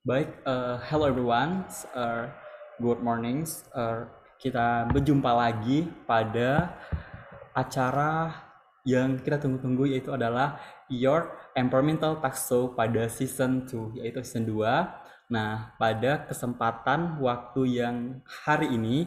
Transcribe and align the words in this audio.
Baik, 0.00 0.32
uh, 0.48 0.80
hello 0.88 1.12
everyone, 1.12 1.68
uh, 1.92 2.32
good 2.80 3.04
morning. 3.04 3.44
Uh, 3.68 4.08
kita 4.40 4.88
berjumpa 4.88 5.28
lagi 5.28 5.92
pada 6.08 6.72
acara 7.52 8.32
yang 8.88 9.20
kita 9.20 9.36
tunggu-tunggu 9.36 9.92
yaitu 9.92 10.08
adalah 10.08 10.56
Your 10.88 11.36
Environmental 11.52 12.16
Talk 12.16 12.32
Show 12.32 12.72
pada 12.72 13.12
season 13.12 13.68
2 13.68 14.00
yaitu 14.00 14.24
season 14.24 14.48
2. 14.48 15.36
Nah, 15.36 15.76
pada 15.76 16.24
kesempatan 16.24 17.20
waktu 17.20 17.84
yang 17.84 18.24
hari 18.24 18.72
ini 18.72 19.04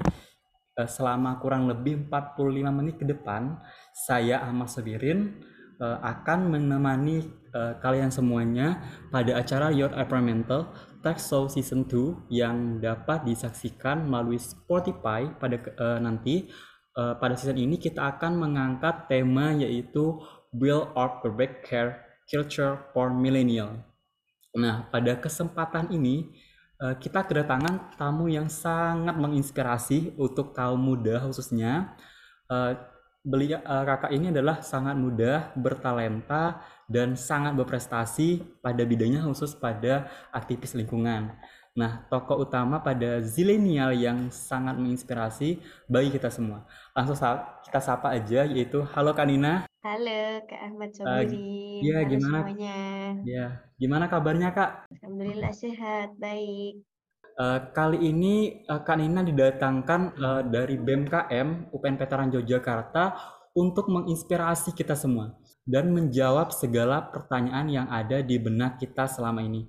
uh, 0.77 0.85
selama 0.85 1.41
kurang 1.41 1.65
lebih 1.73 2.05
45 2.05 2.69
menit 2.69 3.01
ke 3.01 3.05
depan 3.09 3.57
saya 3.97 4.45
Ahmad 4.45 4.69
Sabirin 4.69 5.41
uh, 5.83 5.99
akan 5.99 6.55
menemani 6.55 7.27
uh, 7.51 7.75
kalian 7.83 8.07
semuanya 8.07 8.79
pada 9.11 9.35
acara 9.35 9.67
Your 9.75 9.91
Environmental 9.91 10.71
Tech 11.03 11.19
Show 11.19 11.51
Season 11.51 11.83
2 11.83 12.31
yang 12.31 12.79
dapat 12.79 13.27
disaksikan 13.27 14.07
melalui 14.07 14.39
Spotify 14.39 15.27
pada 15.27 15.59
uh, 15.75 15.99
nanti. 15.99 16.47
Uh, 16.93 17.17
pada 17.17 17.33
season 17.33 17.57
ini 17.57 17.81
kita 17.81 18.05
akan 18.05 18.37
mengangkat 18.37 19.09
tema 19.09 19.49
yaitu 19.49 20.13
Build 20.53 20.93
Our 20.93 21.25
Perfect 21.25 21.65
Care 21.65 21.91
Culture 22.29 22.93
for 22.93 23.09
Millennial. 23.09 23.81
Nah, 24.53 24.85
pada 24.93 25.17
kesempatan 25.17 25.89
ini 25.89 26.29
kita 26.83 27.23
kedatangan 27.23 27.95
tamu 27.95 28.27
yang 28.27 28.51
sangat 28.51 29.15
menginspirasi 29.15 30.19
untuk 30.19 30.53
kaum 30.53 30.77
muda 30.77 31.17
khususnya. 31.23 31.97
Beliau 33.23 33.63
uh, 33.63 33.87
kakak 33.87 34.11
ini 34.11 34.35
adalah 34.35 34.59
sangat 34.59 34.99
muda, 34.99 35.55
bertalenta 35.55 36.59
dan 36.91 37.15
sangat 37.15 37.55
berprestasi 37.55 38.59
pada 38.59 38.83
bidangnya 38.83 39.23
khusus 39.23 39.55
pada 39.55 40.11
aktivis 40.35 40.75
lingkungan. 40.75 41.31
Nah, 41.73 42.05
tokoh 42.05 42.45
utama 42.45 42.85
pada 42.85 43.17
zilenial 43.25 43.97
yang 43.97 44.29
sangat 44.29 44.77
menginspirasi 44.77 45.57
bagi 45.89 46.13
kita 46.13 46.29
semua. 46.29 46.69
Langsung 46.93 47.17
kita 47.65 47.79
sapa 47.81 48.13
aja 48.13 48.45
yaitu 48.45 48.85
halo 48.93 49.15
Kanina. 49.17 49.65
Halo 49.81 50.43
Kak 50.45 50.59
Ahmad 50.69 50.93
Sobiri. 50.93 51.81
Uh, 51.81 51.89
ya, 51.89 51.97
gimana? 52.05 52.39
semuanya. 52.45 52.79
Ya, 53.25 53.45
gimana 53.81 54.05
kabarnya 54.05 54.53
Kak? 54.53 54.85
Alhamdulillah 54.93 55.49
sehat, 55.55 56.13
baik. 56.21 56.85
Uh, 57.33 57.73
kali 57.73 58.13
ini 58.13 58.61
uh, 58.69 58.85
Kak 58.85 59.01
Nina 59.01 59.25
didatangkan 59.25 60.01
uh, 60.21 60.41
dari 60.45 60.77
BMKM 60.77 61.73
UPN 61.73 61.97
Veteran 61.97 62.29
Yogyakarta 62.29 63.17
untuk 63.57 63.89
menginspirasi 63.89 64.77
kita 64.77 64.93
semua 64.93 65.33
dan 65.65 65.89
menjawab 65.89 66.53
segala 66.53 67.09
pertanyaan 67.09 67.73
yang 67.73 67.87
ada 67.89 68.21
di 68.21 68.37
benak 68.37 68.77
kita 68.77 69.09
selama 69.09 69.41
ini. 69.41 69.65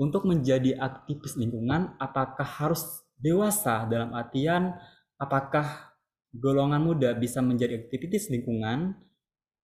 Untuk 0.00 0.24
menjadi 0.24 0.80
aktivis 0.80 1.36
lingkungan, 1.36 2.00
apakah 2.00 2.48
harus 2.48 3.04
dewasa 3.20 3.84
dalam 3.92 4.16
artian 4.16 4.72
apakah 5.20 5.92
golongan 6.32 6.80
muda 6.80 7.12
bisa 7.12 7.44
menjadi 7.44 7.76
aktivis 7.76 8.32
lingkungan 8.32 8.96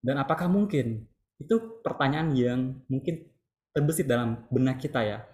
dan 0.04 0.20
apakah 0.20 0.52
mungkin? 0.52 1.08
Itu 1.40 1.80
pertanyaan 1.80 2.36
yang 2.36 2.84
mungkin 2.92 3.24
terbesit 3.72 4.04
dalam 4.04 4.44
benak 4.52 4.84
kita 4.84 5.00
ya. 5.00 5.24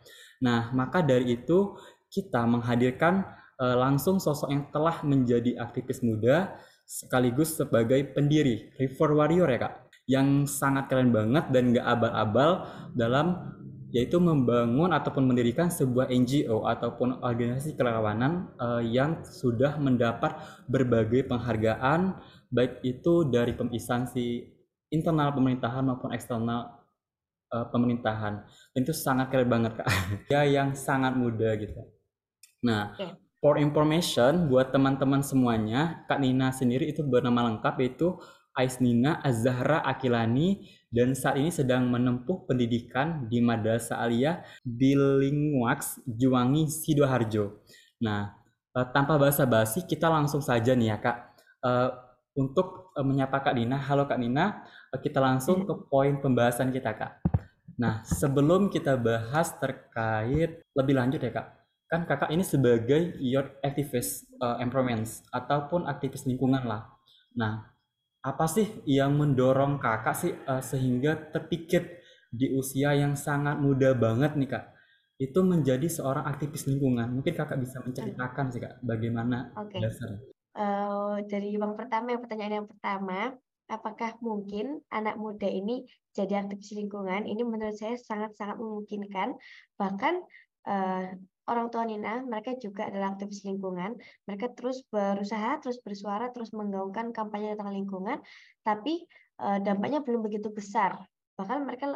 Nah, 0.45 0.69
maka 0.77 1.01
dari 1.01 1.41
itu 1.41 1.79
kita 2.15 2.47
menghadirkan 2.47 3.27
uh, 3.59 3.75
langsung 3.75 4.23
sosok 4.23 4.49
yang 4.55 4.65
telah 4.71 5.03
menjadi 5.03 5.59
aktivis 5.59 5.99
muda 6.07 6.55
sekaligus 6.87 7.59
sebagai 7.59 8.15
pendiri 8.15 8.71
River 8.79 9.11
Warrior 9.19 9.49
ya 9.51 9.59
kak? 9.59 9.75
Yang 10.05 10.29
sangat 10.55 10.87
keren 10.93 11.11
banget 11.11 11.51
dan 11.51 11.75
gak 11.75 11.87
abal-abal 11.89 12.51
dalam 12.95 13.51
yaitu 13.95 14.19
membangun 14.19 14.91
ataupun 14.91 15.23
mendirikan 15.23 15.71
sebuah 15.71 16.11
NGO 16.11 16.67
ataupun 16.67 17.23
organisasi 17.23 17.79
kerelawanan 17.79 18.51
uh, 18.59 18.83
yang 18.83 19.23
sudah 19.23 19.79
mendapat 19.79 20.35
berbagai 20.67 21.31
penghargaan 21.31 22.19
baik 22.51 22.83
itu 22.83 23.23
dari 23.31 23.55
instansi 23.55 24.51
internal 24.91 25.31
pemerintahan 25.31 25.87
maupun 25.87 26.11
eksternal 26.11 26.75
uh, 27.55 27.67
pemerintahan. 27.71 28.43
Dan 28.75 28.81
itu 28.83 28.93
sangat 28.93 29.31
keren 29.31 29.49
banget 29.49 29.79
kak. 29.79 29.87
Ya 30.33 30.43
yang 30.43 30.75
sangat 30.75 31.15
muda 31.15 31.55
gitu 31.55 31.94
Nah, 32.65 32.97
okay. 32.97 33.13
for 33.45 33.61
information 33.61 34.49
buat 34.49 34.73
teman-teman 34.73 35.21
semuanya, 35.21 36.03
Kak 36.09 36.19
Nina 36.25 36.49
sendiri 36.49 36.89
itu 36.89 37.05
bernama 37.05 37.53
lengkap 37.53 37.75
yaitu 37.85 38.17
Ais 38.57 38.81
Nina 38.81 39.21
Azahra 39.21 39.85
Akilani 39.85 40.65
dan 40.89 41.13
saat 41.13 41.37
ini 41.37 41.51
sedang 41.51 41.91
menempuh 41.91 42.47
pendidikan 42.49 43.27
di 43.29 43.43
Madrasah 43.43 44.01
Aliyah 44.01 44.47
Bilingwax 44.63 46.01
Juwangi 46.07 46.71
Sidoarjo. 46.71 47.61
Nah, 48.01 48.33
uh, 48.73 48.87
tanpa 48.95 49.21
basa-basi 49.21 49.85
kita 49.85 50.09
langsung 50.09 50.41
saja 50.41 50.73
nih 50.73 50.95
ya 50.95 50.99
Kak. 51.03 51.19
Uh, 51.61 51.91
untuk 52.39 52.95
uh, 52.95 53.03
menyapa 53.03 53.43
Kak 53.43 53.59
Nina, 53.59 53.77
halo 53.77 54.07
Kak 54.07 54.23
Nina, 54.23 54.65
kita 55.03 55.19
langsung 55.19 55.67
ke 55.67 55.75
poin 55.91 56.17
pembahasan 56.23 56.71
kita 56.71 56.95
Kak. 56.95 57.21
Nah, 57.75 58.07
sebelum 58.07 58.71
kita 58.71 58.95
bahas 58.95 59.51
terkait 59.59 60.63
lebih 60.79 60.95
lanjut 60.95 61.19
ya 61.19 61.35
Kak, 61.35 61.54
kan 61.89 62.09
kakak 62.09 62.33
ini 62.33 62.43
sebagai 62.43 63.17
youth 63.21 63.61
activist 63.61 64.27
uh, 64.41 64.59
empowerment 64.59 65.05
ataupun 65.31 65.85
aktivis 65.85 66.25
lingkungan 66.25 66.65
lah. 66.65 66.89
Nah, 67.37 67.75
apa 68.25 68.47
sih 68.49 68.83
yang 68.89 69.21
mendorong 69.21 69.77
kakak 69.77 70.17
sih 70.17 70.33
uh, 70.49 70.65
sehingga 70.65 71.29
terpikir 71.29 72.01
di 72.35 72.51
usia 72.57 72.97
yang 72.97 73.15
sangat 73.15 73.61
muda 73.61 73.95
banget 73.95 74.35
nih 74.35 74.51
kak 74.51 74.65
itu 75.23 75.39
menjadi 75.47 75.87
seorang 75.87 76.27
aktivis 76.27 76.67
lingkungan? 76.67 77.07
Mungkin 77.15 77.35
kakak 77.37 77.61
bisa 77.61 77.79
menceritakan 77.85 78.47
sih 78.51 78.61
kak 78.65 78.81
bagaimana 78.83 79.53
okay. 79.55 79.79
dasarnya. 79.79 80.21
Uh, 80.55 81.19
dari 81.27 81.55
yang 81.55 81.75
pertama, 81.75 82.15
yang 82.15 82.23
pertanyaan 82.23 82.55
yang 82.63 82.69
pertama, 82.71 83.35
apakah 83.67 84.15
mungkin 84.23 84.83
anak 84.91 85.19
muda 85.19 85.47
ini 85.47 85.87
jadi 86.15 86.47
aktivis 86.47 86.75
lingkungan? 86.75 87.27
Ini 87.27 87.43
menurut 87.43 87.77
saya 87.77 87.99
sangat-sangat 87.99 88.57
memungkinkan. 88.59 89.35
Bahkan 89.79 90.15
uh, 90.67 91.07
orang 91.49 91.69
tua 91.69 91.85
Nina, 91.85 92.25
mereka 92.25 92.57
juga 92.57 92.89
adalah 92.89 93.17
aktivis 93.17 93.45
lingkungan. 93.45 93.97
Mereka 94.25 94.57
terus 94.57 94.85
berusaha, 94.89 95.61
terus 95.61 95.81
bersuara, 95.85 96.33
terus 96.33 96.53
menggaungkan 96.57 97.13
kampanye 97.13 97.57
tentang 97.57 97.73
lingkungan, 97.77 98.19
tapi 98.65 99.05
uh, 99.41 99.61
dampaknya 99.61 100.01
belum 100.01 100.25
begitu 100.25 100.49
besar. 100.53 100.97
Bahkan 101.37 101.59
mereka 101.67 101.91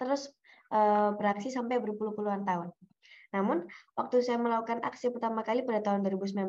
terus 0.00 0.32
uh, 0.74 1.14
beraksi 1.14 1.52
sampai 1.52 1.78
berpuluh-puluhan 1.78 2.42
tahun. 2.42 2.74
Namun, 3.28 3.68
waktu 3.92 4.24
saya 4.24 4.40
melakukan 4.40 4.80
aksi 4.80 5.12
pertama 5.12 5.44
kali 5.44 5.60
pada 5.62 5.84
tahun 5.84 6.00
2019 6.00 6.48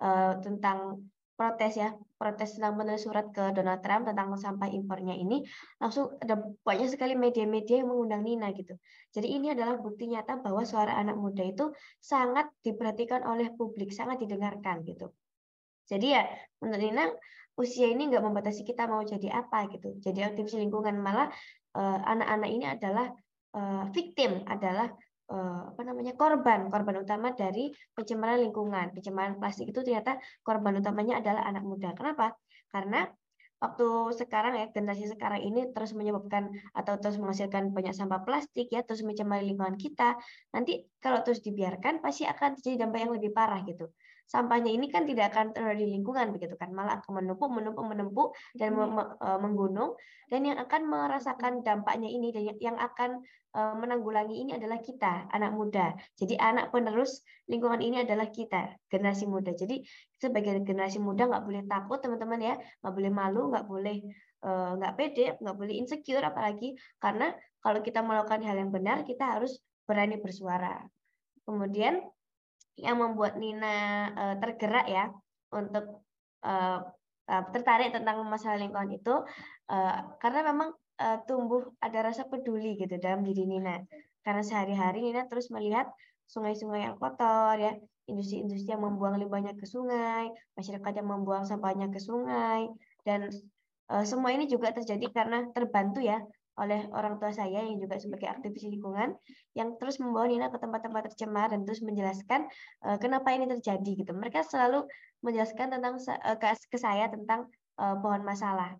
uh, 0.00 0.40
tentang 0.40 1.04
protes 1.40 1.72
ya, 1.72 1.96
protes 2.20 2.60
tentang 2.60 2.76
menulis 2.76 3.08
surat 3.08 3.32
ke 3.32 3.56
Donald 3.56 3.80
Trump 3.80 4.04
tentang 4.04 4.36
sampah 4.36 4.68
impornya 4.68 5.16
ini, 5.16 5.40
langsung 5.80 6.12
ada 6.20 6.36
banyak 6.60 6.92
sekali 6.92 7.16
media-media 7.16 7.80
yang 7.80 7.88
mengundang 7.88 8.20
Nina 8.28 8.52
gitu. 8.52 8.76
Jadi 9.08 9.40
ini 9.40 9.56
adalah 9.56 9.80
bukti 9.80 10.04
nyata 10.04 10.36
bahwa 10.44 10.60
suara 10.68 11.00
anak 11.00 11.16
muda 11.16 11.40
itu 11.40 11.72
sangat 11.96 12.52
diperhatikan 12.60 13.24
oleh 13.24 13.48
publik, 13.56 13.88
sangat 13.88 14.20
didengarkan 14.20 14.84
gitu. 14.84 15.08
Jadi 15.88 16.12
ya 16.12 16.28
menurut 16.60 16.82
Nina 16.84 17.04
usia 17.56 17.88
ini 17.88 18.12
nggak 18.12 18.20
membatasi 18.20 18.60
kita 18.68 18.84
mau 18.84 19.00
jadi 19.00 19.40
apa 19.40 19.72
gitu. 19.72 19.96
Jadi 19.96 20.20
aktivis 20.20 20.60
lingkungan 20.60 21.00
malah 21.00 21.32
eh, 21.72 21.98
anak-anak 22.04 22.50
ini 22.52 22.66
adalah 22.68 23.16
eh, 23.56 23.84
victim, 23.96 24.44
adalah 24.44 24.92
apa 25.30 25.82
namanya 25.86 26.12
korban. 26.18 26.66
Korban 26.66 27.06
utama 27.06 27.32
dari 27.32 27.70
pencemaran 27.94 28.42
lingkungan. 28.42 28.90
Pencemaran 28.90 29.38
plastik 29.38 29.70
itu 29.70 29.80
ternyata 29.86 30.18
korban 30.42 30.82
utamanya 30.82 31.22
adalah 31.22 31.46
anak 31.46 31.62
muda. 31.62 31.94
Kenapa? 31.94 32.34
Karena 32.70 33.06
waktu 33.60 33.86
sekarang 34.16 34.56
ya 34.56 34.66
generasi 34.72 35.12
sekarang 35.12 35.44
ini 35.44 35.68
terus 35.76 35.92
menyebabkan 35.92 36.48
atau 36.72 36.96
terus 36.96 37.20
menghasilkan 37.20 37.76
banyak 37.76 37.92
sampah 37.92 38.24
plastik 38.24 38.72
ya 38.72 38.80
terus 38.80 39.04
mencemari 39.04 39.44
lingkungan 39.44 39.76
kita 39.76 40.16
nanti 40.56 40.88
kalau 40.96 41.20
terus 41.20 41.44
dibiarkan 41.44 42.00
pasti 42.00 42.24
akan 42.24 42.56
terjadi 42.56 42.88
dampak 42.88 43.04
yang 43.04 43.12
lebih 43.12 43.36
parah 43.36 43.60
gitu 43.68 43.92
sampahnya 44.30 44.70
ini 44.70 44.86
kan 44.94 45.02
tidak 45.10 45.34
akan 45.34 45.50
terlalu 45.50 45.82
di 45.82 45.86
lingkungan 45.98 46.30
begitu 46.30 46.54
kan 46.54 46.70
malah 46.70 47.02
akan 47.02 47.18
menumpuk 47.18 47.50
menumpuk 47.50 47.84
menumpuk 47.90 48.28
dan 48.54 48.78
eh, 48.78 49.38
menggunung 49.42 49.98
dan 50.30 50.46
yang 50.46 50.58
akan 50.62 50.86
merasakan 50.86 51.66
dampaknya 51.66 52.06
ini 52.06 52.30
dan 52.30 52.42
yang 52.62 52.78
akan 52.78 53.26
Eh, 53.50 53.74
menanggulangi 53.74 54.46
ini 54.46 54.54
adalah 54.54 54.78
kita, 54.78 55.26
anak 55.34 55.50
muda. 55.50 55.98
Jadi 56.14 56.38
anak 56.38 56.70
penerus 56.70 57.26
lingkungan 57.50 57.82
ini 57.82 58.06
adalah 58.06 58.30
kita, 58.30 58.78
generasi 58.86 59.26
muda. 59.26 59.50
Jadi 59.50 59.82
sebagai 60.22 60.62
generasi 60.62 61.02
muda 61.02 61.26
nggak 61.26 61.42
boleh 61.42 61.62
takut 61.66 61.98
teman-teman 61.98 62.38
ya, 62.38 62.54
nggak 62.78 62.94
boleh 62.94 63.10
malu, 63.10 63.50
nggak 63.50 63.66
boleh 63.66 64.06
eh, 64.46 64.70
nggak 64.78 64.94
pede, 64.94 65.26
nggak 65.42 65.56
boleh 65.58 65.74
insecure 65.82 66.22
apalagi 66.22 66.78
karena 67.02 67.34
kalau 67.58 67.82
kita 67.82 67.98
melakukan 68.06 68.38
hal 68.46 68.54
yang 68.54 68.70
benar 68.70 69.02
kita 69.02 69.26
harus 69.26 69.58
berani 69.82 70.22
bersuara. 70.22 70.86
Kemudian 71.42 72.06
yang 72.80 72.96
membuat 72.98 73.36
Nina 73.36 73.76
eh, 74.12 74.36
tergerak 74.40 74.86
ya 74.88 75.04
untuk 75.52 76.00
tertarik 77.30 77.92
tentang 77.92 78.24
masalah 78.26 78.56
lingkungan 78.56 78.96
itu 78.96 79.12
karena 80.18 80.40
memang 80.40 80.72
uh, 81.00 81.18
tumbuh 81.24 81.64
ada 81.80 82.12
rasa 82.12 82.28
peduli 82.28 82.76
gitu 82.76 83.00
dalam 83.00 83.24
diri 83.24 83.48
Nina. 83.48 83.80
Karena 84.20 84.44
sehari-hari 84.44 85.00
Nina 85.00 85.24
terus 85.26 85.48
melihat 85.48 85.88
sungai-sungai 86.28 86.86
yang 86.86 86.96
kotor 87.00 87.56
ya, 87.56 87.72
industri-industri 88.06 88.68
yang 88.70 88.84
membuang 88.84 89.16
limbahnya 89.18 89.56
ke 89.56 89.64
sungai, 89.64 90.28
masyarakat 90.54 90.92
yang 91.00 91.08
membuang 91.08 91.48
sampahnya 91.48 91.88
ke 91.88 91.98
sungai 91.98 92.68
dan 93.02 93.32
uh, 93.88 94.04
semua 94.04 94.30
ini 94.36 94.46
juga 94.46 94.70
terjadi 94.76 95.08
karena 95.10 95.48
terbantu 95.56 96.04
ya 96.04 96.20
oleh 96.60 96.84
orang 96.92 97.16
tua 97.16 97.32
saya 97.32 97.64
yang 97.64 97.80
juga 97.80 97.96
sebagai 97.96 98.28
aktivis 98.28 98.68
lingkungan 98.68 99.16
yang 99.56 99.80
terus 99.80 99.96
membawa 99.96 100.28
Nina 100.28 100.52
ke 100.52 100.60
tempat-tempat 100.60 101.08
tercemar 101.08 101.48
dan 101.48 101.64
terus 101.64 101.80
menjelaskan 101.80 102.44
uh, 102.84 103.00
kenapa 103.00 103.32
ini 103.32 103.48
terjadi 103.48 104.04
gitu. 104.04 104.12
Mereka 104.12 104.44
selalu 104.44 104.84
menjelaskan 105.24 105.72
tentang 105.72 105.96
uh, 105.96 106.36
ke, 106.36 106.76
saya 106.76 107.08
tentang 107.08 107.48
uh, 107.80 107.96
pohon 107.96 108.20
masalah. 108.20 108.76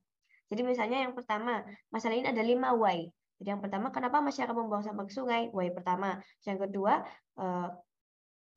Jadi 0.52 0.60
misalnya 0.60 1.08
yang 1.08 1.16
pertama, 1.16 1.64
masalah 1.88 2.20
ini 2.20 2.28
ada 2.28 2.44
lima 2.44 2.76
why. 2.76 3.08
Jadi 3.40 3.48
yang 3.56 3.62
pertama, 3.64 3.88
kenapa 3.88 4.20
masyarakat 4.20 4.52
membuang 4.52 4.84
sampah 4.84 5.08
ke 5.08 5.14
sungai? 5.16 5.48
Why 5.48 5.72
pertama. 5.72 6.20
Yang 6.44 6.68
kedua, 6.68 7.00
uh, 7.40 7.72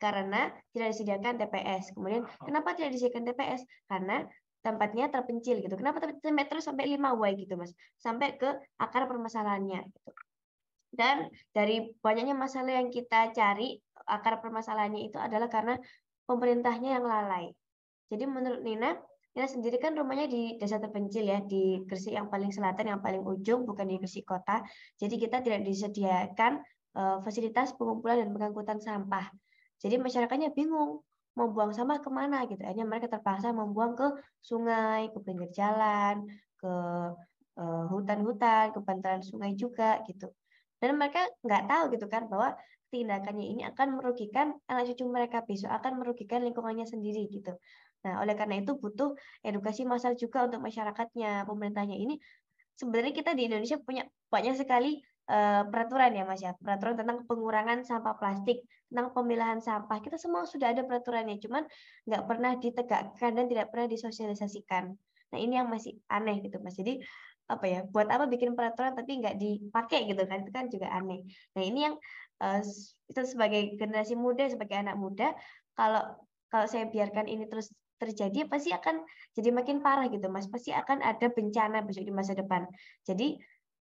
karena 0.03 0.51
tidak 0.75 0.87
disediakan 0.91 1.39
TPS. 1.39 1.95
Kemudian 1.95 2.27
kenapa 2.43 2.75
tidak 2.75 2.91
disediakan 2.91 3.23
TPS? 3.31 3.61
Karena 3.87 4.27
tempatnya 4.63 5.11
terpencil 5.11 5.59
gitu. 5.59 5.75
Kenapa 5.75 5.99
terus 6.47 6.63
sampai 6.63 6.95
5 6.95 7.19
Y 7.19 7.31
gitu, 7.43 7.59
Mas? 7.59 7.75
Sampai 7.99 8.39
ke 8.39 8.47
akar 8.79 9.11
permasalahannya 9.11 9.83
gitu. 9.91 10.11
Dan 10.93 11.27
dari 11.51 11.89
banyaknya 11.99 12.37
masalah 12.37 12.79
yang 12.79 12.93
kita 12.93 13.33
cari, 13.33 13.75
akar 14.05 14.39
permasalahannya 14.39 15.09
itu 15.09 15.17
adalah 15.19 15.49
karena 15.49 15.75
pemerintahnya 16.29 17.01
yang 17.01 17.05
lalai. 17.05 17.49
Jadi 18.13 18.23
menurut 18.29 18.61
Nina, 18.61 18.93
Nina 19.33 19.47
sendiri 19.49 19.81
kan 19.81 19.97
rumahnya 19.97 20.29
di 20.29 20.55
desa 20.61 20.77
terpencil 20.77 21.25
ya, 21.25 21.41
di 21.41 21.81
Gresik 21.89 22.13
yang 22.13 22.29
paling 22.29 22.53
selatan, 22.53 22.93
yang 22.93 23.01
paling 23.01 23.25
ujung, 23.25 23.65
bukan 23.65 23.89
di 23.89 23.97
Gresik 23.97 24.29
kota. 24.29 24.61
Jadi 25.01 25.17
kita 25.17 25.41
tidak 25.41 25.65
disediakan 25.65 26.61
uh, 26.93 27.17
fasilitas 27.25 27.73
pengumpulan 27.73 28.21
dan 28.21 28.29
pengangkutan 28.29 28.77
sampah. 28.77 29.33
Jadi 29.81 29.97
masyarakatnya 29.97 30.53
bingung 30.53 31.01
mau 31.33 31.49
buang 31.49 31.73
sampah 31.73 31.99
ke 31.99 32.09
mana 32.13 32.45
gitu. 32.45 32.61
Akhirnya 32.61 32.85
mereka 32.85 33.07
terpaksa 33.09 33.49
membuang 33.49 33.97
ke 33.97 34.07
sungai, 34.41 35.09
ke 35.09 35.19
pinggir 35.25 35.49
jalan, 35.49 36.25
ke 36.57 36.71
uh, 37.57 37.85
hutan-hutan, 37.89 38.73
ke 38.73 38.79
bantaran 38.81 39.23
sungai 39.25 39.57
juga 39.57 40.01
gitu. 40.05 40.29
Dan 40.77 40.99
mereka 40.99 41.25
nggak 41.41 41.63
tahu 41.69 41.83
gitu 41.95 42.05
kan 42.11 42.27
bahwa 42.27 42.53
tindakannya 42.93 43.45
ini 43.57 43.61
akan 43.65 43.97
merugikan 43.97 44.53
anak 44.69 44.93
cucu 44.93 45.09
mereka 45.09 45.41
besok, 45.41 45.73
akan 45.73 45.97
merugikan 45.97 46.45
lingkungannya 46.45 46.85
sendiri 46.85 47.25
gitu. 47.33 47.57
Nah, 48.05 48.21
oleh 48.21 48.35
karena 48.37 48.61
itu 48.61 48.77
butuh 48.77 49.15
edukasi 49.41 49.87
massal 49.87 50.13
juga 50.13 50.45
untuk 50.45 50.61
masyarakatnya, 50.61 51.47
pemerintahnya 51.49 51.97
ini. 51.97 52.19
Sebenarnya 52.77 53.13
kita 53.15 53.31
di 53.33 53.49
Indonesia 53.49 53.79
punya 53.81 54.05
banyak 54.29 54.59
sekali 54.59 55.01
uh, 55.29 55.63
peraturan 55.67 56.11
ya 56.15 56.23
Mas 56.27 56.41
ya, 56.43 56.51
peraturan 56.57 56.95
tentang 56.99 57.23
pengurangan 57.27 57.83
sampah 57.85 58.15
plastik, 58.19 58.63
tentang 58.91 59.11
pemilahan 59.15 59.59
sampah. 59.63 59.97
Kita 60.03 60.19
semua 60.19 60.43
sudah 60.43 60.71
ada 60.75 60.83
peraturannya, 60.83 61.39
cuman 61.39 61.63
nggak 62.07 62.23
pernah 62.27 62.51
ditegakkan 62.59 63.31
dan 63.35 63.45
tidak 63.47 63.67
pernah 63.71 63.87
disosialisasikan. 63.87 64.93
Nah 65.33 65.39
ini 65.39 65.53
yang 65.57 65.67
masih 65.71 65.97
aneh 66.11 66.43
gitu 66.43 66.59
Mas. 66.59 66.75
Jadi 66.75 66.99
apa 67.47 67.65
ya, 67.67 67.79
buat 67.83 68.07
apa 68.07 68.25
bikin 68.31 68.55
peraturan 68.55 68.95
tapi 68.95 69.19
nggak 69.19 69.35
dipakai 69.35 70.07
gitu 70.07 70.23
kan, 70.23 70.47
itu 70.47 70.51
kan 70.51 70.65
juga 70.71 70.87
aneh. 70.91 71.27
Nah 71.55 71.63
ini 71.63 71.79
yang 71.91 71.95
uh, 72.43 72.59
itu 73.11 73.21
sebagai 73.27 73.75
generasi 73.75 74.15
muda, 74.15 74.47
sebagai 74.47 74.79
anak 74.79 74.95
muda, 74.95 75.35
kalau 75.75 76.15
kalau 76.47 76.69
saya 76.69 76.85
biarkan 76.85 77.25
ini 77.25 77.49
terus 77.49 77.73
terjadi 77.97 78.45
pasti 78.51 78.69
akan 78.75 78.99
jadi 79.31 79.49
makin 79.55 79.79
parah 79.79 80.11
gitu 80.11 80.27
mas 80.27 80.51
pasti 80.51 80.75
akan 80.75 80.99
ada 80.99 81.31
bencana 81.31 81.79
besok 81.87 82.03
di 82.03 82.11
masa 82.11 82.35
depan 82.35 82.67
jadi 83.07 83.39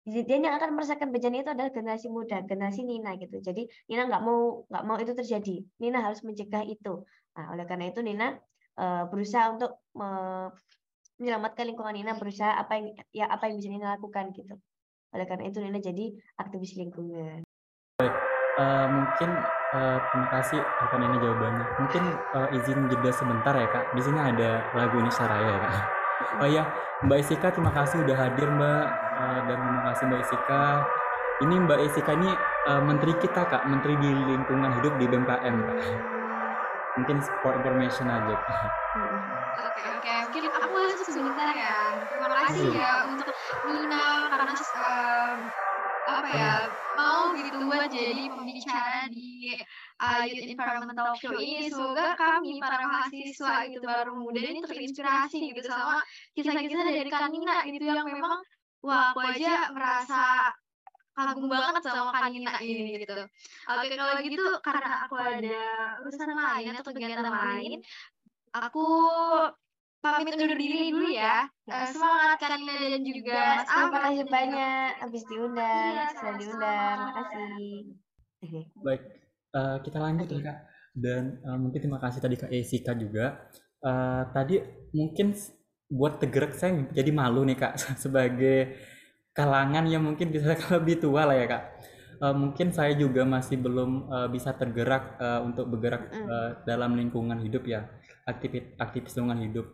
dan 0.09 0.41
yang 0.41 0.57
akan 0.57 0.81
merasakan 0.81 1.13
bencana 1.13 1.45
itu 1.45 1.51
adalah 1.53 1.71
generasi 1.71 2.09
muda, 2.09 2.41
generasi 2.49 2.89
Nina 2.89 3.21
gitu. 3.21 3.37
Jadi 3.37 3.69
Nina 3.93 4.09
nggak 4.09 4.23
mau 4.25 4.65
nggak 4.65 4.85
mau 4.89 4.97
itu 4.97 5.13
terjadi. 5.13 5.61
Nina 5.77 6.01
harus 6.01 6.25
mencegah 6.25 6.65
itu. 6.65 7.05
Nah, 7.37 7.47
oleh 7.53 7.69
karena 7.69 7.93
itu 7.93 8.01
Nina 8.01 8.33
uh, 8.81 9.05
berusaha 9.13 9.53
untuk 9.53 9.77
uh, 10.01 10.49
menyelamatkan 11.21 11.69
lingkungan 11.69 11.93
Nina, 11.93 12.17
berusaha 12.17 12.57
apa 12.57 12.81
yang 12.81 12.87
ya 13.13 13.27
apa 13.29 13.53
yang 13.53 13.61
bisa 13.61 13.69
Nina 13.69 14.01
lakukan 14.01 14.33
gitu. 14.33 14.57
Oleh 15.13 15.27
karena 15.29 15.45
itu 15.53 15.61
Nina 15.61 15.77
jadi 15.77 16.17
aktivis 16.41 16.81
lingkungan. 16.81 17.45
Baik, 18.01 18.15
uh, 18.57 18.87
mungkin 18.89 19.31
uh, 19.77 19.99
terima 20.01 20.29
kasih 20.33 20.61
akan 20.65 21.01
ini 21.13 21.17
jawabannya. 21.21 21.65
Mungkin 21.77 22.05
uh, 22.41 22.49
izin 22.57 22.89
jeda 22.89 23.11
sebentar 23.13 23.53
ya 23.53 23.69
kak. 23.69 23.93
Di 23.93 24.01
sini 24.01 24.17
ada 24.17 24.65
lagu 24.73 24.97
ini 24.97 25.13
Saraya 25.13 25.45
ya 25.45 25.61
kak. 25.61 25.85
Oh 26.41 26.49
iya, 26.49 26.65
Mbak 27.05 27.21
Isika 27.21 27.53
terima 27.53 27.73
kasih 27.73 28.01
udah 28.01 28.17
hadir 28.17 28.49
Mbak 28.49 29.10
uh, 29.21 29.41
dan 29.45 29.59
terima 29.61 29.81
kasih 29.93 30.05
Mbak 30.09 30.21
Isika. 30.25 30.65
Ini 31.41 31.55
Mbak 31.65 31.81
Isika 31.89 32.13
ini 32.17 32.31
uh, 32.69 32.83
menteri 32.85 33.13
kita 33.21 33.43
Kak, 33.49 33.63
menteri 33.69 33.95
di 34.01 34.11
lingkungan 34.13 34.71
hidup 34.81 34.93
di 34.97 35.05
BMKM 35.09 35.57
Kak. 35.57 35.81
Mungkin 37.01 37.17
for 37.41 37.55
information 37.57 38.11
aja. 38.11 38.37
Oke 39.57 39.83
oke, 39.89 40.13
mungkin 40.29 40.43
aku 40.53 40.75
masuk 40.75 41.09
sebentar 41.09 41.49
ya. 41.55 41.97
Terima 42.09 42.29
kasih 42.29 42.67
ya 42.77 42.93
untuk 43.09 43.33
Nina 43.69 44.29
karena 44.29 44.53
uh, 44.53 45.35
apa 46.11 46.29
ya 46.35 46.53
mau 46.99 47.31
gitu 47.39 47.71
buat 47.71 47.87
jadi 47.93 48.35
pembicara 48.35 49.07
di 49.09 49.55
uh, 50.03 50.25
Youth 50.27 50.51
Environmental 50.51 51.15
Show 51.17 51.39
ini. 51.39 51.71
Semoga 51.71 52.19
kami 52.19 52.59
para 52.61 52.85
mahasiswa 52.85 53.65
gitu 53.71 53.87
baru 53.87 54.13
muda 54.19 54.43
ini 54.43 54.61
terinspirasi 54.67 55.55
gitu 55.55 55.63
sama 55.65 56.03
kisah-kisah 56.35 56.85
dari 56.85 57.09
Kanina 57.09 57.65
gitu 57.65 57.85
yang 57.87 58.05
memang 58.05 58.43
wah 58.85 59.13
aku 59.13 59.21
aja 59.25 59.73
merasa 59.73 60.53
kagum 61.13 61.53
banget 61.53 61.83
sama 61.85 62.13
Kanina 62.17 62.57
ini 62.65 62.97
gitu. 62.97 63.13
Oke 63.69 63.87
kalau 63.93 64.15
gitu 64.25 64.45
karena 64.65 65.05
aku 65.05 65.15
ada 65.21 65.61
urusan 66.01 66.33
lain 66.33 66.73
atau 66.81 66.93
kegiatan 66.97 67.29
lain, 67.29 67.79
aku 68.57 68.87
pamit 70.01 70.33
undur 70.33 70.57
diri 70.57 70.89
dulu 70.89 71.13
ya. 71.13 71.45
Uh, 71.69 71.87
semangat 71.93 72.41
Kanina 72.41 72.73
dan 72.73 73.03
juga 73.05 73.41
Mas 73.61 73.69
Terima 73.69 74.01
kasih 74.01 74.25
banyak 74.27 74.91
habis 74.97 75.23
diundang, 75.29 75.93
iya, 75.93 76.05
sudah 76.17 76.35
diundang. 76.41 76.97
Terima 76.97 77.13
kasih. 77.21 77.69
Baik, 78.81 79.03
uh, 79.53 79.77
kita 79.85 79.99
lanjut 80.01 80.27
ya 80.33 80.41
kak 80.41 80.59
dan 80.97 81.39
uh, 81.47 81.59
mungkin 81.61 81.79
terima 81.85 82.01
kasih 82.03 82.19
tadi 82.19 82.35
kak 82.35 82.51
Esika 82.51 82.93
juga 82.99 83.47
uh, 83.85 84.27
tadi 84.35 84.59
mungkin 84.91 85.37
buat 85.91 86.23
tegerak 86.23 86.55
saya 86.55 86.87
jadi 86.95 87.11
malu 87.11 87.43
nih 87.43 87.59
kak 87.59 87.75
sebagai 88.03 88.79
kalangan 89.35 89.85
yang 89.91 90.07
mungkin 90.07 90.31
bisa 90.31 90.55
lebih 90.79 91.03
tua 91.03 91.27
lah 91.27 91.37
ya 91.37 91.47
kak 91.51 91.63
uh, 92.23 92.35
mungkin 92.35 92.71
saya 92.71 92.95
juga 92.95 93.27
masih 93.27 93.59
belum 93.59 94.07
uh, 94.07 94.29
bisa 94.31 94.55
tergerak 94.55 95.19
uh, 95.19 95.43
untuk 95.43 95.67
bergerak 95.67 96.09
uh, 96.15 96.63
dalam 96.63 96.95
lingkungan 96.95 97.43
hidup 97.43 97.67
ya 97.67 97.91
aktivis 98.25 98.79
aktivis 98.79 99.19
lingkungan 99.19 99.43
hidup 99.51 99.67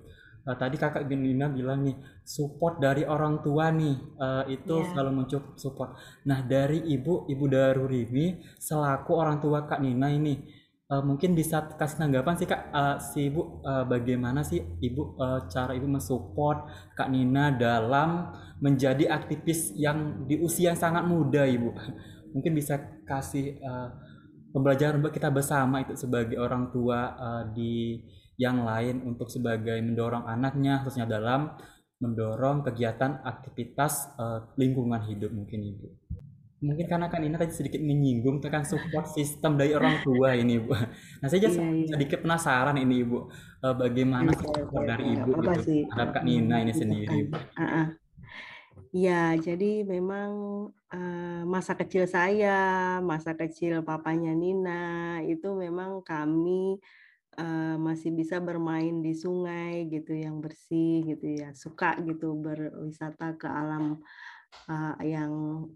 uh, 0.46 0.56
tadi 0.56 0.78
kakak 0.78 1.04
Genina 1.10 1.50
bilang 1.50 1.82
nih 1.84 1.96
support 2.22 2.78
dari 2.78 3.02
orang 3.02 3.42
tua 3.42 3.68
nih 3.74 3.96
uh, 4.16 4.44
itu 4.46 4.74
yeah. 4.80 4.88
selalu 4.94 5.10
muncul 5.12 5.40
support. 5.58 5.98
Nah 6.30 6.46
dari 6.46 6.86
ibu 6.94 7.26
ibu 7.26 7.44
Darurimi 7.50 8.40
selaku 8.56 9.12
orang 9.18 9.42
tua 9.42 9.66
kak 9.66 9.82
Nina 9.82 10.08
ini 10.08 10.64
uh, 10.90 11.02
mungkin 11.02 11.34
bisa 11.34 11.66
kasih 11.74 11.98
tanggapan 11.98 12.34
sih 12.38 12.46
kak 12.46 12.70
uh, 12.70 12.96
si 13.02 13.30
ibu 13.30 13.62
uh, 13.62 13.84
bagaimana 13.86 14.46
sih 14.46 14.62
ibu 14.82 15.18
uh, 15.18 15.46
cara 15.50 15.74
ibu 15.74 15.86
mensupport 15.86 16.70
kak 16.94 17.10
Nina 17.10 17.54
dalam 17.54 18.32
menjadi 18.62 19.10
aktivis 19.10 19.74
yang 19.76 20.24
di 20.24 20.40
usia 20.40 20.72
yang 20.72 20.80
sangat 20.80 21.04
muda 21.04 21.44
ibu. 21.44 21.74
mungkin 22.34 22.52
bisa 22.52 22.76
kasih 23.08 23.56
uh, 23.64 23.88
pembelajaran 24.52 25.00
buat 25.00 25.14
kita 25.14 25.32
bersama 25.32 25.80
itu 25.80 25.96
sebagai 25.96 26.36
orang 26.36 26.68
tua 26.68 27.16
uh, 27.16 27.42
di 27.52 28.00
yang 28.36 28.68
lain 28.68 29.00
untuk 29.08 29.32
sebagai 29.32 29.80
mendorong 29.80 30.28
anaknya 30.28 30.84
khususnya 30.84 31.08
dalam 31.08 31.56
mendorong 31.96 32.60
kegiatan 32.60 33.24
aktivitas 33.24 34.12
uh, 34.20 34.52
lingkungan 34.60 35.00
hidup 35.08 35.32
mungkin 35.32 35.64
ibu 35.64 35.88
mungkin 36.56 36.88
karena 36.88 37.12
kan 37.12 37.20
ini 37.20 37.36
tadi 37.36 37.52
sedikit 37.52 37.84
menyinggung 37.84 38.40
tentang 38.40 38.64
support 38.64 39.12
sistem 39.12 39.60
dari 39.60 39.76
orang 39.76 40.00
tua 40.00 40.32
ini 40.32 40.56
bu. 40.56 40.72
Nah 41.20 41.28
saya 41.28 41.44
jadi 41.44 41.52
iya, 41.52 41.68
iya. 41.68 41.88
sedikit 41.92 42.24
penasaran 42.24 42.80
ini 42.80 43.04
ibu 43.04 43.28
uh, 43.60 43.74
bagaimana 43.76 44.32
iya, 44.32 44.40
support 44.40 44.84
dari 44.88 45.04
ibu 45.12 45.30
gitu 45.36 45.84
terhadap 45.92 46.08
kak 46.16 46.24
Nina 46.24 46.56
ini 46.64 46.72
sendiri 46.72 47.28
uh 47.32 47.60
-uh. 47.60 47.86
Ya, 48.96 49.36
jadi 49.36 49.84
memang 49.84 50.30
uh, 50.72 51.42
masa 51.44 51.76
kecil 51.76 52.08
saya, 52.08 52.96
masa 53.04 53.36
kecil 53.36 53.84
papanya 53.84 54.32
Nina 54.32 55.20
itu 55.20 55.52
memang 55.52 56.00
kami 56.00 56.80
uh, 57.36 57.76
masih 57.76 58.16
bisa 58.16 58.40
bermain 58.40 59.04
di 59.04 59.12
sungai 59.12 59.84
gitu 59.92 60.16
yang 60.16 60.40
bersih 60.40 61.04
gitu 61.04 61.28
ya 61.28 61.52
suka 61.52 61.96
gitu 62.08 62.36
berwisata 62.40 63.36
ke 63.36 63.44
alam 63.44 64.00
uh, 64.68 64.96
yang 65.04 65.32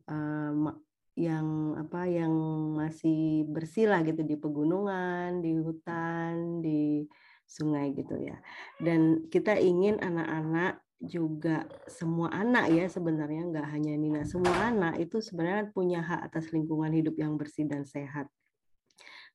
uh, 0.08 0.74
yang 1.18 1.76
apa 1.76 2.08
yang 2.08 2.32
masih 2.78 3.44
bersih 3.50 3.90
lah 3.90 4.00
gitu 4.06 4.24
di 4.24 4.40
pegunungan 4.40 5.44
di 5.44 5.52
hutan 5.60 6.64
di 6.64 7.04
sungai 7.44 7.92
gitu 7.92 8.16
ya. 8.16 8.38
Dan 8.78 9.28
kita 9.28 9.58
ingin 9.58 9.98
anak-anak 10.00 10.80
juga 11.00 11.64
semua 11.88 12.28
anak 12.28 12.68
ya 12.76 12.84
sebenarnya 12.84 13.48
nggak 13.48 13.68
hanya 13.72 13.96
Nina 13.96 14.22
semua 14.28 14.68
anak 14.68 15.00
itu 15.00 15.24
sebenarnya 15.24 15.72
punya 15.72 16.04
hak 16.04 16.28
atas 16.28 16.52
lingkungan 16.52 16.92
hidup 16.92 17.16
yang 17.16 17.40
bersih 17.40 17.66
dan 17.66 17.88
sehat. 17.88 18.28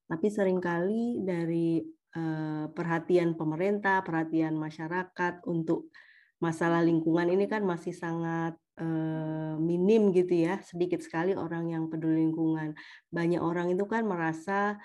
Tapi 0.05 0.29
sering 0.29 0.61
kali 0.61 1.25
dari 1.25 1.81
uh, 2.13 2.69
perhatian 2.69 3.33
pemerintah 3.33 4.05
perhatian 4.05 4.53
masyarakat 4.57 5.41
untuk 5.49 5.89
masalah 6.37 6.85
lingkungan 6.85 7.25
ini 7.33 7.49
kan 7.49 7.65
masih 7.65 7.97
sangat 7.97 8.53
uh, 8.79 9.55
minim 9.59 10.11
gitu 10.11 10.45
ya 10.45 10.59
sedikit 10.63 10.99
sekali 11.03 11.35
orang 11.35 11.71
yang 11.71 11.87
peduli 11.91 12.23
lingkungan 12.27 12.75
banyak 13.11 13.41
orang 13.41 13.71
itu 13.71 13.83
kan 13.87 14.03
merasa 14.07 14.79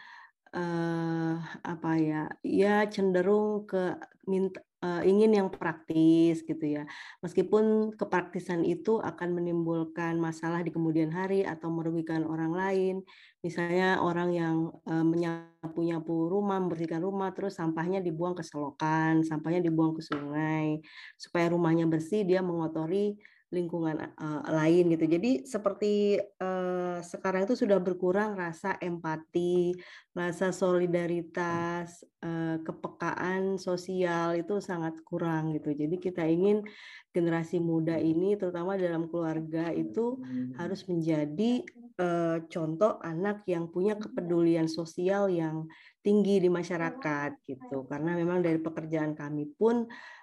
uh, 0.54 1.34
apa 1.62 1.90
ya 1.98 2.22
ya 2.42 2.86
cenderung 2.90 3.66
ke 3.66 3.98
minta 4.26 4.62
uh, 4.84 5.02
ingin 5.04 5.32
yang 5.36 5.48
praktis 5.52 6.42
gitu 6.44 6.64
ya. 6.64 6.84
Meskipun 7.24 7.94
kepraktisan 7.96 8.64
itu 8.64 8.98
akan 9.00 9.36
menimbulkan 9.36 10.16
masalah 10.16 10.64
di 10.64 10.72
kemudian 10.72 11.12
hari 11.12 11.44
atau 11.44 11.68
merugikan 11.68 12.24
orang 12.26 12.52
lain. 12.52 12.94
Misalnya 13.40 14.00
orang 14.00 14.30
yang 14.34 14.56
uh, 14.88 15.04
menyapu-nyapu 15.04 16.28
rumah, 16.28 16.60
membersihkan 16.60 17.00
rumah, 17.00 17.32
terus 17.32 17.56
sampahnya 17.56 18.00
dibuang 18.04 18.36
ke 18.36 18.44
selokan, 18.44 19.24
sampahnya 19.24 19.64
dibuang 19.64 19.96
ke 19.96 20.02
sungai. 20.04 20.80
Supaya 21.16 21.52
rumahnya 21.52 21.88
bersih, 21.88 22.24
dia 22.24 22.44
mengotori 22.44 23.16
lingkungan 23.50 24.14
uh, 24.14 24.46
lain 24.46 24.94
gitu. 24.94 25.04
Jadi 25.10 25.30
seperti 25.42 26.18
uh, 26.38 27.02
sekarang 27.02 27.50
itu 27.50 27.58
sudah 27.58 27.82
berkurang 27.82 28.38
rasa 28.38 28.78
empati, 28.78 29.74
rasa 30.14 30.54
solidaritas, 30.54 32.06
uh, 32.22 32.62
kepekaan 32.62 33.58
sosial 33.58 34.38
itu 34.38 34.62
sangat 34.62 35.02
kurang 35.02 35.50
gitu. 35.58 35.74
Jadi 35.74 35.98
kita 35.98 36.22
ingin 36.22 36.62
generasi 37.10 37.58
muda 37.58 37.98
ini 37.98 38.38
terutama 38.38 38.78
dalam 38.78 39.10
keluarga 39.10 39.74
itu 39.74 40.22
harus 40.54 40.86
menjadi 40.86 41.66
uh, 41.98 42.38
contoh 42.46 43.02
anak 43.02 43.42
yang 43.50 43.66
punya 43.66 43.98
kepedulian 43.98 44.70
sosial 44.70 45.26
yang 45.26 45.66
tinggi 46.00 46.38
di 46.38 46.48
masyarakat 46.48 47.44
gitu. 47.44 47.84
Karena 47.90 48.14
memang 48.14 48.40
dari 48.40 48.62
pekerjaan 48.62 49.12
kami 49.12 49.50
pun 49.58 49.84
uh, 49.84 50.19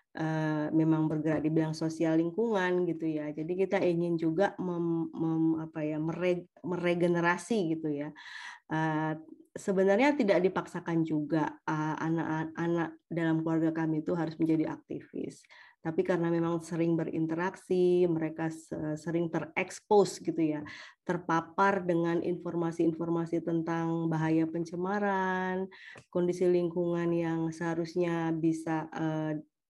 memang 0.73 1.05
bergerak 1.05 1.45
di 1.45 1.53
bidang 1.53 1.77
sosial 1.77 2.17
lingkungan 2.17 2.89
gitu 2.89 3.05
ya. 3.05 3.29
Jadi 3.29 3.53
kita 3.53 3.77
ingin 3.77 4.17
juga 4.17 4.57
mem, 4.57 5.13
mem, 5.13 5.45
apa 5.61 5.85
ya 5.85 6.01
mere, 6.01 6.49
meregenerasi 6.65 7.77
gitu 7.77 7.93
ya. 7.93 8.09
Uh, 8.67 9.13
sebenarnya 9.53 10.17
tidak 10.17 10.41
dipaksakan 10.41 11.05
juga 11.05 11.61
anak-anak 12.01 12.89
uh, 12.93 12.97
dalam 13.09 13.45
keluarga 13.45 13.69
kami 13.73 14.01
itu 14.01 14.17
harus 14.17 14.33
menjadi 14.41 14.73
aktivis. 14.73 15.45
Tapi 15.77 16.03
karena 16.03 16.27
memang 16.27 16.59
sering 16.65 16.99
berinteraksi, 16.99 18.03
mereka 18.11 18.51
sering 18.99 19.31
terekspos 19.31 20.19
gitu 20.19 20.41
ya, 20.41 20.59
terpapar 21.07 21.85
dengan 21.87 22.19
informasi-informasi 22.19 23.39
tentang 23.39 24.11
bahaya 24.11 24.43
pencemaran, 24.49 25.63
kondisi 26.11 26.43
lingkungan 26.43 27.07
yang 27.15 27.47
seharusnya 27.55 28.35
bisa 28.35 28.91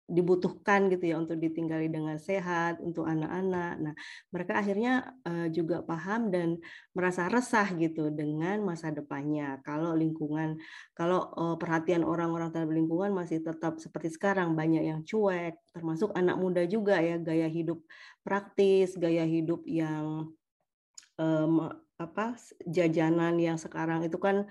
dibutuhkan 0.08 0.88
gitu 0.88 1.12
ya 1.12 1.20
untuk 1.20 1.36
ditinggali 1.36 1.92
dengan 1.92 2.16
sehat 2.16 2.80
untuk 2.80 3.04
anak-anak. 3.04 3.74
Nah, 3.76 3.94
mereka 4.32 4.56
akhirnya 4.56 5.12
uh, 5.28 5.52
juga 5.52 5.84
paham 5.84 6.32
dan 6.32 6.56
merasa 6.96 7.28
resah 7.28 7.68
gitu 7.76 8.08
dengan 8.08 8.64
masa 8.64 8.88
depannya. 8.88 9.60
Kalau 9.60 9.92
lingkungan, 9.92 10.56
kalau 10.96 11.28
uh, 11.36 11.56
perhatian 11.60 12.08
orang-orang 12.08 12.48
terhadap 12.48 12.72
lingkungan 12.72 13.12
masih 13.12 13.44
tetap 13.44 13.76
seperti 13.76 14.16
sekarang 14.16 14.56
banyak 14.56 14.88
yang 14.88 15.04
cuek, 15.04 15.60
termasuk 15.76 16.08
anak 16.16 16.40
muda 16.40 16.64
juga 16.64 16.96
ya 17.04 17.20
gaya 17.20 17.46
hidup 17.46 17.84
praktis, 18.24 18.96
gaya 18.96 19.28
hidup 19.28 19.60
yang 19.68 20.32
um, 21.20 21.68
apa 21.98 22.38
jajanan 22.62 23.36
yang 23.42 23.58
sekarang 23.58 24.06
itu 24.06 24.16
kan 24.22 24.46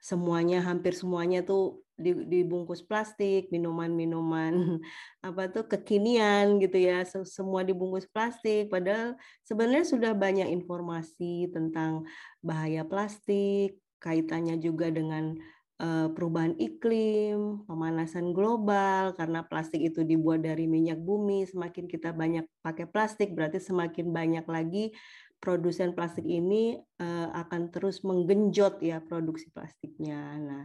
semuanya 0.00 0.64
hampir 0.64 0.96
semuanya 0.96 1.44
tuh 1.44 1.84
dibungkus 2.00 2.80
plastik, 2.80 3.52
minuman-minuman 3.52 4.80
apa 5.28 5.52
tuh 5.52 5.68
kekinian 5.68 6.56
gitu 6.58 6.80
ya, 6.80 7.04
semua 7.04 7.60
dibungkus 7.60 8.08
plastik. 8.08 8.72
Padahal 8.72 9.20
sebenarnya 9.44 9.84
sudah 9.84 10.12
banyak 10.16 10.48
informasi 10.48 11.52
tentang 11.52 12.08
bahaya 12.40 12.82
plastik, 12.88 13.76
kaitannya 14.00 14.56
juga 14.56 14.88
dengan 14.88 15.36
eh, 15.76 16.08
perubahan 16.08 16.56
iklim, 16.56 17.68
pemanasan 17.68 18.32
global 18.32 19.12
karena 19.12 19.44
plastik 19.44 19.84
itu 19.84 20.00
dibuat 20.00 20.40
dari 20.40 20.64
minyak 20.64 20.96
bumi. 20.96 21.44
Semakin 21.44 21.84
kita 21.84 22.16
banyak 22.16 22.48
pakai 22.64 22.88
plastik, 22.88 23.36
berarti 23.36 23.60
semakin 23.60 24.08
banyak 24.08 24.46
lagi 24.48 24.96
produsen 25.40 25.96
plastik 25.96 26.28
ini 26.28 26.76
uh, 27.00 27.28
akan 27.32 27.72
terus 27.72 28.04
menggenjot 28.04 28.84
ya 28.84 29.00
produksi 29.00 29.48
plastiknya. 29.50 30.36
Nah, 30.36 30.64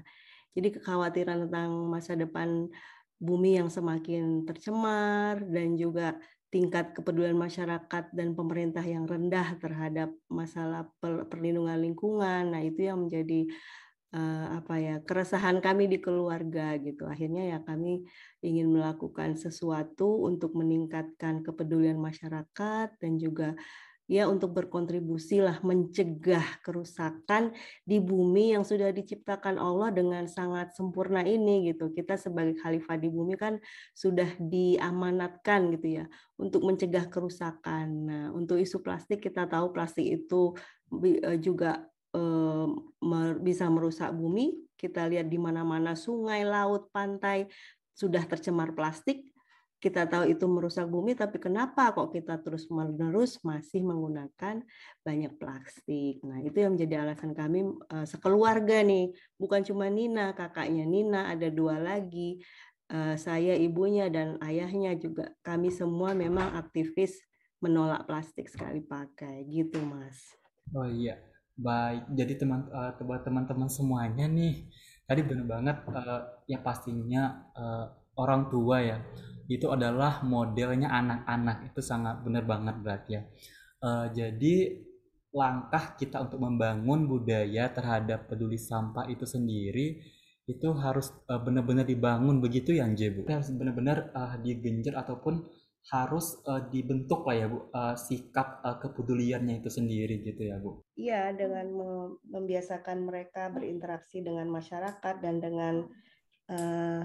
jadi 0.51 0.75
kekhawatiran 0.75 1.48
tentang 1.48 1.88
masa 1.88 2.13
depan 2.20 2.67
bumi 3.15 3.55
yang 3.58 3.72
semakin 3.72 4.44
tercemar 4.44 5.39
dan 5.48 5.79
juga 5.79 6.20
tingkat 6.51 6.96
kepedulian 6.96 7.36
masyarakat 7.36 8.12
dan 8.12 8.36
pemerintah 8.36 8.84
yang 8.84 9.08
rendah 9.08 9.55
terhadap 9.60 10.12
masalah 10.27 10.88
perlindungan 11.01 11.79
lingkungan. 11.79 12.51
Nah, 12.51 12.62
itu 12.63 12.88
yang 12.88 13.08
menjadi 13.08 13.48
uh, 14.15 14.63
apa 14.63 14.75
ya 14.79 14.96
keresahan 15.03 15.60
kami 15.60 15.91
di 15.91 16.00
keluarga 16.00 16.79
gitu. 16.79 17.08
Akhirnya 17.08 17.55
ya 17.55 17.60
kami 17.60 18.08
ingin 18.39 18.72
melakukan 18.72 19.36
sesuatu 19.36 20.24
untuk 20.24 20.55
meningkatkan 20.55 21.44
kepedulian 21.44 22.00
masyarakat 22.00 22.96
dan 23.00 23.12
juga 23.20 23.55
ya 24.06 24.30
untuk 24.30 24.54
berkontribusi 24.54 25.42
lah 25.42 25.58
mencegah 25.66 26.62
kerusakan 26.62 27.58
di 27.82 27.98
bumi 27.98 28.54
yang 28.54 28.62
sudah 28.62 28.94
diciptakan 28.94 29.58
Allah 29.58 29.90
dengan 29.90 30.30
sangat 30.30 30.78
sempurna 30.78 31.26
ini 31.26 31.74
gitu. 31.74 31.90
Kita 31.90 32.14
sebagai 32.14 32.58
khalifah 32.62 32.98
di 33.02 33.10
bumi 33.10 33.34
kan 33.34 33.58
sudah 33.98 34.30
diamanatkan 34.38 35.74
gitu 35.78 36.02
ya 36.02 36.06
untuk 36.38 36.62
mencegah 36.62 37.10
kerusakan. 37.10 37.88
Nah, 38.06 38.26
untuk 38.30 38.62
isu 38.62 38.86
plastik 38.86 39.26
kita 39.26 39.50
tahu 39.50 39.74
plastik 39.74 40.06
itu 40.06 40.54
e, 41.02 41.42
juga 41.42 41.82
eh, 42.14 42.68
bisa 43.42 43.66
merusak 43.74 44.14
bumi. 44.14 44.54
Kita 44.76 45.08
lihat 45.10 45.32
di 45.32 45.40
mana-mana 45.42 45.98
sungai, 45.98 46.46
laut, 46.46 46.94
pantai 46.94 47.50
sudah 47.96 48.22
tercemar 48.28 48.76
plastik 48.76 49.35
kita 49.86 50.10
tahu 50.10 50.34
itu 50.34 50.50
merusak 50.50 50.89
bumi, 50.89 51.13
tapi 51.13 51.38
kenapa 51.38 51.94
kok 51.94 52.10
kita 52.10 52.42
terus-menerus 52.42 53.38
masih 53.46 53.86
menggunakan 53.86 54.65
banyak 55.06 55.38
plastik? 55.38 56.25
Nah, 56.25 56.42
itu 56.42 56.58
yang 56.58 56.74
menjadi 56.74 57.06
alasan 57.06 57.38
kami 57.38 57.70
uh, 57.94 58.01
sekeluarga 58.10 58.82
nih, 58.82 59.13
bukan 59.38 59.62
cuma 59.62 59.86
Nina, 59.86 60.34
kakaknya 60.34 60.89
Nina, 60.89 61.30
ada 61.30 61.54
dua 61.54 61.77
lagi, 61.77 62.42
uh, 62.89 63.13
saya 63.13 63.54
ibunya 63.54 64.10
dan 64.10 64.42
ayahnya 64.42 64.98
juga. 64.98 65.30
Kami 65.46 65.70
semua 65.70 66.18
memang 66.18 66.58
aktivis 66.58 67.22
menolak 67.62 68.10
plastik 68.10 68.50
sekali 68.50 68.82
pakai, 68.82 69.46
gitu 69.46 69.77
Mas. 69.86 70.18
Oh 70.74 70.89
iya, 70.89 71.22
baik. 71.54 72.10
Jadi 72.10 72.42
teman 72.42 72.65
uh, 72.74 72.98
teman-teman 72.98 73.70
semuanya 73.70 74.25
nih, 74.25 74.65
tadi 75.06 75.22
benar 75.22 75.46
banget 75.46 75.77
ya 76.50 76.58
pastinya 76.65 77.54
orang 78.18 78.50
tua 78.50 78.82
ya 78.82 78.98
itu 79.46 79.70
adalah 79.70 80.25
modelnya 80.25 80.90
anak-anak. 80.90 81.72
Itu 81.74 81.82
sangat 81.86 82.25
benar 82.25 82.44
banget 82.46 82.75
berarti 82.82 83.12
ya. 83.18 83.22
Uh, 83.84 84.08
jadi 84.10 84.82
langkah 85.36 86.00
kita 86.00 86.24
untuk 86.24 86.40
membangun 86.40 87.12
budaya 87.12 87.68
terhadap 87.70 88.32
peduli 88.32 88.56
sampah 88.56 89.06
itu 89.12 89.28
sendiri 89.28 90.00
itu 90.46 90.70
harus 90.78 91.12
uh, 91.28 91.42
benar-benar 91.42 91.84
dibangun 91.84 92.38
begitu 92.40 92.78
ya 92.78 92.86
Bu? 92.88 93.25
Harus 93.25 93.50
benar-benar 93.52 94.14
uh, 94.14 94.38
digenjot 94.40 94.94
ataupun 94.94 95.42
harus 95.86 96.42
uh, 96.50 96.66
dibentuk 96.70 97.25
lah 97.30 97.36
ya 97.38 97.46
Bu 97.50 97.70
uh, 97.70 97.94
sikap 97.98 98.62
uh, 98.66 98.78
kepeduliannya 98.82 99.62
itu 99.62 99.70
sendiri 99.70 100.22
gitu 100.22 100.46
ya 100.46 100.62
Bu? 100.62 100.86
Iya 100.98 101.34
dengan 101.34 101.70
membiasakan 102.30 103.06
mereka 103.06 103.50
berinteraksi 103.54 104.22
dengan 104.22 104.50
masyarakat 104.50 105.16
dan 105.22 105.42
dengan 105.42 105.86
uh, 106.50 107.02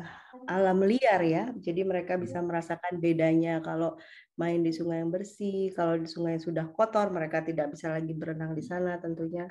alam 0.48 0.78
liar 0.84 1.20
ya. 1.24 1.44
Jadi 1.56 1.84
mereka 1.84 2.16
bisa 2.16 2.40
iya. 2.40 2.46
merasakan 2.46 2.94
bedanya 3.00 3.60
kalau 3.64 3.96
main 4.36 4.60
di 4.64 4.72
sungai 4.72 5.04
yang 5.04 5.12
bersih, 5.12 5.72
kalau 5.76 6.00
di 6.00 6.08
sungai 6.08 6.36
yang 6.38 6.44
sudah 6.44 6.66
kotor 6.72 7.12
mereka 7.12 7.44
tidak 7.44 7.72
bisa 7.72 7.92
lagi 7.92 8.12
berenang 8.16 8.56
di 8.56 8.64
sana 8.64 8.96
tentunya. 9.00 9.48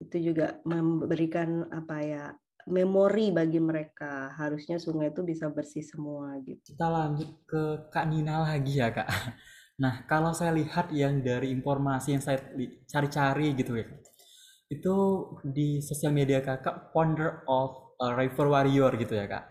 Itu 0.00 0.16
juga 0.16 0.56
memberikan 0.64 1.68
apa 1.68 1.96
ya 2.00 2.24
memori 2.70 3.32
bagi 3.32 3.60
mereka. 3.60 4.32
Harusnya 4.36 4.80
sungai 4.80 5.12
itu 5.12 5.20
bisa 5.26 5.50
bersih 5.50 5.84
semua 5.84 6.38
gitu. 6.44 6.76
Kita 6.76 6.88
lanjut 6.88 7.30
ke 7.44 7.62
Kak 7.92 8.06
Nina 8.08 8.44
lagi 8.44 8.80
ya, 8.80 8.90
Kak. 8.92 9.08
Nah, 9.80 10.04
kalau 10.04 10.36
saya 10.36 10.52
lihat 10.52 10.92
yang 10.92 11.24
dari 11.24 11.48
informasi 11.56 12.12
yang 12.12 12.20
saya 12.20 12.36
cari-cari 12.84 13.56
gitu 13.56 13.80
ya, 13.80 13.88
itu 14.68 14.96
di 15.40 15.80
sosial 15.80 16.12
media 16.12 16.44
kakak 16.44 16.92
Wonder 16.92 17.40
of 17.48 17.89
uh, 18.00 18.12
River 18.16 18.46
Warrior 18.48 18.96
gitu 18.96 19.14
ya 19.14 19.28
kak. 19.28 19.44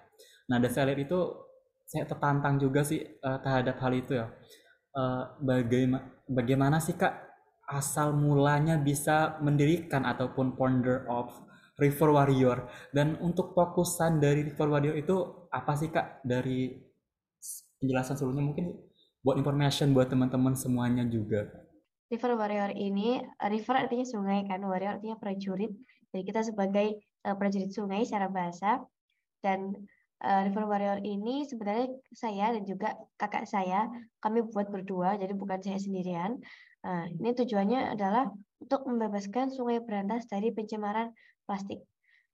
Nah, 0.49 0.57
The 0.57 0.69
Salad 0.73 0.97
itu 0.97 1.19
saya 1.85 2.05
tertantang 2.05 2.57
juga 2.57 2.81
sih 2.81 3.01
uh, 3.01 3.37
terhadap 3.41 3.77
hal 3.81 3.93
itu 3.93 4.17
ya. 4.17 4.29
Uh, 4.89 5.37
bagaimana 5.45 6.01
bagaimana 6.25 6.77
sih 6.81 6.97
Kak 6.97 7.13
asal 7.69 8.17
mulanya 8.17 8.81
bisa 8.81 9.37
mendirikan 9.45 10.01
ataupun 10.01 10.57
founder 10.57 11.05
of 11.05 11.29
River 11.77 12.09
Warrior 12.09 12.65
dan 12.89 13.21
untuk 13.21 13.53
fokusan 13.53 14.17
dari 14.17 14.49
River 14.49 14.67
Warrior 14.73 14.97
itu 14.97 15.45
apa 15.53 15.77
sih 15.77 15.93
Kak 15.93 16.25
dari 16.25 16.73
penjelasan 17.77 18.17
sebelumnya 18.17 18.49
mungkin 18.49 18.65
buat 19.21 19.37
information 19.37 19.93
buat 19.93 20.09
teman-teman 20.09 20.57
semuanya 20.57 21.05
juga. 21.05 21.45
River 22.09 22.33
Warrior 22.41 22.73
ini 22.73 23.21
river 23.37 23.85
artinya 23.85 24.05
sungai 24.05 24.41
kan, 24.49 24.65
warrior 24.65 24.97
artinya 24.97 25.21
prajurit. 25.21 25.69
Jadi 26.09 26.23
kita 26.25 26.41
sebagai 26.41 26.97
uh, 27.25 27.35
prajurit 27.35 27.71
sungai 27.71 28.05
secara 28.07 28.31
bahasa 28.31 28.83
dan 29.43 29.75
uh, 30.23 30.41
River 30.47 30.65
Warrior 30.67 30.99
ini 31.03 31.47
sebenarnya 31.47 31.88
saya 32.11 32.51
dan 32.55 32.63
juga 32.67 32.95
kakak 33.15 33.47
saya 33.47 33.88
kami 34.23 34.43
buat 34.51 34.67
berdua, 34.71 35.15
jadi 35.19 35.33
bukan 35.35 35.59
saya 35.63 35.79
sendirian. 35.79 36.39
Uh, 36.79 37.11
ini 37.19 37.35
tujuannya 37.35 37.91
adalah 37.91 38.31
untuk 38.63 38.88
membebaskan 38.88 39.51
Sungai 39.51 39.83
Berantas 39.83 40.27
dari 40.31 40.51
pencemaran 40.55 41.11
plastik. 41.43 41.83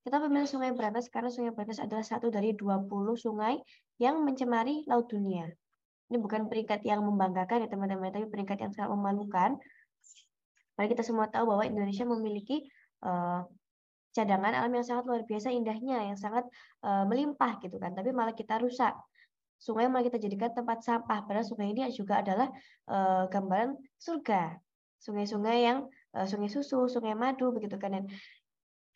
Kita 0.06 0.22
memilih 0.22 0.46
Sungai 0.46 0.70
Berantas 0.70 1.10
karena 1.10 1.34
Sungai 1.34 1.50
Berantas 1.50 1.82
adalah 1.82 2.06
satu 2.06 2.30
dari 2.30 2.54
20 2.54 2.86
sungai 3.18 3.58
yang 3.98 4.22
mencemari 4.22 4.86
laut 4.86 5.10
dunia. 5.10 5.50
Ini 6.14 6.22
bukan 6.22 6.46
peringkat 6.46 6.86
yang 6.86 7.02
membanggakan 7.02 7.66
ya 7.66 7.68
teman-teman, 7.70 8.14
tapi 8.14 8.30
peringkat 8.30 8.62
yang 8.62 8.72
sangat 8.78 8.94
memalukan. 8.94 9.58
Mari 10.78 10.88
kita 10.94 11.02
semua 11.02 11.26
tahu 11.34 11.50
bahwa 11.50 11.66
Indonesia 11.66 12.06
memiliki 12.06 12.70
uh, 13.02 13.42
cadangan 14.16 14.56
alam 14.56 14.72
yang 14.72 14.88
sangat 14.88 15.04
luar 15.12 15.22
biasa 15.28 15.52
indahnya, 15.52 16.00
yang 16.08 16.16
sangat 16.16 16.48
uh, 16.88 17.04
melimpah 17.04 17.60
gitu 17.60 17.76
kan. 17.76 17.92
Tapi 17.92 18.16
malah 18.16 18.32
kita 18.32 18.56
rusak. 18.64 18.96
Sungai 19.60 19.92
malah 19.92 20.08
kita 20.08 20.16
jadikan 20.16 20.56
tempat 20.56 20.80
sampah. 20.88 21.28
Padahal 21.28 21.44
sungai 21.44 21.76
ini 21.76 21.84
juga 21.92 22.24
adalah 22.24 22.48
uh, 22.88 23.28
gambaran 23.28 23.76
surga. 24.00 24.56
Sungai-sungai 25.04 25.58
yang 25.68 25.92
uh, 26.16 26.24
sungai 26.24 26.48
susu, 26.48 26.88
sungai 26.88 27.12
madu 27.14 27.52
begitu 27.52 27.76
kan. 27.76 27.92
Dan 28.00 28.04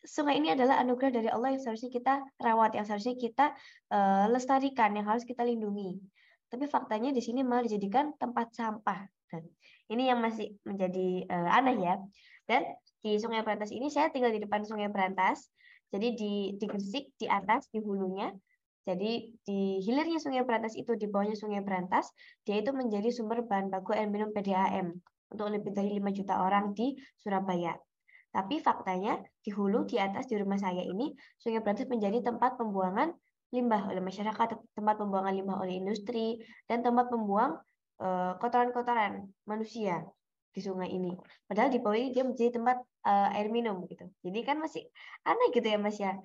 sungai 0.00 0.40
ini 0.40 0.56
adalah 0.56 0.80
anugerah 0.80 1.12
dari 1.12 1.28
Allah 1.28 1.52
yang 1.52 1.60
seharusnya 1.60 1.92
kita 1.92 2.14
rawat, 2.40 2.72
yang 2.72 2.88
seharusnya 2.88 3.16
kita 3.20 3.52
uh, 3.92 4.24
lestarikan, 4.32 4.96
yang 4.96 5.04
harus 5.04 5.28
kita 5.28 5.44
lindungi. 5.44 6.00
Tapi 6.48 6.64
faktanya 6.66 7.12
di 7.12 7.22
sini 7.22 7.44
malah 7.44 7.62
dijadikan 7.68 8.16
tempat 8.16 8.56
sampah. 8.56 9.04
Dan 9.30 9.46
ini 9.92 10.10
yang 10.10 10.18
masih 10.18 10.56
menjadi 10.64 11.28
uh, 11.28 11.50
aneh 11.60 11.76
ya. 11.78 11.94
Dan 12.48 12.66
di 13.00 13.16
Sungai 13.16 13.40
Berantas 13.40 13.72
ini 13.72 13.88
saya 13.88 14.12
tinggal 14.12 14.32
di 14.32 14.40
depan 14.44 14.64
Sungai 14.64 14.92
Berantas. 14.92 15.48
Jadi 15.90 16.14
di, 16.14 16.32
di 16.54 16.64
Gresik, 16.68 17.16
di 17.18 17.26
atas, 17.26 17.66
di 17.72 17.82
hulunya. 17.82 18.30
Jadi 18.86 19.34
di 19.42 19.80
hilirnya 19.82 20.20
Sungai 20.22 20.44
Berantas 20.46 20.76
itu, 20.76 20.94
di 20.94 21.08
bawahnya 21.08 21.34
Sungai 21.34 21.64
Berantas, 21.64 22.12
dia 22.46 22.60
itu 22.60 22.70
menjadi 22.70 23.08
sumber 23.10 23.42
bahan 23.42 23.72
baku 23.72 23.96
air 23.96 24.06
minum 24.06 24.30
PDAM 24.30 24.94
untuk 25.32 25.46
lebih 25.50 25.72
dari 25.74 25.98
5 25.98 26.12
juta 26.14 26.44
orang 26.44 26.76
di 26.76 26.94
Surabaya. 27.18 27.74
Tapi 28.30 28.62
faktanya 28.62 29.18
di 29.42 29.50
hulu, 29.50 29.90
di 29.90 29.98
atas, 29.98 30.30
di 30.30 30.38
rumah 30.38 30.60
saya 30.60 30.84
ini, 30.84 31.10
Sungai 31.40 31.64
Berantas 31.64 31.90
menjadi 31.90 32.22
tempat 32.22 32.54
pembuangan 32.60 33.10
limbah 33.50 33.90
oleh 33.90 33.98
masyarakat, 33.98 34.46
tempat 34.78 34.94
pembuangan 34.94 35.34
limbah 35.34 35.58
oleh 35.58 35.82
industri, 35.82 36.38
dan 36.70 36.86
tempat 36.86 37.10
membuang 37.10 37.58
eh, 37.98 38.32
kotoran-kotoran 38.38 39.26
manusia 39.50 40.06
di 40.50 40.60
sungai 40.60 40.90
ini. 40.90 41.14
Padahal 41.46 41.70
di 41.70 41.78
bawah 41.78 41.98
ini 41.98 42.10
dia 42.10 42.26
menjadi 42.26 42.58
tempat 42.58 42.82
uh, 43.06 43.36
air 43.36 43.48
minum 43.48 43.82
gitu. 43.86 44.06
Jadi 44.26 44.38
kan 44.42 44.58
masih 44.58 44.86
aneh 45.26 45.48
gitu 45.54 45.66
ya 45.66 45.78
Mas 45.78 45.98
ya. 45.98 46.18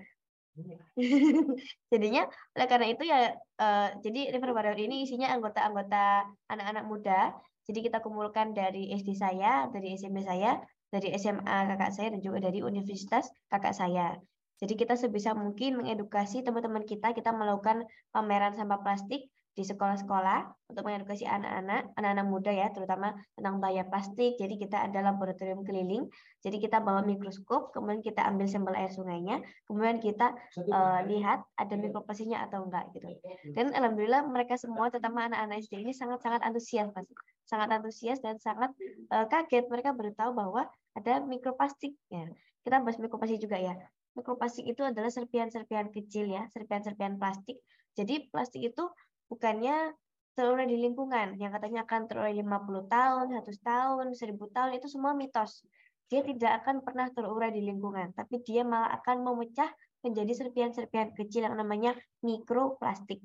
Jadinya 1.91 2.23
oleh 2.55 2.67
karena 2.71 2.87
itu 2.87 3.03
ya 3.03 3.35
uh, 3.59 3.89
jadi 3.99 4.31
River 4.31 4.55
Warrior 4.55 4.79
ini 4.79 5.03
isinya 5.03 5.29
anggota-anggota 5.35 6.25
anak-anak 6.47 6.85
muda. 6.87 7.19
Jadi 7.65 7.79
kita 7.81 7.97
kumpulkan 7.99 8.53
dari 8.53 8.93
SD 8.93 9.17
saya, 9.17 9.67
dari 9.73 9.97
SMP 9.97 10.21
saya, 10.21 10.61
dari 10.93 11.11
SMA 11.17 11.57
kakak 11.75 11.91
saya 11.91 12.13
dan 12.13 12.21
juga 12.21 12.37
dari 12.39 12.61
universitas 12.61 13.27
kakak 13.49 13.73
saya. 13.73 14.15
Jadi 14.55 14.79
kita 14.79 14.95
sebisa 14.95 15.35
mungkin 15.35 15.83
mengedukasi 15.83 16.39
teman-teman 16.45 16.87
kita, 16.87 17.11
kita 17.11 17.35
melakukan 17.35 17.83
pameran 18.15 18.55
sampah 18.55 18.79
plastik 18.79 19.27
di 19.55 19.63
sekolah-sekolah 19.63 20.67
untuk 20.67 20.83
mengedukasi 20.83 21.23
anak-anak, 21.23 21.95
anak-anak 21.95 22.27
muda 22.27 22.51
ya, 22.51 22.67
terutama 22.75 23.15
tentang 23.39 23.63
bahaya 23.63 23.87
plastik. 23.87 24.35
Jadi 24.35 24.59
kita 24.59 24.83
ada 24.83 24.99
laboratorium 24.99 25.63
keliling. 25.63 26.11
Jadi 26.43 26.59
kita 26.59 26.83
bawa 26.83 27.07
mikroskop, 27.07 27.71
kemudian 27.71 28.03
kita 28.03 28.27
ambil 28.27 28.51
sampel 28.51 28.75
air 28.75 28.91
sungainya, 28.91 29.39
kemudian 29.63 30.03
kita 30.03 30.35
uh, 30.67 30.99
lihat 31.07 31.47
ada 31.55 31.73
mikroplastinya 31.79 32.43
atau 32.43 32.67
enggak 32.67 32.91
gitu. 32.91 33.07
Dan 33.55 33.71
alhamdulillah 33.71 34.27
mereka 34.27 34.59
semua, 34.59 34.91
terutama 34.91 35.31
anak-anak 35.31 35.63
SD 35.63 35.87
ini 35.87 35.95
sangat-sangat 35.95 36.43
antusias, 36.43 36.91
Mas. 36.91 37.07
Sangat 37.47 37.71
antusias 37.71 38.19
dan 38.19 38.35
sangat 38.43 38.75
uh, 39.15 39.23
kaget. 39.31 39.71
Mereka 39.71 39.95
baru 39.95 40.11
tahu 40.19 40.35
bahwa 40.35 40.67
ada 40.99 41.23
mikroplastik 41.23 41.95
ya. 42.11 42.27
Kita 42.67 42.83
bahas 42.83 42.99
mikroplastik 42.99 43.39
juga 43.39 43.55
ya. 43.55 43.79
Mikroplastik 44.19 44.67
itu 44.67 44.83
adalah 44.83 45.07
serpian-serpian 45.07 45.95
kecil 45.95 46.27
ya, 46.27 46.43
serpian-serpian 46.51 47.15
plastik. 47.15 47.63
Jadi 47.95 48.27
plastik 48.27 48.75
itu 48.75 48.83
bukannya 49.29 49.93
terurai 50.35 50.67
di 50.67 50.75
lingkungan 50.75 51.39
yang 51.39 51.55
katanya 51.55 51.87
akan 51.87 52.11
terurai 52.11 52.35
50 52.35 52.91
tahun, 52.91 53.25
100 53.31 53.55
tahun, 53.63 54.05
1000 54.11 54.35
tahun 54.51 54.69
itu 54.75 54.87
semua 54.91 55.15
mitos. 55.15 55.63
Dia 56.11 56.21
tidak 56.21 56.61
akan 56.61 56.85
pernah 56.85 57.07
terurai 57.09 57.49
di 57.49 57.63
lingkungan, 57.65 58.13
tapi 58.13 58.43
dia 58.43 58.61
malah 58.61 58.93
akan 58.99 59.25
memecah 59.25 59.71
menjadi 60.05 60.45
serpian-serpian 60.45 61.15
kecil 61.17 61.49
yang 61.49 61.57
namanya 61.57 61.97
mikroplastik. 62.21 63.23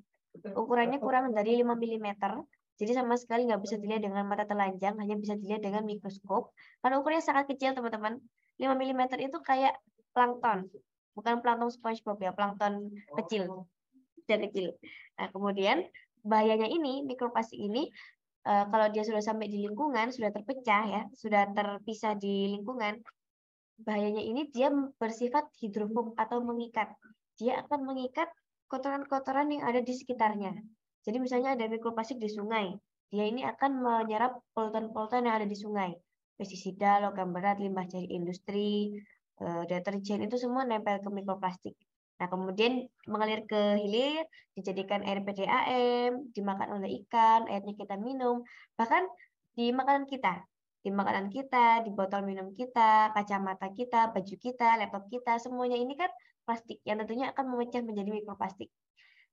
Ukurannya 0.55 1.03
kurang 1.03 1.35
dari 1.35 1.61
5 1.61 1.77
mm, 1.77 2.09
jadi 2.81 2.97
sama 2.97 3.19
sekali 3.21 3.45
nggak 3.45 3.61
bisa 3.61 3.77
dilihat 3.77 4.07
dengan 4.07 4.25
mata 4.25 4.49
telanjang, 4.49 4.97
hanya 4.97 5.19
bisa 5.21 5.37
dilihat 5.37 5.61
dengan 5.61 5.85
mikroskop. 5.85 6.57
Karena 6.81 6.97
ukurannya 7.03 7.21
sangat 7.21 7.53
kecil, 7.53 7.77
teman-teman. 7.77 8.17
5 8.57 8.73
mm 8.73 9.03
itu 9.21 9.37
kayak 9.45 9.77
plankton. 10.17 10.73
Bukan 11.13 11.45
plankton 11.45 11.69
SpongeBob 11.69 12.17
ya, 12.23 12.33
plankton 12.33 12.89
kecil 13.21 13.69
dan 14.31 14.47
kecil. 14.47 14.71
Nah, 15.19 15.29
kemudian 15.35 15.83
bahayanya 16.23 16.71
ini 16.71 17.03
mikroplastik 17.03 17.59
ini 17.59 17.91
uh, 18.47 18.65
kalau 18.71 18.87
dia 18.95 19.03
sudah 19.03 19.21
sampai 19.21 19.51
di 19.51 19.67
lingkungan, 19.67 20.15
sudah 20.15 20.31
terpecah 20.31 20.83
ya, 20.87 21.03
sudah 21.13 21.51
terpisah 21.51 22.15
di 22.17 22.55
lingkungan, 22.55 23.03
bahayanya 23.81 24.23
ini 24.23 24.49
dia 24.53 24.71
bersifat 25.01 25.49
hidrofob 25.61 26.15
atau 26.17 26.41
mengikat. 26.45 26.93
Dia 27.41 27.65
akan 27.65 27.89
mengikat 27.89 28.29
kotoran-kotoran 28.69 29.51
yang 29.51 29.65
ada 29.67 29.81
di 29.83 29.93
sekitarnya. 29.97 30.55
Jadi 31.01 31.17
misalnya 31.17 31.57
ada 31.57 31.65
mikroplastik 31.67 32.21
di 32.21 32.29
sungai, 32.29 32.77
dia 33.11 33.25
ini 33.27 33.43
akan 33.43 33.83
menyerap 33.83 34.39
polutan-polutan 34.53 35.27
yang 35.27 35.41
ada 35.41 35.49
di 35.49 35.57
sungai. 35.57 35.97
Pestisida, 36.37 37.01
logam 37.01 37.33
berat, 37.33 37.59
limbah 37.59 37.89
dari 37.89 38.07
industri, 38.13 38.95
eh, 39.41 39.63
deterjen 39.67 40.25
itu 40.25 40.37
semua 40.37 40.63
nempel 40.69 41.01
ke 41.01 41.09
mikroplastik. 41.09 41.75
Nah, 42.21 42.29
kemudian 42.29 42.85
mengalir 43.09 43.49
ke 43.49 43.81
hilir, 43.81 44.29
dijadikan 44.53 45.01
air 45.09 45.25
PDAM, 45.25 46.29
dimakan 46.37 46.77
oleh 46.77 47.01
ikan, 47.05 47.49
airnya 47.49 47.73
kita 47.73 47.97
minum, 47.97 48.45
bahkan 48.77 49.09
di 49.57 49.73
makanan 49.73 50.05
kita. 50.05 50.45
Di 50.85 50.93
makanan 50.93 51.33
kita, 51.33 51.81
di 51.85 51.91
botol 51.93 52.25
minum 52.29 52.53
kita, 52.53 53.17
kacamata 53.17 53.73
kita, 53.73 54.13
baju 54.13 54.35
kita, 54.37 54.77
laptop 54.81 55.09
kita, 55.09 55.41
semuanya 55.41 55.81
ini 55.81 55.97
kan 55.97 56.13
plastik 56.45 56.81
yang 56.85 57.01
tentunya 57.01 57.33
akan 57.33 57.57
memecah 57.57 57.81
menjadi 57.81 58.11
mikroplastik. 58.13 58.69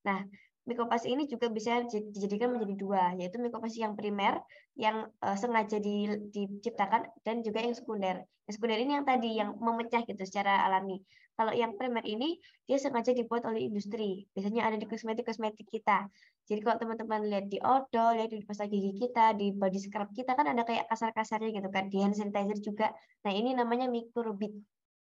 Nah, 0.07 0.23
mikroplastik 0.67 1.09
ini 1.09 1.23
juga 1.31 1.47
bisa 1.47 1.81
dijadikan 1.87 2.51
menjadi 2.51 2.75
dua, 2.75 3.03
yaitu 3.15 3.39
mikroplastik 3.39 3.81
yang 3.81 3.95
primer 3.95 4.43
yang 4.75 5.07
uh, 5.23 5.37
sengaja 5.39 5.79
di, 5.79 6.11
diciptakan 6.29 7.07
dan 7.23 7.39
juga 7.41 7.63
yang 7.63 7.73
sekunder. 7.73 8.27
Yang 8.45 8.53
sekunder 8.59 8.79
ini 8.83 8.91
yang 8.99 9.07
tadi 9.07 9.29
yang 9.39 9.55
memecah 9.57 10.03
gitu 10.03 10.23
secara 10.27 10.67
alami. 10.67 10.99
Kalau 11.37 11.53
yang 11.53 11.77
primer 11.77 12.01
ini 12.03 12.41
dia 12.65 12.81
sengaja 12.81 13.13
dibuat 13.13 13.45
oleh 13.45 13.69
industri. 13.69 14.25
Biasanya 14.33 14.67
ada 14.67 14.75
di 14.75 14.89
kosmetik-kosmetik 14.89 15.69
kita. 15.69 16.09
Jadi 16.49 16.59
kalau 16.65 16.77
teman-teman 16.81 17.29
lihat 17.29 17.45
di 17.45 17.61
odol, 17.61 18.17
lihat 18.17 18.33
di 18.33 18.41
pasta 18.41 18.65
gigi 18.65 18.97
kita, 18.97 19.37
di 19.37 19.53
body 19.53 19.77
scrub 19.77 20.09
kita 20.17 20.33
kan 20.33 20.49
ada 20.49 20.65
kayak 20.65 20.89
kasar-kasarnya 20.89 21.61
gitu 21.61 21.69
kan. 21.69 21.93
Di 21.93 22.01
hand 22.01 22.17
sanitizer 22.17 22.57
juga. 22.59 22.89
Nah 23.23 23.31
ini 23.31 23.53
namanya 23.53 23.85
mikrobit. 23.85 24.51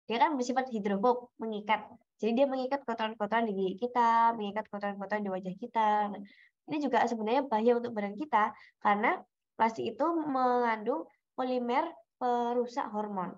Dia 0.07 0.17
kan 0.23 0.39
bersifat 0.39 0.71
hidrofob, 0.71 1.35
mengikat. 1.37 1.83
Jadi 2.17 2.31
dia 2.41 2.45
mengikat 2.47 2.81
kotoran-kotoran 2.87 3.45
di 3.45 3.53
gigi 3.53 3.87
kita, 3.87 4.33
mengikat 4.33 4.65
kotoran-kotoran 4.71 5.21
di 5.21 5.29
wajah 5.29 5.55
kita. 5.59 5.87
Nah, 6.15 6.21
ini 6.67 6.77
juga 6.83 7.03
sebenarnya 7.03 7.43
bahaya 7.47 7.79
untuk 7.79 7.91
badan 7.95 8.15
kita 8.15 8.51
karena 8.81 9.19
plastik 9.55 9.95
itu 9.95 10.05
mengandung 10.27 11.05
polimer 11.35 11.91
perusak 12.17 12.87
hormon. 12.91 13.35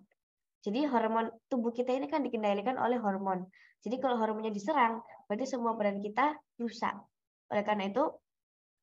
Jadi 0.60 0.84
hormon 0.88 1.32
tubuh 1.47 1.71
kita 1.71 1.95
ini 1.95 2.08
kan 2.12 2.23
dikendalikan 2.23 2.75
oleh 2.75 2.99
hormon. 2.99 3.47
Jadi 3.79 3.95
kalau 3.99 4.19
hormonnya 4.19 4.51
diserang, 4.51 4.99
berarti 5.27 5.47
semua 5.47 5.71
badan 5.75 6.03
kita 6.03 6.36
rusak. 6.60 6.95
Oleh 7.47 7.63
karena 7.63 7.88
itu, 7.88 8.03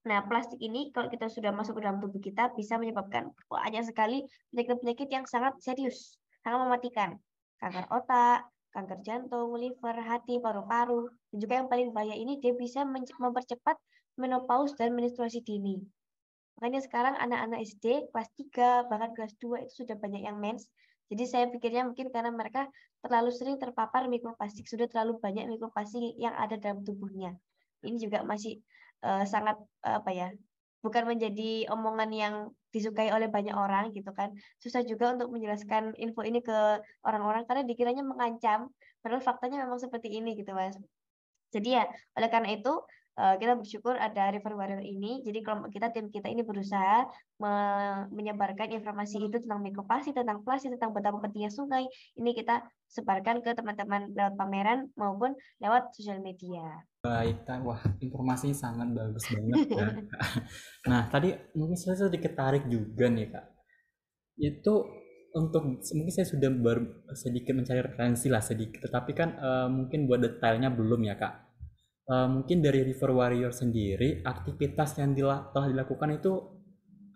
nah 0.08 0.24
plastik 0.24 0.56
ini 0.56 0.88
kalau 0.90 1.12
kita 1.12 1.28
sudah 1.28 1.52
masuk 1.52 1.76
ke 1.76 1.84
dalam 1.84 2.00
tubuh 2.00 2.20
kita 2.22 2.50
bisa 2.56 2.80
menyebabkan 2.80 3.28
banyak 3.46 3.84
sekali 3.84 4.24
penyakit-penyakit 4.52 5.08
yang 5.12 5.24
sangat 5.28 5.52
serius, 5.60 6.16
sangat 6.40 6.64
mematikan. 6.64 7.10
Kanker 7.56 7.86
otak, 7.88 8.48
kanker 8.76 9.00
jantung, 9.00 9.56
liver, 9.56 9.96
hati, 10.04 10.36
paru-paru, 10.36 11.08
dan 11.32 11.36
juga 11.40 11.54
yang 11.64 11.68
paling 11.72 11.88
bahaya 11.96 12.12
ini 12.12 12.36
dia 12.40 12.52
bisa 12.52 12.84
mempercepat 12.84 13.76
menopause 14.20 14.76
dan 14.76 14.92
menstruasi 14.92 15.40
dini. 15.40 15.80
Makanya 16.56 16.80
sekarang 16.84 17.14
anak-anak 17.20 17.64
SD 17.68 18.08
kelas 18.12 18.28
3 18.32 18.88
bahkan 18.88 19.12
kelas 19.12 19.36
2 19.40 19.64
itu 19.68 19.84
sudah 19.84 19.96
banyak 19.96 20.24
yang 20.24 20.40
mens. 20.40 20.68
Jadi 21.12 21.24
saya 21.28 21.44
pikirnya 21.52 21.86
mungkin 21.86 22.08
karena 22.10 22.32
mereka 22.32 22.66
terlalu 23.04 23.30
sering 23.30 23.60
terpapar 23.60 24.08
mikroplastik, 24.08 24.66
sudah 24.66 24.88
terlalu 24.90 25.20
banyak 25.20 25.46
mikroplastik 25.46 26.16
yang 26.16 26.34
ada 26.34 26.56
dalam 26.58 26.82
tubuhnya. 26.82 27.36
Ini 27.84 27.96
juga 28.00 28.24
masih 28.26 28.58
uh, 29.04 29.22
sangat 29.22 29.60
uh, 29.84 30.02
apa 30.02 30.10
ya? 30.10 30.28
Bukan 30.82 31.06
menjadi 31.06 31.70
omongan 31.70 32.10
yang 32.10 32.34
disukai 32.76 33.08
oleh 33.16 33.32
banyak 33.32 33.56
orang 33.56 33.88
gitu 33.96 34.12
kan. 34.12 34.36
Susah 34.60 34.84
juga 34.84 35.16
untuk 35.16 35.32
menjelaskan 35.32 35.96
info 35.96 36.20
ini 36.28 36.44
ke 36.44 36.84
orang-orang 37.08 37.48
karena 37.48 37.64
dikiranya 37.64 38.04
mengancam, 38.04 38.68
padahal 39.00 39.24
faktanya 39.24 39.64
memang 39.64 39.80
seperti 39.80 40.12
ini 40.12 40.36
gitu, 40.36 40.52
Mas. 40.52 40.76
Jadi 41.56 41.80
ya, 41.80 41.88
oleh 42.20 42.28
karena 42.28 42.52
itu 42.52 42.72
Eh, 43.16 43.34
kita 43.40 43.56
bersyukur 43.56 43.96
ada 43.96 44.28
River 44.28 44.52
Warrior 44.52 44.84
ini. 44.84 45.24
Jadi 45.24 45.40
kelompok 45.40 45.72
kita, 45.72 45.88
tim 45.88 46.12
kita 46.12 46.28
ini 46.28 46.44
berusaha 46.44 47.08
menyebarkan 48.12 48.68
informasi 48.76 49.24
itu 49.24 49.40
tentang 49.40 49.64
mikroplastik, 49.64 50.12
tentang 50.12 50.44
plastik, 50.44 50.76
tentang 50.76 50.92
betapa 50.92 51.16
pentingnya 51.24 51.48
sungai. 51.48 51.88
Ini 52.12 52.30
kita 52.36 52.60
sebarkan 52.92 53.40
ke 53.40 53.56
teman-teman 53.56 54.12
lewat 54.12 54.36
pameran 54.36 54.92
maupun 55.00 55.32
lewat 55.64 55.96
sosial 55.96 56.20
media. 56.20 56.84
Baik, 57.06 57.46
wah 57.62 57.82
informasinya 58.02 58.56
sangat 58.56 58.88
bagus 58.90 59.24
banget 59.30 59.70
ya. 59.70 59.88
nah, 60.90 61.06
tadi 61.06 61.30
mungkin 61.54 61.78
saya 61.78 62.10
sedikit 62.10 62.34
tarik 62.34 62.66
juga 62.66 63.06
nih 63.06 63.30
kak. 63.30 63.46
Itu 64.36 64.74
untuk 65.36 65.78
mungkin 65.78 66.12
saya 66.12 66.26
sudah 66.26 66.50
ber, 66.50 67.06
sedikit 67.14 67.54
mencari 67.54 67.80
referensi 67.84 68.26
lah 68.26 68.42
sedikit, 68.42 68.90
tetapi 68.90 69.12
kan 69.14 69.28
uh, 69.38 69.68
mungkin 69.70 70.08
buat 70.10 70.18
detailnya 70.18 70.72
belum 70.72 71.04
ya 71.06 71.14
kak 71.14 71.46
uh, 72.10 72.28
mungkin 72.30 72.62
dari 72.62 72.86
River 72.86 73.10
Warrior 73.12 73.52
sendiri 73.52 74.22
aktivitas 74.22 74.98
yang 74.98 75.14
telah 75.14 75.66
dilakukan 75.68 76.18
itu 76.18 76.32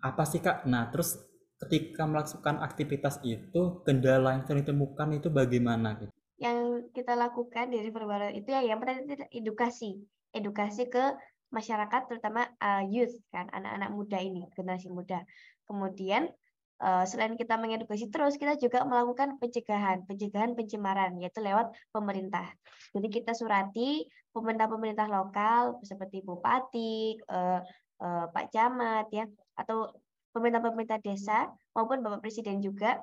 apa 0.01 0.23
sih 0.25 0.41
kak? 0.41 0.65
Nah 0.67 0.89
terus 0.89 1.17
ketika 1.61 2.09
melakukan 2.09 2.57
aktivitas 2.61 3.21
itu 3.21 3.85
kendala 3.85 4.33
yang 4.33 4.43
sering 4.49 4.65
ditemukan 4.65 5.21
itu 5.21 5.27
bagaimana? 5.29 5.97
Gitu? 6.01 6.13
Yang 6.41 6.89
kita 6.97 7.13
lakukan 7.13 7.69
di 7.69 7.85
River 7.85 8.33
itu 8.33 8.49
ya 8.49 8.65
yang 8.65 8.81
pertama 8.81 9.05
itu 9.05 9.29
edukasi, 9.29 10.01
edukasi 10.33 10.89
ke 10.89 11.13
masyarakat 11.53 12.01
terutama 12.09 12.49
uh, 12.57 12.81
youth 12.87 13.13
kan 13.29 13.45
anak-anak 13.53 13.93
muda 13.93 14.17
ini 14.17 14.49
generasi 14.57 14.89
muda. 14.89 15.21
Kemudian 15.69 16.33
uh, 16.81 17.05
selain 17.05 17.37
kita 17.37 17.61
mengedukasi 17.61 18.09
terus, 18.09 18.35
kita 18.41 18.57
juga 18.57 18.81
melakukan 18.87 19.37
pencegahan, 19.37 20.01
pencegahan 20.09 20.57
pencemaran, 20.57 21.15
yaitu 21.21 21.39
lewat 21.39 21.69
pemerintah. 21.93 22.49
Jadi 22.91 23.07
kita 23.21 23.37
surati 23.37 24.03
pemerintah-pemerintah 24.33 25.07
lokal 25.07 25.77
seperti 25.85 26.25
bupati, 26.25 27.21
uh, 27.29 27.61
uh, 28.01 28.25
Pak 28.33 28.49
Camat, 28.49 29.07
ya, 29.13 29.29
atau 29.59 29.93
pemerintah-pemerintah 30.33 30.99
desa 31.03 31.51
maupun 31.77 32.01
Bapak 32.01 32.25
Presiden 32.25 32.63
juga. 32.63 32.99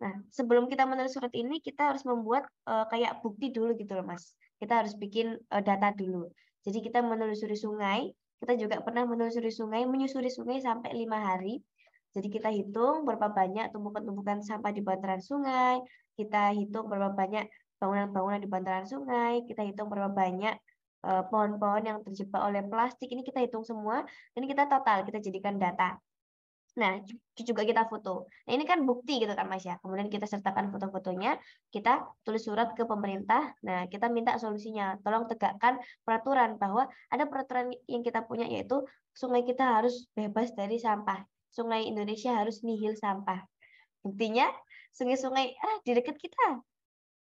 Nah, 0.00 0.16
sebelum 0.32 0.66
kita 0.72 0.88
menulis 0.88 1.12
surat 1.12 1.32
ini, 1.36 1.60
kita 1.60 1.92
harus 1.92 2.02
membuat 2.08 2.48
uh, 2.64 2.88
kayak 2.88 3.20
bukti 3.20 3.52
dulu 3.52 3.76
gitu 3.76 3.92
loh, 3.96 4.04
Mas. 4.08 4.32
Kita 4.56 4.80
harus 4.80 4.96
bikin 4.96 5.36
uh, 5.52 5.62
data 5.62 5.92
dulu. 5.92 6.28
Jadi 6.64 6.80
kita 6.80 7.04
menelusuri 7.04 7.56
sungai, 7.56 8.08
kita 8.40 8.56
juga 8.56 8.80
pernah 8.80 9.04
menelusuri 9.04 9.52
sungai, 9.52 9.84
menyusuri 9.84 10.32
sungai 10.32 10.60
sampai 10.64 10.96
lima 10.96 11.20
hari 11.20 11.60
jadi 12.10 12.26
kita 12.26 12.50
hitung 12.50 13.06
berapa 13.06 13.30
banyak 13.30 13.70
tumpukan-tumpukan 13.70 14.42
sampah 14.42 14.74
di 14.74 14.82
bantaran 14.82 15.22
sungai, 15.22 15.78
kita 16.18 16.50
hitung 16.58 16.90
berapa 16.90 17.14
banyak 17.14 17.46
bangunan-bangunan 17.78 18.40
di 18.42 18.50
bantaran 18.50 18.86
sungai, 18.86 19.46
kita 19.46 19.62
hitung 19.62 19.86
berapa 19.86 20.10
banyak 20.10 20.54
eh, 21.06 21.22
pohon-pohon 21.30 21.82
yang 21.86 21.98
terjebak 22.02 22.42
oleh 22.42 22.66
plastik. 22.66 23.14
Ini 23.14 23.22
kita 23.22 23.46
hitung 23.46 23.62
semua, 23.62 24.02
ini 24.34 24.50
kita 24.50 24.66
total, 24.66 25.06
kita 25.06 25.22
jadikan 25.22 25.54
data. 25.56 25.94
Nah, 26.80 27.04
juga 27.36 27.62
kita 27.68 27.84
foto. 27.92 28.24
Nah, 28.48 28.52
ini 28.56 28.64
kan 28.64 28.80
bukti 28.88 29.20
gitu 29.20 29.32
kan 29.36 29.46
Mas 29.52 29.64
ya. 29.68 29.76
Kemudian 29.84 30.08
kita 30.08 30.24
sertakan 30.24 30.72
foto-fotonya, 30.72 31.36
kita 31.68 32.08
tulis 32.24 32.40
surat 32.40 32.72
ke 32.72 32.88
pemerintah. 32.88 33.52
Nah, 33.60 33.84
kita 33.92 34.08
minta 34.08 34.40
solusinya. 34.40 34.96
Tolong 35.04 35.28
tegakkan 35.28 35.76
peraturan 36.04 36.56
bahwa 36.56 36.88
ada 37.12 37.28
peraturan 37.28 37.68
yang 37.84 38.00
kita 38.00 38.24
punya 38.24 38.48
yaitu 38.48 38.80
sungai 39.12 39.44
kita 39.44 39.76
harus 39.76 40.08
bebas 40.16 40.56
dari 40.56 40.80
sampah 40.80 41.20
sungai 41.50 41.90
Indonesia 41.90 42.30
harus 42.38 42.62
nihil 42.62 42.94
sampah. 42.94 43.42
Buktinya 44.00 44.48
sungai-sungai 44.94 45.54
ah 45.60 45.76
di 45.84 45.92
dekat 45.94 46.16
kita 46.16 46.62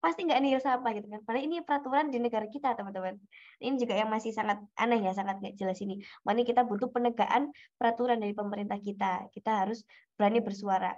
pasti 0.06 0.22
nggak 0.22 0.38
nihil 0.38 0.62
sampah 0.62 0.92
gitu 0.94 1.08
kan. 1.10 1.22
Padahal 1.26 1.44
ini 1.50 1.58
peraturan 1.66 2.14
di 2.14 2.22
negara 2.22 2.46
kita 2.46 2.78
teman-teman. 2.78 3.18
Ini 3.58 3.74
juga 3.82 3.98
yang 3.98 4.14
masih 4.14 4.30
sangat 4.38 4.62
aneh 4.78 5.02
ya, 5.02 5.18
sangat 5.18 5.42
nggak 5.42 5.58
jelas 5.58 5.82
ini. 5.82 5.98
Makanya 6.22 6.46
kita 6.46 6.62
butuh 6.70 6.94
penegakan 6.94 7.50
peraturan 7.82 8.22
dari 8.22 8.38
pemerintah 8.38 8.78
kita. 8.78 9.26
Kita 9.34 9.66
harus 9.66 9.82
berani 10.14 10.46
bersuara. 10.46 10.94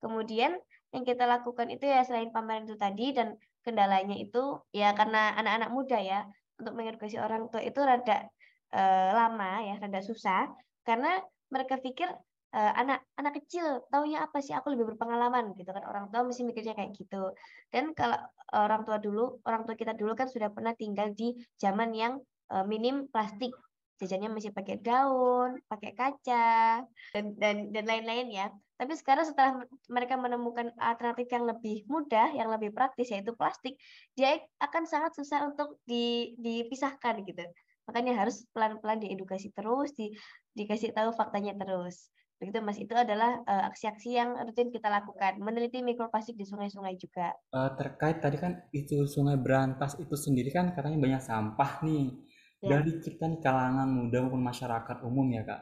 Kemudian 0.00 0.56
yang 0.96 1.04
kita 1.04 1.28
lakukan 1.28 1.68
itu 1.68 1.84
ya 1.84 2.00
selain 2.08 2.32
pameran 2.32 2.64
itu 2.64 2.80
tadi 2.80 3.12
dan 3.12 3.36
kendalanya 3.60 4.16
itu 4.16 4.56
ya 4.72 4.96
karena 4.96 5.36
anak-anak 5.36 5.70
muda 5.76 5.98
ya 6.00 6.24
untuk 6.56 6.72
mengedukasi 6.72 7.20
orang 7.20 7.52
tua 7.52 7.60
itu 7.60 7.76
rada 7.84 8.24
eh, 8.72 9.10
lama 9.12 9.60
ya, 9.68 9.74
rada 9.76 10.00
susah 10.00 10.48
karena 10.88 11.20
mereka 11.52 11.76
pikir 11.76 12.08
uh, 12.56 12.72
anak 12.80 13.04
anak 13.20 13.36
kecil 13.42 13.84
taunya 13.92 14.24
apa 14.24 14.40
sih? 14.40 14.56
Aku 14.56 14.72
lebih 14.72 14.96
berpengalaman 14.96 15.52
gitu 15.60 15.70
kan. 15.76 15.84
Orang 15.84 16.08
tua 16.08 16.24
mesti 16.24 16.42
mikirnya 16.48 16.72
kayak 16.72 16.96
gitu. 16.96 17.36
Dan 17.68 17.92
kalau 17.92 18.16
orang 18.56 18.88
tua 18.88 18.96
dulu 18.96 19.44
orang 19.44 19.68
tua 19.68 19.76
kita 19.76 19.92
dulu 19.92 20.16
kan 20.16 20.32
sudah 20.32 20.48
pernah 20.48 20.72
tinggal 20.72 21.12
di 21.12 21.36
zaman 21.60 21.92
yang 21.92 22.16
uh, 22.50 22.64
minim 22.64 23.06
plastik. 23.12 23.52
Jajannya 23.96 24.28
masih 24.28 24.52
pakai 24.52 24.76
daun 24.84 25.56
pakai 25.72 25.96
kaca 25.96 26.84
dan 27.16 27.24
dan 27.40 27.72
dan 27.72 27.84
lain-lain 27.84 28.28
ya. 28.28 28.46
Tapi 28.76 28.92
sekarang 28.92 29.24
setelah 29.24 29.64
mereka 29.88 30.20
menemukan 30.20 30.68
alternatif 30.76 31.32
yang 31.32 31.48
lebih 31.48 31.88
mudah 31.88 32.28
yang 32.36 32.52
lebih 32.52 32.76
praktis 32.76 33.08
yaitu 33.08 33.32
plastik 33.32 33.80
dia 34.12 34.36
akan 34.60 34.84
sangat 34.84 35.16
susah 35.16 35.48
untuk 35.48 35.80
di, 35.88 36.36
dipisahkan 36.36 37.24
gitu. 37.24 37.40
Makanya 37.88 38.20
harus 38.20 38.44
pelan-pelan 38.52 39.00
diedukasi 39.00 39.48
terus 39.56 39.96
di, 39.96 40.12
dikasih 40.52 40.92
tahu 40.92 41.16
faktanya 41.16 41.56
terus 41.56 42.12
Begitu 42.36 42.60
Mas, 42.60 42.76
itu 42.76 42.92
adalah 42.92 43.40
uh, 43.48 43.64
aksi-aksi 43.72 44.12
yang 44.12 44.36
rutin 44.36 44.68
kita 44.68 44.92
lakukan, 44.92 45.40
meneliti 45.40 45.80
mikroplastik 45.80 46.36
di 46.36 46.44
sungai-sungai 46.44 46.92
juga. 47.00 47.32
Uh, 47.48 47.72
terkait 47.80 48.20
tadi 48.20 48.36
kan 48.36 48.60
itu 48.76 49.08
Sungai 49.08 49.40
Berantas 49.40 49.96
itu 49.96 50.12
sendiri 50.12 50.52
kan 50.52 50.76
katanya 50.76 51.00
banyak 51.00 51.22
sampah 51.24 51.80
nih. 51.80 52.12
Ya. 52.60 52.76
Dari 52.76 53.00
kita 53.00 53.24
nih 53.32 53.40
kalangan 53.40 53.88
muda 53.88 54.28
maupun 54.28 54.44
masyarakat 54.44 54.96
umum 55.08 55.24
ya 55.32 55.48
Kak. 55.48 55.60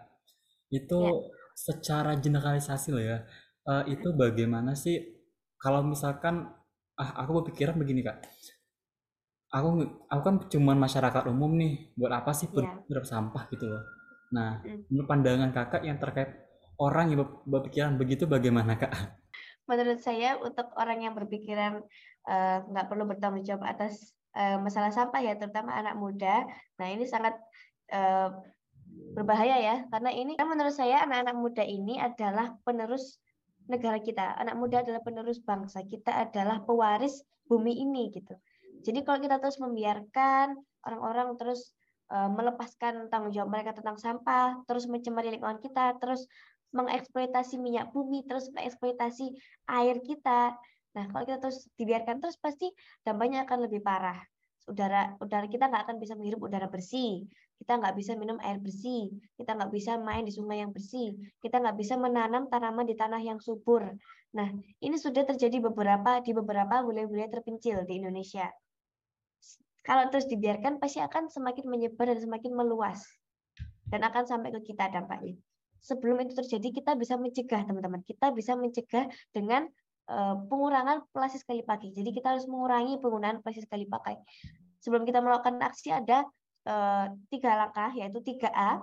Itu 0.74 0.98
ya. 0.98 1.14
secara 1.54 2.18
generalisasi 2.18 2.88
loh 2.90 3.04
ya. 3.06 3.18
Uh, 3.64 3.86
itu 3.86 4.10
bagaimana 4.10 4.74
sih 4.74 4.98
kalau 5.62 5.86
misalkan 5.86 6.50
ah 6.98 7.10
aku 7.22 7.38
berpikiran 7.38 7.78
begini 7.78 8.02
Kak. 8.02 8.18
Aku 9.54 9.78
aku 10.10 10.22
kan 10.26 10.36
cuma 10.50 10.74
masyarakat 10.74 11.30
umum 11.30 11.54
nih, 11.54 11.94
buat 11.94 12.10
apa 12.10 12.34
sih 12.34 12.50
ya. 12.50 12.82
sampah 13.06 13.46
gitu 13.54 13.70
loh. 13.70 13.82
Nah, 14.34 14.58
hmm. 14.66 14.90
menurut 14.90 15.06
pandangan 15.06 15.50
kakak 15.54 15.86
yang 15.86 16.02
terkait 16.02 16.43
orang 16.78 17.14
yang 17.14 17.20
berpikiran 17.46 17.94
begitu 17.94 18.26
bagaimana 18.26 18.74
kak? 18.78 18.92
Menurut 19.64 20.00
saya 20.04 20.36
untuk 20.40 20.68
orang 20.76 21.06
yang 21.06 21.14
berpikiran 21.16 21.80
uh, 22.28 22.58
nggak 22.68 22.86
perlu 22.90 23.08
bertanggung 23.08 23.46
jawab 23.46 23.64
atas 23.64 24.12
uh, 24.36 24.60
masalah 24.60 24.92
sampah 24.92 25.24
ya 25.24 25.34
terutama 25.40 25.72
anak 25.72 25.96
muda. 25.96 26.44
Nah 26.76 26.86
ini 26.92 27.08
sangat 27.08 27.38
uh, 27.94 28.28
berbahaya 29.16 29.56
ya 29.58 29.76
karena 29.88 30.12
ini 30.12 30.36
kan 30.36 30.50
menurut 30.52 30.74
saya 30.74 31.02
anak-anak 31.08 31.36
muda 31.38 31.64
ini 31.64 31.96
adalah 31.96 32.52
penerus 32.62 33.16
negara 33.64 33.96
kita. 34.02 34.36
Anak 34.36 34.60
muda 34.60 34.84
adalah 34.84 35.00
penerus 35.00 35.40
bangsa. 35.40 35.80
Kita 35.88 36.12
adalah 36.12 36.60
pewaris 36.60 37.24
bumi 37.48 37.80
ini 37.80 38.12
gitu. 38.12 38.36
Jadi 38.84 39.00
kalau 39.00 39.16
kita 39.24 39.40
terus 39.40 39.56
membiarkan 39.56 40.60
orang-orang 40.84 41.40
terus 41.40 41.72
melepaskan 42.14 43.08
tanggung 43.08 43.32
jawab 43.32 43.48
mereka 43.48 43.72
tentang 43.72 43.96
sampah, 43.96 44.60
terus 44.68 44.84
mencemari 44.86 45.32
lingkungan 45.32 45.56
kita, 45.58 45.96
terus 45.98 46.28
mengeksploitasi 46.74 47.56
minyak 47.62 47.94
bumi, 47.94 48.26
terus 48.26 48.50
mengeksploitasi 48.50 49.30
air 49.70 50.02
kita. 50.02 50.58
Nah, 50.94 51.04
kalau 51.10 51.24
kita 51.26 51.38
terus 51.38 51.66
dibiarkan 51.78 52.18
terus 52.18 52.36
pasti 52.38 52.70
dampaknya 53.06 53.46
akan 53.46 53.70
lebih 53.70 53.80
parah. 53.80 54.18
Udara 54.64 55.14
udara 55.20 55.44
kita 55.46 55.68
nggak 55.68 55.82
akan 55.88 55.96
bisa 56.00 56.16
menghirup 56.16 56.40
udara 56.40 56.66
bersih, 56.72 57.28
kita 57.60 57.76
nggak 57.76 57.94
bisa 58.00 58.16
minum 58.16 58.40
air 58.40 58.56
bersih, 58.56 59.12
kita 59.36 59.54
nggak 59.54 59.70
bisa 59.70 60.00
main 60.00 60.24
di 60.24 60.32
sungai 60.32 60.64
yang 60.64 60.72
bersih, 60.72 61.14
kita 61.44 61.60
nggak 61.60 61.76
bisa 61.76 61.94
menanam 62.00 62.48
tanaman 62.48 62.88
di 62.88 62.96
tanah 62.96 63.20
yang 63.20 63.38
subur. 63.38 63.92
Nah, 64.34 64.48
ini 64.80 64.96
sudah 64.96 65.28
terjadi 65.28 65.68
beberapa 65.68 66.24
di 66.24 66.32
beberapa 66.32 66.80
wilayah-wilayah 66.80 67.30
terpencil 67.38 67.84
di 67.84 68.00
Indonesia. 68.00 68.48
Kalau 69.84 70.08
terus 70.08 70.24
dibiarkan 70.32 70.80
pasti 70.80 71.04
akan 71.04 71.28
semakin 71.28 71.68
menyebar 71.68 72.08
dan 72.08 72.24
semakin 72.24 72.56
meluas 72.56 73.04
dan 73.92 74.00
akan 74.00 74.24
sampai 74.24 74.48
ke 74.48 74.72
kita 74.72 74.88
dampaknya 74.88 75.36
sebelum 75.84 76.24
itu 76.24 76.32
terjadi 76.32 76.68
kita 76.80 76.96
bisa 76.96 77.20
mencegah 77.20 77.60
teman-teman. 77.68 78.00
Kita 78.00 78.32
bisa 78.32 78.56
mencegah 78.56 79.04
dengan 79.36 79.68
uh, 80.08 80.40
pengurangan 80.48 81.04
plastik 81.12 81.44
sekali 81.44 81.60
pakai. 81.60 81.92
Jadi 81.92 82.10
kita 82.16 82.32
harus 82.32 82.48
mengurangi 82.48 82.96
penggunaan 82.96 83.44
plastik 83.44 83.68
sekali 83.68 83.84
pakai. 83.84 84.16
Sebelum 84.80 85.04
kita 85.04 85.20
melakukan 85.20 85.60
aksi 85.60 85.92
ada 85.92 86.24
uh, 86.64 87.06
tiga 87.28 87.52
langkah 87.60 87.92
yaitu 87.92 88.24
3A. 88.24 88.80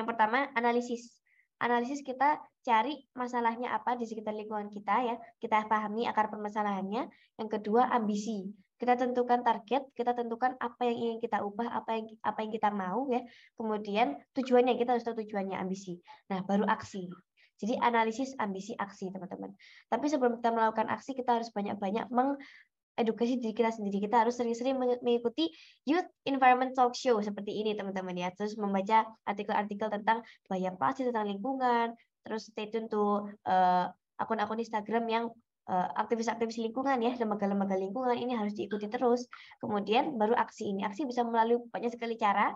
Yang 0.00 0.06
pertama 0.08 0.48
analisis. 0.56 1.20
Analisis 1.56 2.04
kita 2.04 2.40
cari 2.64 3.00
masalahnya 3.16 3.72
apa 3.72 3.96
di 3.96 4.04
sekitar 4.04 4.36
lingkungan 4.36 4.68
kita 4.68 5.08
ya, 5.08 5.16
kita 5.40 5.64
pahami 5.68 6.08
akar 6.08 6.28
permasalahannya. 6.32 7.08
Yang 7.36 7.48
kedua 7.60 7.92
ambisi. 7.92 8.48
Kita 8.76 8.92
tentukan 8.92 9.40
target, 9.40 9.88
kita 9.96 10.12
tentukan 10.12 10.52
apa 10.60 10.84
yang 10.84 10.96
ingin 10.96 11.18
kita 11.24 11.40
ubah, 11.40 11.72
apa 11.72 11.96
yang 11.96 12.12
apa 12.20 12.38
yang 12.44 12.52
kita 12.52 12.68
mau 12.68 13.08
ya. 13.08 13.24
Kemudian 13.56 14.20
tujuannya 14.36 14.76
kita 14.76 14.96
harus 14.96 15.04
tahu 15.04 15.24
tujuannya 15.24 15.56
ambisi. 15.56 15.96
Nah, 16.28 16.44
baru 16.44 16.68
aksi. 16.68 17.08
Jadi 17.56 17.80
analisis, 17.80 18.36
ambisi, 18.36 18.76
aksi, 18.76 19.08
teman-teman. 19.08 19.56
Tapi 19.88 20.06
sebelum 20.12 20.44
kita 20.44 20.52
melakukan 20.52 20.92
aksi, 20.92 21.16
kita 21.16 21.40
harus 21.40 21.48
banyak-banyak 21.56 22.04
mengedukasi 22.12 23.40
diri 23.40 23.56
kita 23.56 23.72
sendiri. 23.72 23.96
Kita 24.04 24.28
harus 24.28 24.36
sering-sering 24.36 24.76
mengikuti 24.76 25.48
Youth 25.88 26.04
Environment 26.28 26.76
Talk 26.76 26.92
Show 26.92 27.16
seperti 27.24 27.56
ini, 27.56 27.72
teman-teman 27.72 28.12
ya. 28.12 28.28
Terus 28.36 28.60
membaca 28.60 29.08
artikel-artikel 29.24 29.88
tentang 29.88 30.20
bahaya 30.52 30.76
plastik, 30.76 31.08
tentang 31.08 31.32
lingkungan. 31.32 31.96
Terus 32.28 32.52
stay 32.52 32.68
tune 32.68 32.92
to 32.92 33.24
uh, 33.48 33.88
akun-akun 34.20 34.60
Instagram 34.60 35.08
yang 35.08 35.24
aktivis-aktivis 35.66 36.62
lingkungan 36.62 37.02
ya, 37.02 37.12
lembaga-lembaga 37.18 37.74
lingkungan 37.74 38.14
ini 38.14 38.38
harus 38.38 38.54
diikuti 38.54 38.86
terus. 38.86 39.26
Kemudian 39.58 40.14
baru 40.14 40.38
aksi 40.38 40.70
ini. 40.70 40.86
Aksi 40.86 41.02
bisa 41.06 41.26
melalui 41.26 41.58
banyak 41.74 41.90
sekali 41.90 42.14
cara 42.14 42.54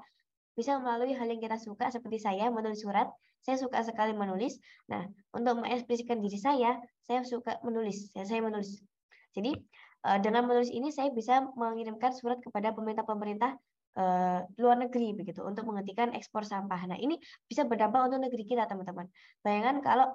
bisa 0.61 0.77
melalui 0.77 1.15
hal 1.15 1.25
yang 1.25 1.41
kita 1.41 1.57
suka 1.57 1.89
seperti 1.89 2.21
saya 2.21 2.53
menulis 2.53 2.85
surat. 2.85 3.09
Saya 3.41 3.57
suka 3.57 3.81
sekali 3.81 4.13
menulis. 4.13 4.61
Nah, 4.93 5.09
untuk 5.33 5.65
mengekspresikan 5.65 6.21
diri 6.21 6.37
saya, 6.37 6.77
saya 7.09 7.25
suka 7.25 7.57
menulis. 7.65 8.13
Saya, 8.13 8.29
saya 8.29 8.41
menulis. 8.45 8.85
Jadi 9.33 9.57
eh, 10.05 10.19
dengan 10.21 10.45
menulis 10.45 10.69
ini 10.69 10.93
saya 10.93 11.09
bisa 11.15 11.49
mengirimkan 11.57 12.13
surat 12.13 12.37
kepada 12.45 12.75
pemerintah-pemerintah 12.77 13.57
uh, 13.97 14.41
luar 14.59 14.77
negeri 14.79 15.17
begitu 15.17 15.41
untuk 15.43 15.65
menghentikan 15.65 16.13
ekspor 16.13 16.45
sampah. 16.45 16.93
Nah, 16.93 16.99
ini 17.01 17.17
bisa 17.49 17.65
berdampak 17.65 18.13
untuk 18.13 18.21
negeri 18.21 18.45
kita, 18.45 18.69
teman-teman. 18.69 19.09
Bayangkan 19.41 19.81
kalau 19.81 20.09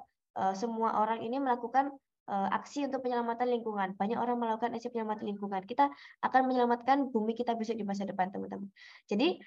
semua 0.51 0.99
orang 0.99 1.23
ini 1.23 1.39
melakukan 1.39 1.95
aksi 2.29 2.89
untuk 2.89 3.05
penyelamatan 3.05 3.47
lingkungan. 3.49 3.93
Banyak 3.93 4.17
orang 4.17 4.37
melakukan 4.41 4.73
aksi 4.73 4.89
penyelamatan 4.89 5.29
lingkungan. 5.29 5.61
Kita 5.63 5.89
akan 6.25 6.41
menyelamatkan 6.49 7.13
bumi 7.13 7.37
kita 7.37 7.53
besok 7.53 7.77
di 7.77 7.85
masa 7.85 8.03
depan, 8.09 8.33
teman-teman. 8.33 8.69
Jadi 9.05 9.37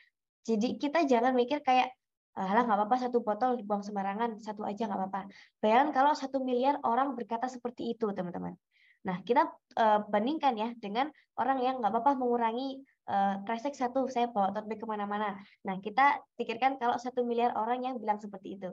jadi 0.47 0.69
kita 0.81 1.05
jangan 1.05 1.35
mikir 1.35 1.61
kayak 1.61 1.93
Alah 2.39 2.63
nggak 2.63 2.79
apa-apa 2.79 2.97
satu 3.03 3.19
botol 3.19 3.59
dibuang 3.59 3.83
sembarangan, 3.83 4.39
satu 4.39 4.63
aja 4.63 4.87
nggak 4.87 4.95
apa-apa. 4.95 5.21
Bayangkan 5.59 5.91
kalau 5.91 6.13
satu 6.15 6.39
miliar 6.39 6.79
orang 6.87 7.19
berkata 7.19 7.51
seperti 7.51 7.99
itu, 7.99 8.07
teman-teman. 8.15 8.55
Nah, 9.03 9.19
kita 9.27 9.51
uh, 9.75 10.07
bandingkan 10.07 10.55
ya 10.55 10.71
dengan 10.79 11.11
orang 11.35 11.59
yang 11.59 11.83
nggak 11.83 11.91
apa-apa 11.91 12.15
mengurangi 12.15 12.79
uh, 13.11 13.43
satu, 13.75 14.07
saya 14.07 14.31
bawa 14.31 14.55
tote 14.55 14.71
bag 14.71 14.79
ke 14.79 14.87
mana-mana. 14.87 15.35
Nah, 15.67 15.83
kita 15.83 16.23
pikirkan 16.39 16.79
kalau 16.79 16.95
satu 16.95 17.27
miliar 17.27 17.59
orang 17.59 17.83
yang 17.83 17.99
bilang 17.99 18.23
seperti 18.23 18.55
itu. 18.55 18.71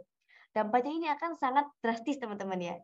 Dampaknya 0.54 0.94
ini 0.94 1.08
akan 1.10 1.34
sangat 1.34 1.66
drastis, 1.82 2.22
teman-teman 2.22 2.62
ya. 2.62 2.76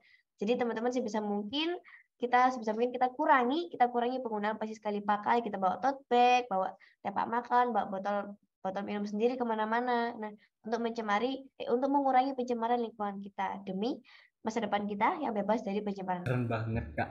Jadi 0.41 0.57
teman-teman 0.57 0.89
sebisa 0.89 1.21
mungkin 1.21 1.77
kita 2.17 2.49
sebisa 2.49 2.73
mungkin 2.73 2.89
kita 2.89 3.13
kurangi, 3.13 3.69
kita 3.69 3.93
kurangi 3.93 4.17
penggunaan 4.25 4.57
plastik 4.57 4.81
sekali 4.81 5.05
pakai, 5.05 5.45
kita 5.45 5.61
bawa 5.61 5.77
tote 5.77 6.01
bag, 6.09 6.49
bawa 6.49 6.73
tempat 7.05 7.25
makan, 7.29 7.65
bawa 7.69 7.85
botol 7.89 8.17
botol 8.61 8.81
minum 8.85 9.05
sendiri 9.05 9.37
ke 9.37 9.45
mana-mana. 9.45 10.17
Nah, 10.17 10.33
untuk 10.65 10.81
mencemari, 10.81 11.45
eh, 11.57 11.69
untuk 11.69 11.89
mengurangi 11.89 12.33
pencemaran 12.33 12.81
lingkungan 12.81 13.21
kita 13.21 13.61
demi 13.65 13.97
masa 14.41 14.61
depan 14.61 14.89
kita 14.89 15.21
yang 15.21 15.33
bebas 15.33 15.61
dari 15.61 15.81
pencemaran. 15.85 16.25
Keren 16.25 16.49
banget 16.49 16.85
kak. 16.97 17.09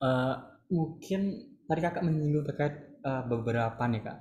Uh, 0.00 0.34
mungkin 0.72 1.52
tadi 1.68 1.80
kakak 1.80 2.04
menyinggung 2.04 2.44
terkait 2.48 3.00
uh, 3.04 3.24
beberapa 3.28 3.80
nih 3.88 4.00
kak, 4.04 4.18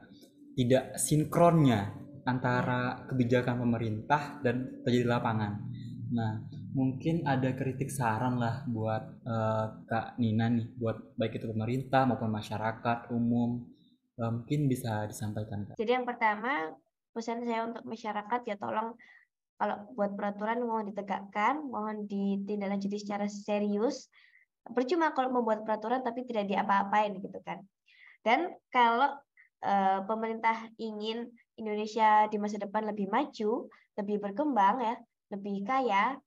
tidak 0.59 0.83
sinkronnya 0.99 1.91
antara 2.27 3.07
kebijakan 3.09 3.63
pemerintah 3.65 4.39
dan 4.45 4.83
terjadi 4.85 5.17
lapangan. 5.17 5.57
Nah, 6.11 6.31
mungkin 6.71 7.27
ada 7.27 7.51
kritik 7.51 7.91
saran 7.91 8.39
lah 8.39 8.63
buat 8.67 9.03
uh, 9.27 9.83
Kak 9.85 10.15
Nina 10.17 10.47
nih, 10.47 10.71
buat 10.79 11.15
baik 11.19 11.39
itu 11.39 11.47
pemerintah 11.51 12.07
maupun 12.07 12.31
masyarakat 12.31 13.11
umum 13.11 13.67
mungkin 14.21 14.69
bisa 14.69 15.09
disampaikan 15.09 15.65
Kak. 15.65 15.75
Jadi 15.81 15.91
yang 15.97 16.05
pertama 16.05 16.69
pesan 17.11 17.41
saya 17.43 17.65
untuk 17.67 17.83
masyarakat 17.83 18.39
ya 18.47 18.55
tolong 18.61 18.93
kalau 19.61 19.77
buat 19.93 20.17
peraturan 20.17 20.65
mohon 20.65 20.89
ditegakkan, 20.89 21.61
mohon 21.61 22.09
ditindaklanjuti 22.09 22.97
secara 22.97 23.29
serius. 23.29 24.09
Percuma 24.61 25.13
kalau 25.13 25.29
membuat 25.29 25.61
peraturan 25.65 26.01
tapi 26.01 26.25
tidak 26.25 26.49
diapa-apain 26.49 27.13
gitu 27.21 27.37
kan. 27.45 27.61
Dan 28.25 28.49
kalau 28.73 29.13
uh, 29.61 29.99
pemerintah 30.09 30.65
ingin 30.81 31.29
Indonesia 31.57 32.25
di 32.29 32.41
masa 32.41 32.57
depan 32.57 32.89
lebih 32.89 33.09
maju, 33.09 33.69
lebih 34.01 34.17
berkembang 34.17 34.81
ya, 34.81 34.95
lebih 35.29 35.61
kaya, 35.61 36.17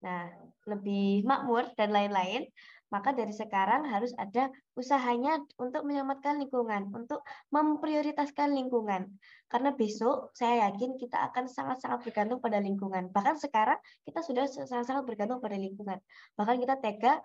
nah 0.00 0.32
lebih 0.68 1.24
makmur 1.24 1.72
dan 1.76 1.92
lain-lain, 1.92 2.44
maka 2.90 3.14
dari 3.14 3.30
sekarang 3.30 3.86
harus 3.86 4.10
ada 4.18 4.50
usahanya 4.74 5.38
untuk 5.62 5.86
menyelamatkan 5.86 6.42
lingkungan, 6.42 6.90
untuk 6.90 7.22
memprioritaskan 7.54 8.50
lingkungan. 8.50 9.06
Karena 9.46 9.70
besok 9.70 10.34
saya 10.34 10.68
yakin 10.68 10.98
kita 10.98 11.30
akan 11.30 11.46
sangat-sangat 11.46 12.02
bergantung 12.02 12.42
pada 12.42 12.58
lingkungan. 12.58 13.08
Bahkan 13.14 13.38
sekarang 13.38 13.78
kita 14.02 14.20
sudah 14.26 14.44
sangat-sangat 14.50 15.06
bergantung 15.06 15.38
pada 15.38 15.54
lingkungan. 15.54 16.02
Bahkan 16.34 16.56
kita 16.58 16.74
tega 16.82 17.22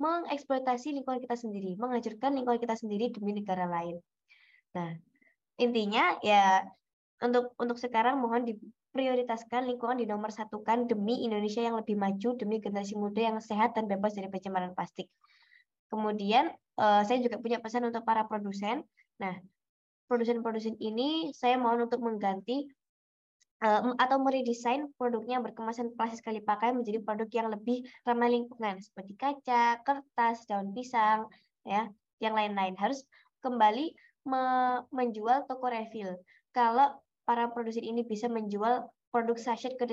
mengeksploitasi 0.00 0.96
lingkungan 0.96 1.20
kita 1.20 1.36
sendiri, 1.36 1.76
menghancurkan 1.76 2.32
lingkungan 2.36 2.60
kita 2.60 2.76
sendiri 2.76 3.12
demi 3.12 3.36
negara 3.36 3.68
lain. 3.68 4.00
Nah, 4.76 4.92
intinya 5.56 6.20
ya 6.20 6.64
untuk 7.20 7.52
untuk 7.56 7.80
sekarang 7.80 8.20
mohon 8.20 8.44
di, 8.44 8.52
prioritaskan 8.96 9.68
lingkungan 9.68 10.00
di 10.00 10.08
nomor 10.08 10.32
satukan 10.32 10.88
demi 10.88 11.20
Indonesia 11.20 11.60
yang 11.60 11.76
lebih 11.76 12.00
maju, 12.00 12.32
demi 12.40 12.56
generasi 12.64 12.96
muda 12.96 13.20
yang 13.20 13.38
sehat 13.44 13.76
dan 13.76 13.84
bebas 13.84 14.16
dari 14.16 14.32
pencemaran 14.32 14.72
plastik. 14.72 15.12
Kemudian 15.92 16.48
eh, 16.56 17.02
saya 17.04 17.18
juga 17.20 17.36
punya 17.36 17.60
pesan 17.60 17.92
untuk 17.92 18.08
para 18.08 18.24
produsen. 18.24 18.80
Nah, 19.20 19.36
produsen-produsen 20.08 20.80
ini 20.80 21.36
saya 21.36 21.60
mohon 21.60 21.84
untuk 21.84 22.00
mengganti 22.00 22.64
eh, 23.60 23.82
atau 24.00 24.16
meredesain 24.16 24.88
produknya 24.96 25.44
berkemasan 25.44 25.92
plastik 25.92 26.24
sekali 26.24 26.40
pakai 26.40 26.72
menjadi 26.72 27.04
produk 27.04 27.28
yang 27.28 27.52
lebih 27.52 27.84
ramah 28.08 28.32
lingkungan 28.32 28.80
seperti 28.80 29.12
kaca, 29.20 29.84
kertas, 29.84 30.48
daun 30.48 30.72
pisang, 30.72 31.28
ya, 31.68 31.92
yang 32.24 32.32
lain-lain 32.32 32.72
harus 32.80 33.04
kembali 33.44 33.92
menjual 34.90 35.46
toko 35.46 35.70
refill. 35.70 36.18
Kalau 36.50 36.98
para 37.26 37.50
produsen 37.50 37.82
ini 37.82 38.06
bisa 38.06 38.30
menjual 38.30 38.86
produk 39.10 39.34
sachet 39.34 39.74
ke 39.74 39.84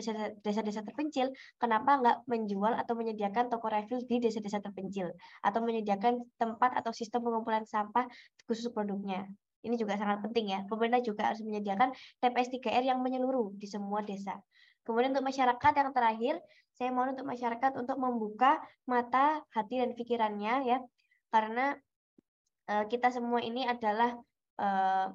desa-desa 0.46 0.86
terpencil, 0.86 1.34
kenapa 1.58 1.98
nggak 1.98 2.18
menjual 2.30 2.76
atau 2.78 2.94
menyediakan 2.94 3.50
toko 3.50 3.72
refill 3.72 4.06
di 4.06 4.22
desa-desa 4.22 4.62
terpencil 4.62 5.10
atau 5.42 5.60
menyediakan 5.66 6.22
tempat 6.38 6.78
atau 6.78 6.94
sistem 6.94 7.26
pengumpulan 7.26 7.66
sampah 7.66 8.06
khusus 8.46 8.70
produknya. 8.70 9.26
Ini 9.64 9.80
juga 9.80 9.96
sangat 9.96 10.20
penting 10.28 10.52
ya. 10.52 10.60
Pemerintah 10.68 11.00
juga 11.00 11.32
harus 11.32 11.40
menyediakan 11.40 11.96
TPS 12.20 12.52
3R 12.52 12.84
yang 12.84 13.00
menyeluruh 13.00 13.56
di 13.56 13.64
semua 13.64 14.04
desa. 14.04 14.36
Kemudian 14.84 15.16
untuk 15.16 15.24
masyarakat 15.24 15.74
yang 15.80 15.90
terakhir, 15.96 16.36
saya 16.76 16.92
mohon 16.92 17.16
untuk 17.16 17.24
masyarakat 17.24 17.72
untuk 17.80 17.96
membuka 17.96 18.60
mata, 18.84 19.40
hati 19.56 19.80
dan 19.80 19.96
pikirannya 19.96 20.68
ya. 20.68 20.78
Karena 21.32 21.72
uh, 22.68 22.84
kita 22.92 23.08
semua 23.08 23.40
ini 23.40 23.64
adalah 23.64 24.20
uh, 24.60 25.08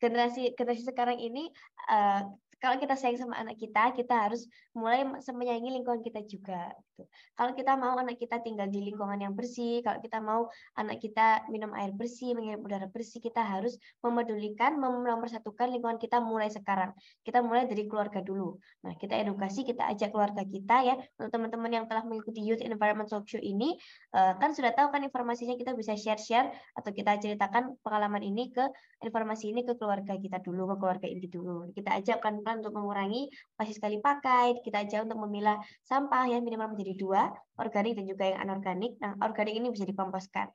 generasi 0.00 0.56
generasi 0.56 0.82
sekarang 0.82 1.20
ini 1.20 1.52
uh, 1.92 2.24
kalau 2.60 2.76
kita 2.76 2.94
sayang 2.94 3.16
sama 3.16 3.40
anak 3.40 3.56
kita, 3.56 3.96
kita 3.96 4.28
harus 4.28 4.44
mulai 4.76 5.02
menyayangi 5.08 5.80
lingkungan 5.80 6.04
kita 6.04 6.20
juga. 6.28 6.70
Gitu. 6.76 7.08
Kalau 7.32 7.52
kita 7.56 7.72
mau 7.80 7.96
anak 7.96 8.20
kita 8.20 8.44
tinggal 8.44 8.68
di 8.68 8.84
lingkungan 8.84 9.16
yang 9.16 9.32
bersih, 9.32 9.80
kalau 9.80 9.98
kita 10.04 10.20
mau 10.20 10.52
anak 10.76 11.00
kita 11.00 11.48
minum 11.48 11.72
air 11.72 11.96
bersih, 11.96 12.36
menghirup 12.36 12.60
udara 12.68 12.86
bersih, 12.92 13.24
kita 13.24 13.40
harus 13.40 13.80
memedulikan, 14.04 14.76
mempersatukan 14.76 15.72
lingkungan 15.72 15.96
kita 15.96 16.20
mulai 16.20 16.52
sekarang. 16.52 16.92
Kita 17.24 17.40
mulai 17.40 17.64
dari 17.64 17.88
keluarga 17.88 18.20
dulu. 18.20 18.60
Nah, 18.84 18.92
kita 19.00 19.16
edukasi, 19.16 19.64
kita 19.64 19.88
ajak 19.88 20.12
keluarga 20.12 20.44
kita 20.44 20.76
ya. 20.84 20.94
Untuk 21.16 21.32
teman-teman 21.32 21.72
yang 21.72 21.84
telah 21.88 22.04
mengikuti 22.04 22.44
Youth 22.44 22.60
Environment 22.60 23.08
Talk 23.08 23.24
Show 23.24 23.40
ini, 23.40 23.80
eh, 24.12 24.32
kan 24.36 24.52
sudah 24.52 24.76
tahu 24.76 24.92
kan 24.92 25.00
informasinya 25.00 25.56
kita 25.56 25.72
bisa 25.72 25.96
share-share 25.96 26.52
atau 26.76 26.90
kita 26.92 27.16
ceritakan 27.16 27.80
pengalaman 27.80 28.20
ini 28.20 28.52
ke 28.52 28.68
informasi 29.00 29.56
ini 29.56 29.64
ke 29.64 29.80
keluarga 29.80 30.20
kita 30.20 30.44
dulu, 30.44 30.68
ke 30.68 30.76
keluarga 30.76 31.06
ini 31.08 31.24
dulu. 31.24 31.72
Kita 31.72 31.96
ajak 31.96 32.20
kan 32.20 32.44
untuk 32.58 32.74
mengurangi 32.74 33.30
plastik 33.54 33.78
sekali 33.78 34.02
pakai, 34.02 34.58
kita 34.64 34.82
aja 34.82 35.04
untuk 35.04 35.20
memilah 35.22 35.60
sampah 35.86 36.26
yang 36.26 36.42
minimal 36.42 36.74
menjadi 36.74 36.94
dua, 36.98 37.22
organik 37.60 37.94
dan 37.94 38.08
juga 38.08 38.24
yang 38.30 38.40
anorganik. 38.42 38.98
Nah, 38.98 39.14
organik 39.22 39.54
ini 39.54 39.70
bisa 39.70 39.86
dikomposkan. 39.86 40.50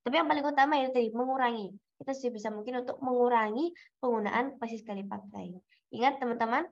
Tapi 0.00 0.14
yang 0.16 0.28
paling 0.28 0.44
utama 0.44 0.80
itu 0.80 0.90
tadi 0.96 1.08
mengurangi. 1.12 1.68
Kita 2.00 2.16
bisa 2.32 2.48
mungkin 2.48 2.80
untuk 2.80 2.96
mengurangi 3.04 3.76
penggunaan 4.00 4.56
plastik 4.56 4.80
sekali 4.80 5.04
pakai. 5.04 5.52
Ingat 5.92 6.16
teman-teman, 6.16 6.64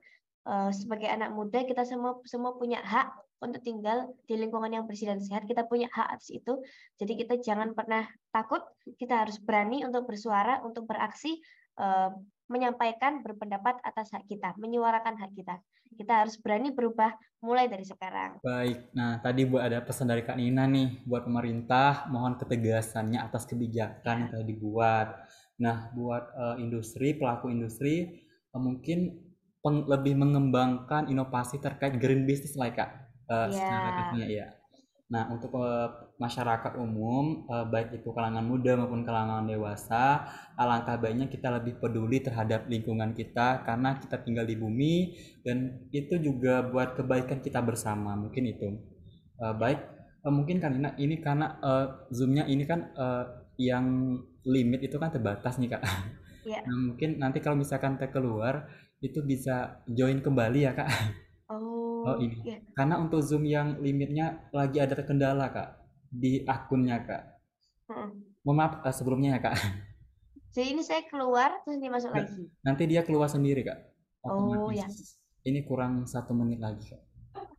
eh, 0.49 0.71
sebagai 0.73 1.05
anak 1.05 1.29
muda 1.37 1.61
kita 1.61 1.85
semua 1.85 2.17
semua 2.25 2.57
punya 2.57 2.81
hak 2.81 3.13
untuk 3.39 3.61
tinggal 3.63 4.11
di 4.27 4.35
lingkungan 4.35 4.73
yang 4.73 4.83
bersih 4.89 5.13
dan 5.13 5.21
sehat. 5.21 5.45
Kita 5.45 5.69
punya 5.69 5.85
hak 5.93 6.17
atas 6.17 6.33
itu. 6.33 6.57
Jadi 6.97 7.13
kita 7.21 7.37
jangan 7.37 7.77
pernah 7.77 8.09
takut. 8.33 8.65
Kita 8.97 9.23
harus 9.23 9.37
berani 9.37 9.85
untuk 9.85 10.09
bersuara, 10.09 10.65
untuk 10.65 10.89
beraksi 10.89 11.37
eh, 11.77 12.09
menyampaikan 12.49 13.21
berpendapat 13.21 13.77
atas 13.85 14.09
hak 14.09 14.25
kita, 14.25 14.57
menyuarakan 14.57 15.15
hak 15.21 15.31
kita. 15.37 15.61
Kita 15.93 16.25
harus 16.25 16.35
berani 16.41 16.73
berubah 16.73 17.13
mulai 17.45 17.69
dari 17.69 17.85
sekarang. 17.85 18.41
Baik, 18.41 18.89
nah 18.91 19.21
tadi 19.21 19.45
buat 19.45 19.63
ada 19.69 19.79
pesan 19.85 20.09
dari 20.09 20.25
Kak 20.25 20.35
Nina 20.35 20.65
nih 20.65 21.05
buat 21.05 21.29
pemerintah, 21.29 22.09
mohon 22.09 22.35
ketegasannya 22.41 23.21
atas 23.21 23.45
kebijakan 23.45 24.25
yang 24.25 24.29
telah 24.33 24.45
dibuat. 24.49 25.07
Nah, 25.59 25.93
buat 25.93 26.23
uh, 26.33 26.55
industri, 26.57 27.13
pelaku 27.15 27.53
industri 27.53 28.25
uh, 28.51 28.61
mungkin 28.61 29.29
peng, 29.61 29.85
lebih 29.85 30.17
mengembangkan 30.17 31.07
inovasi 31.11 31.61
terkait 31.61 32.01
green 32.01 32.25
business 32.25 32.57
lah 32.57 32.73
Kak. 32.73 32.89
Uh, 33.29 33.45
yeah. 33.53 33.53
secara 33.53 34.25
ya. 34.25 34.47
Nah, 35.09 35.25
untuk 35.33 35.57
uh, 35.57 36.13
masyarakat 36.21 36.77
umum, 36.77 37.49
uh, 37.49 37.65
baik 37.65 37.97
itu 37.97 38.13
kalangan 38.13 38.45
muda 38.45 38.77
maupun 38.77 39.01
kalangan 39.01 39.41
dewasa, 39.41 40.21
alangkah 40.53 41.01
baiknya 41.01 41.25
kita 41.25 41.49
lebih 41.49 41.81
peduli 41.81 42.21
terhadap 42.21 42.69
lingkungan 42.69 43.17
kita 43.17 43.65
karena 43.65 43.97
kita 43.97 44.21
tinggal 44.21 44.45
di 44.45 44.53
bumi 44.53 45.17
dan 45.41 45.89
itu 45.89 46.21
juga 46.21 46.61
buat 46.61 46.93
kebaikan 46.93 47.41
kita 47.41 47.57
bersama. 47.65 48.13
Mungkin 48.13 48.53
itu. 48.53 48.69
Uh, 49.41 49.57
baik, 49.57 49.81
uh, 50.21 50.29
mungkin 50.29 50.61
kan 50.61 50.77
ini, 50.77 50.89
ini 51.01 51.15
karena 51.25 51.57
uh, 51.57 52.05
zoomnya 52.13 52.45
ini 52.45 52.69
kan 52.69 52.93
uh, 52.93 53.49
yang 53.57 54.13
limit 54.45 54.93
itu 54.93 55.01
kan 55.01 55.09
terbatas 55.09 55.57
nih 55.57 55.73
kak. 55.73 55.81
Yeah. 56.45 56.61
Nah, 56.69 56.93
mungkin 56.93 57.17
nanti 57.17 57.41
kalau 57.41 57.57
misalkan 57.57 57.97
kita 57.97 58.13
keluar 58.13 58.69
itu 59.01 59.25
bisa 59.25 59.81
join 59.89 60.21
kembali 60.21 60.69
ya 60.69 60.77
kak. 60.77 60.89
Oh, 62.05 62.17
ini. 62.21 62.37
Yeah. 62.45 62.59
Karena 62.75 63.01
untuk 63.01 63.19
Zoom 63.23 63.43
yang 63.43 63.79
limitnya 63.81 64.47
lagi 64.53 64.77
ada 64.79 64.95
terkendala, 64.95 65.49
Kak, 65.51 65.69
di 66.11 66.43
akunnya, 66.45 67.01
Kak. 67.03 67.23
Hmm. 67.89 68.09
Mohon 68.45 68.57
maaf 68.57 68.73
uh, 68.85 68.93
sebelumnya 68.93 69.37
ya, 69.37 69.41
Kak. 69.49 69.55
Jadi 70.53 70.67
ini 70.73 70.81
saya 70.81 71.05
keluar 71.05 71.61
terus 71.61 71.77
ini 71.77 71.89
masuk 71.93 72.09
lagi. 72.09 72.49
Nanti 72.65 72.83
dia 72.89 73.01
keluar 73.05 73.29
sendiri, 73.29 73.61
Kak. 73.61 73.79
Otomatis. 74.25 74.59
Oh, 74.65 74.71
ya. 74.73 74.87
Ini 75.45 75.59
kurang 75.65 76.05
satu 76.09 76.33
menit 76.33 76.59
lagi, 76.59 76.83
Kak. 76.89 77.01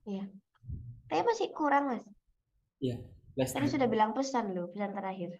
Iya. 0.08 0.24
Tapi 1.06 1.22
masih 1.22 1.48
kurang, 1.54 1.94
Mas. 1.94 2.04
Iya. 2.82 2.98
Tadi 3.34 3.66
sudah 3.70 3.86
bilang 3.86 4.12
pesan 4.12 4.52
loh, 4.52 4.68
pesan 4.74 4.92
terakhir. 4.92 5.38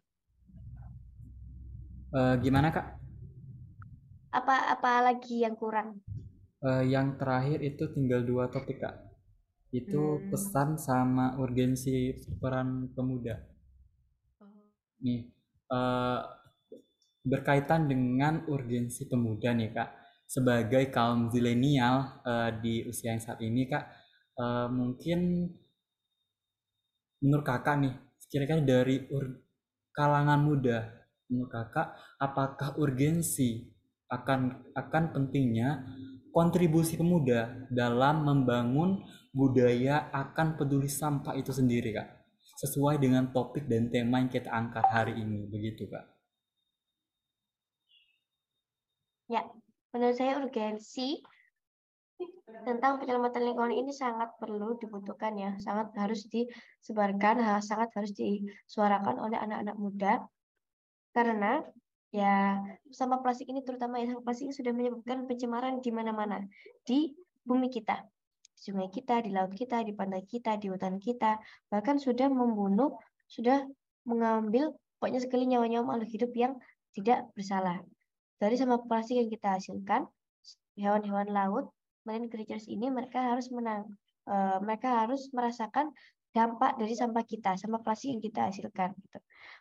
Uh, 2.10 2.34
gimana, 2.42 2.70
Kak? 2.70 2.86
Apa 4.30 4.78
apa 4.78 5.10
lagi 5.10 5.42
yang 5.42 5.58
kurang? 5.58 5.98
Uh, 6.64 6.84
yang 6.84 7.16
terakhir 7.16 7.60
itu 7.64 7.88
tinggal 7.92 8.24
dua 8.24 8.48
topik 8.52 8.80
kak 8.80 8.96
itu 9.70 10.18
hmm. 10.18 10.34
pesan 10.34 10.74
sama 10.76 11.38
urgensi 11.38 12.18
peran 12.42 12.90
pemuda 12.90 13.38
oh. 14.42 14.50
nih 15.02 15.30
uh, 15.70 16.20
berkaitan 17.22 17.86
dengan 17.86 18.48
urgensi 18.50 19.06
pemuda 19.06 19.54
nih 19.54 19.70
kak 19.70 19.90
sebagai 20.26 20.90
kaum 20.90 21.30
zilenial 21.30 22.22
uh, 22.22 22.50
di 22.58 22.86
usia 22.86 23.14
yang 23.14 23.22
saat 23.22 23.38
ini 23.42 23.66
kak 23.70 23.84
uh, 24.38 24.66
mungkin 24.66 25.50
menurut 27.20 27.44
kakak 27.44 27.76
nih 27.78 27.94
kira-kira 28.30 28.62
dari 28.62 29.06
kalangan 29.92 30.40
muda 30.40 30.86
menurut 31.28 31.50
kakak 31.50 31.94
apakah 32.18 32.74
urgensi 32.80 33.70
akan 34.10 34.70
akan 34.74 35.04
pentingnya 35.14 35.86
kontribusi 36.30 36.94
pemuda 36.94 37.66
dalam 37.70 38.26
membangun 38.26 39.02
budaya 39.30 40.10
akan 40.10 40.58
peduli 40.58 40.90
sampah 40.90 41.34
itu 41.38 41.50
sendiri 41.54 41.94
kak. 41.94 42.08
Sesuai 42.60 43.00
dengan 43.00 43.30
topik 43.32 43.66
dan 43.70 43.88
tema 43.88 44.20
yang 44.20 44.28
kita 44.28 44.50
angkat 44.50 44.84
hari 44.90 45.16
ini. 45.16 45.46
Begitu 45.48 45.86
kak. 45.86 46.06
Ya 49.30 49.46
menurut 49.94 50.16
saya 50.18 50.38
urgensi 50.42 51.22
tentang 52.66 53.00
penyelamatan 53.00 53.42
lingkungan 53.46 53.72
ini 53.72 53.94
sangat 53.94 54.34
perlu 54.36 54.76
dibutuhkan 54.76 55.32
ya. 55.38 55.50
Sangat 55.62 55.94
harus 55.96 56.26
disebarkan 56.28 57.62
sangat 57.62 57.90
harus 57.96 58.12
disuarakan 58.12 59.16
oleh 59.22 59.38
anak-anak 59.38 59.76
muda. 59.78 60.12
Karena 61.10 61.58
ya 62.10 62.58
sampah 62.90 63.22
plastik 63.22 63.46
ini 63.46 63.62
terutama 63.62 64.02
ya 64.02 64.10
sampah 64.10 64.24
plastik 64.26 64.50
ini 64.50 64.54
sudah 64.54 64.72
menyebabkan 64.74 65.30
pencemaran 65.30 65.78
di 65.78 65.90
mana-mana 65.94 66.42
di 66.82 67.14
bumi 67.46 67.70
kita 67.70 68.02
sungai 68.58 68.90
kita 68.90 69.22
di 69.22 69.30
laut 69.30 69.54
kita 69.54 69.86
di 69.86 69.94
pantai 69.94 70.26
kita 70.26 70.58
di 70.58 70.68
hutan 70.68 70.98
kita 70.98 71.38
bahkan 71.70 71.96
sudah 71.96 72.26
membunuh 72.26 72.98
sudah 73.30 73.62
mengambil 74.04 74.74
pokoknya 74.98 75.22
sekali 75.22 75.46
nyawa-nyawa 75.48 75.96
makhluk 75.96 76.10
hidup 76.10 76.32
yang 76.34 76.52
tidak 76.92 77.30
bersalah 77.38 77.78
dari 78.42 78.58
sampah 78.58 78.82
plastik 78.84 79.16
yang 79.22 79.30
kita 79.30 79.56
hasilkan 79.56 80.10
hewan-hewan 80.74 81.30
laut 81.30 81.70
marine 82.02 82.26
creatures 82.26 82.66
ini 82.66 82.90
mereka 82.90 83.22
harus 83.22 83.48
menang 83.54 83.86
uh, 84.26 84.58
mereka 84.58 85.06
harus 85.06 85.30
merasakan 85.30 85.94
dampak 86.30 86.78
dari 86.78 86.94
sampah 86.94 87.24
kita, 87.26 87.58
sampah 87.58 87.82
plastik 87.82 88.14
yang 88.14 88.22
kita 88.22 88.40
hasilkan. 88.50 88.94
Gitu. 88.94 89.18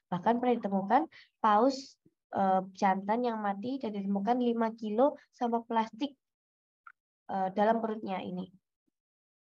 Bahkan 0.09 0.33
pernah 0.37 0.55
ditemukan 0.57 1.01
paus 1.41 1.97
uh, 2.35 2.61
jantan 2.77 3.25
yang 3.25 3.37
mati 3.39 3.77
dan 3.81 3.95
ditemukan 3.95 4.37
5 4.37 4.81
kilo 4.81 5.17
sampah 5.33 5.63
plastik 5.65 6.13
uh, 7.29 7.49
dalam 7.53 7.81
perutnya 7.81 8.19
ini. 8.21 8.49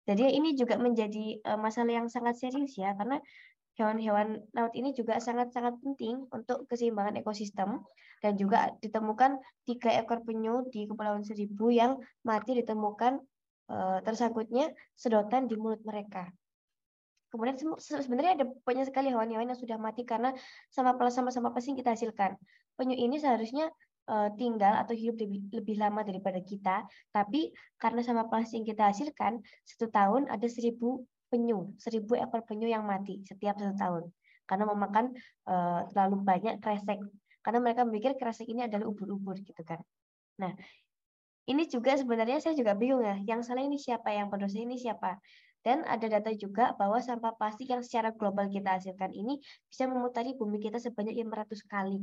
Jadi 0.08 0.40
ini 0.40 0.56
juga 0.56 0.80
menjadi 0.80 1.42
uh, 1.44 1.60
masalah 1.60 2.00
yang 2.04 2.08
sangat 2.08 2.40
serius 2.40 2.80
ya 2.80 2.96
karena 2.96 3.20
hewan-hewan 3.78 4.42
laut 4.58 4.74
ini 4.74 4.96
juga 4.98 5.22
sangat-sangat 5.22 5.78
penting 5.84 6.26
untuk 6.34 6.66
keseimbangan 6.66 7.22
ekosistem 7.22 7.86
dan 8.26 8.34
juga 8.34 8.74
ditemukan 8.82 9.38
tiga 9.70 9.94
ekor 10.02 10.26
penyu 10.26 10.66
di 10.74 10.90
Kepulauan 10.90 11.22
Seribu 11.22 11.70
yang 11.70 12.02
mati 12.26 12.58
ditemukan 12.58 13.22
uh, 13.70 14.00
tersangkutnya 14.02 14.74
sedotan 14.98 15.46
di 15.46 15.54
mulut 15.60 15.84
mereka. 15.86 16.26
Kemudian 17.28 17.60
sebenarnya 17.80 18.40
ada 18.40 18.46
banyak 18.64 18.88
sekali 18.88 19.12
hewan-hewan 19.12 19.52
yang 19.52 19.60
sudah 19.60 19.76
mati 19.76 20.08
karena 20.08 20.32
sama 20.72 20.96
sama 21.12 21.30
sama 21.30 21.52
pasti 21.52 21.76
kita 21.76 21.92
hasilkan. 21.92 22.40
Penyu 22.80 22.96
ini 22.96 23.20
seharusnya 23.20 23.68
uh, 24.08 24.32
tinggal 24.40 24.80
atau 24.80 24.96
hidup 24.96 25.20
lebih, 25.20 25.44
lebih 25.52 25.76
lama 25.76 26.08
daripada 26.08 26.40
kita, 26.40 26.88
tapi 27.12 27.52
karena 27.76 28.00
sama 28.02 28.32
plastik 28.32 28.64
yang 28.64 28.68
kita 28.72 28.84
hasilkan, 28.90 29.34
satu 29.68 29.92
tahun 29.92 30.32
ada 30.32 30.48
seribu 30.48 31.04
penyu, 31.28 31.76
seribu 31.76 32.16
ekor 32.16 32.48
penyu 32.48 32.72
yang 32.72 32.88
mati 32.88 33.20
setiap 33.28 33.60
satu 33.60 33.76
tahun 33.76 34.04
karena 34.48 34.64
memakan 34.64 35.12
uh, 35.46 35.84
terlalu 35.92 36.24
banyak 36.24 36.64
kresek. 36.64 37.04
Karena 37.44 37.60
mereka 37.60 37.84
memikir 37.84 38.16
kresek 38.16 38.48
ini 38.48 38.64
adalah 38.64 38.88
ubur-ubur 38.88 39.36
gitu 39.44 39.64
kan. 39.64 39.80
Nah, 40.40 40.56
ini 41.48 41.64
juga 41.68 41.96
sebenarnya 41.96 42.44
saya 42.44 42.56
juga 42.56 42.76
bingung 42.76 43.04
ya, 43.04 43.20
yang 43.24 43.40
salah 43.44 43.64
ini 43.64 43.80
siapa, 43.80 44.12
yang 44.12 44.28
berdosa 44.28 44.60
ini 44.60 44.76
siapa. 44.76 45.20
Dan 45.68 45.84
ada 45.84 46.08
data 46.08 46.32
juga 46.32 46.72
bahwa 46.80 46.96
sampah 47.04 47.36
plastik 47.36 47.68
yang 47.68 47.84
secara 47.84 48.16
global 48.16 48.48
kita 48.48 48.80
hasilkan 48.80 49.12
ini 49.12 49.36
bisa 49.68 49.84
memutari 49.84 50.32
bumi 50.32 50.64
kita 50.64 50.80
sebanyak 50.80 51.20
500 51.28 51.60
kali. 51.68 52.00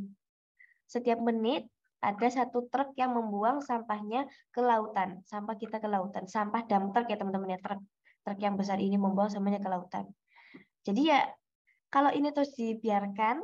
Setiap 0.85 1.17
menit 1.25 1.65
ada 2.05 2.29
satu 2.29 2.69
truk 2.69 2.93
yang 3.01 3.17
membuang 3.17 3.65
sampahnya 3.65 4.29
ke 4.53 4.61
lautan, 4.61 5.25
sampah 5.25 5.57
kita 5.57 5.81
ke 5.81 5.89
lautan, 5.89 6.29
sampah 6.29 6.69
dump 6.69 6.93
truck 6.93 7.09
ya 7.09 7.17
teman-teman 7.17 7.57
ya, 7.57 7.59
truk 7.65 7.81
truk 8.21 8.37
yang 8.45 8.61
besar 8.61 8.77
ini 8.77 9.01
membuang 9.01 9.33
sampahnya 9.33 9.65
ke 9.65 9.71
lautan. 9.73 10.05
Jadi 10.85 11.09
ya 11.09 11.25
kalau 11.89 12.13
ini 12.13 12.37
terus 12.37 12.53
dibiarkan, 12.61 13.41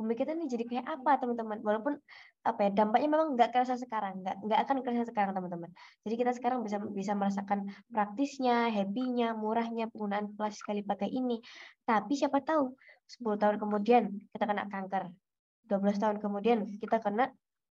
bumi 0.00 0.16
kita 0.16 0.32
ini 0.32 0.48
jadi 0.48 0.64
kayak 0.64 0.86
apa 0.88 1.20
teman-teman? 1.20 1.60
Walaupun 1.60 2.00
apa 2.48 2.60
ya 2.64 2.70
dampaknya 2.72 3.08
memang 3.12 3.36
nggak 3.36 3.52
kerasa 3.52 3.76
sekarang 3.76 4.24
nggak 4.24 4.40
nggak 4.48 4.58
akan 4.64 4.76
kerasa 4.80 5.04
sekarang 5.04 5.36
teman-teman. 5.36 5.70
Jadi 6.08 6.14
kita 6.16 6.32
sekarang 6.32 6.64
bisa 6.64 6.80
bisa 6.80 7.12
merasakan 7.12 7.68
praktisnya 7.92 8.72
happynya 8.72 9.36
murahnya 9.36 9.92
penggunaan 9.92 10.32
plastik 10.32 10.64
sekali 10.64 10.80
pakai 10.80 11.12
ini. 11.12 11.44
Tapi 11.84 12.16
siapa 12.16 12.40
tahu 12.40 12.72
10 13.20 13.36
tahun 13.36 13.56
kemudian 13.60 14.08
kita 14.32 14.44
kena 14.48 14.64
kanker 14.72 15.12
12 15.68 16.02
tahun 16.02 16.16
kemudian 16.18 16.58
kita 16.80 16.98
kena 17.04 17.28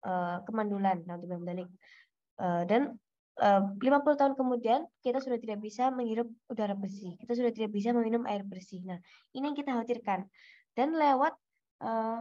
uh, 0.05 0.45
kemandulan 0.45 1.03
nanti 1.09 1.27
uh, 1.27 2.63
dan 2.67 2.99
eh, 3.41 3.63
uh, 3.63 4.05
50 4.05 4.21
tahun 4.21 4.35
kemudian 4.37 4.85
kita 5.01 5.23
sudah 5.23 5.39
tidak 5.41 5.65
bisa 5.65 5.89
menghirup 5.89 6.29
udara 6.51 6.77
bersih 6.77 7.17
kita 7.19 7.33
sudah 7.33 7.51
tidak 7.55 7.71
bisa 7.73 7.95
meminum 7.97 8.29
air 8.29 8.45
bersih. 8.45 8.85
Nah 8.85 8.99
ini 9.33 9.51
yang 9.51 9.57
kita 9.57 9.73
khawatirkan. 9.73 10.29
Dan 10.71 10.95
lewat 10.95 11.35
uh, 11.81 12.21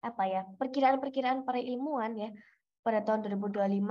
apa 0.00 0.22
ya 0.24 0.42
perkiraan-perkiraan 0.56 1.44
para 1.44 1.60
ilmuwan 1.60 2.16
ya 2.16 2.30
pada 2.80 3.04
tahun 3.04 3.28
2025 3.28 3.84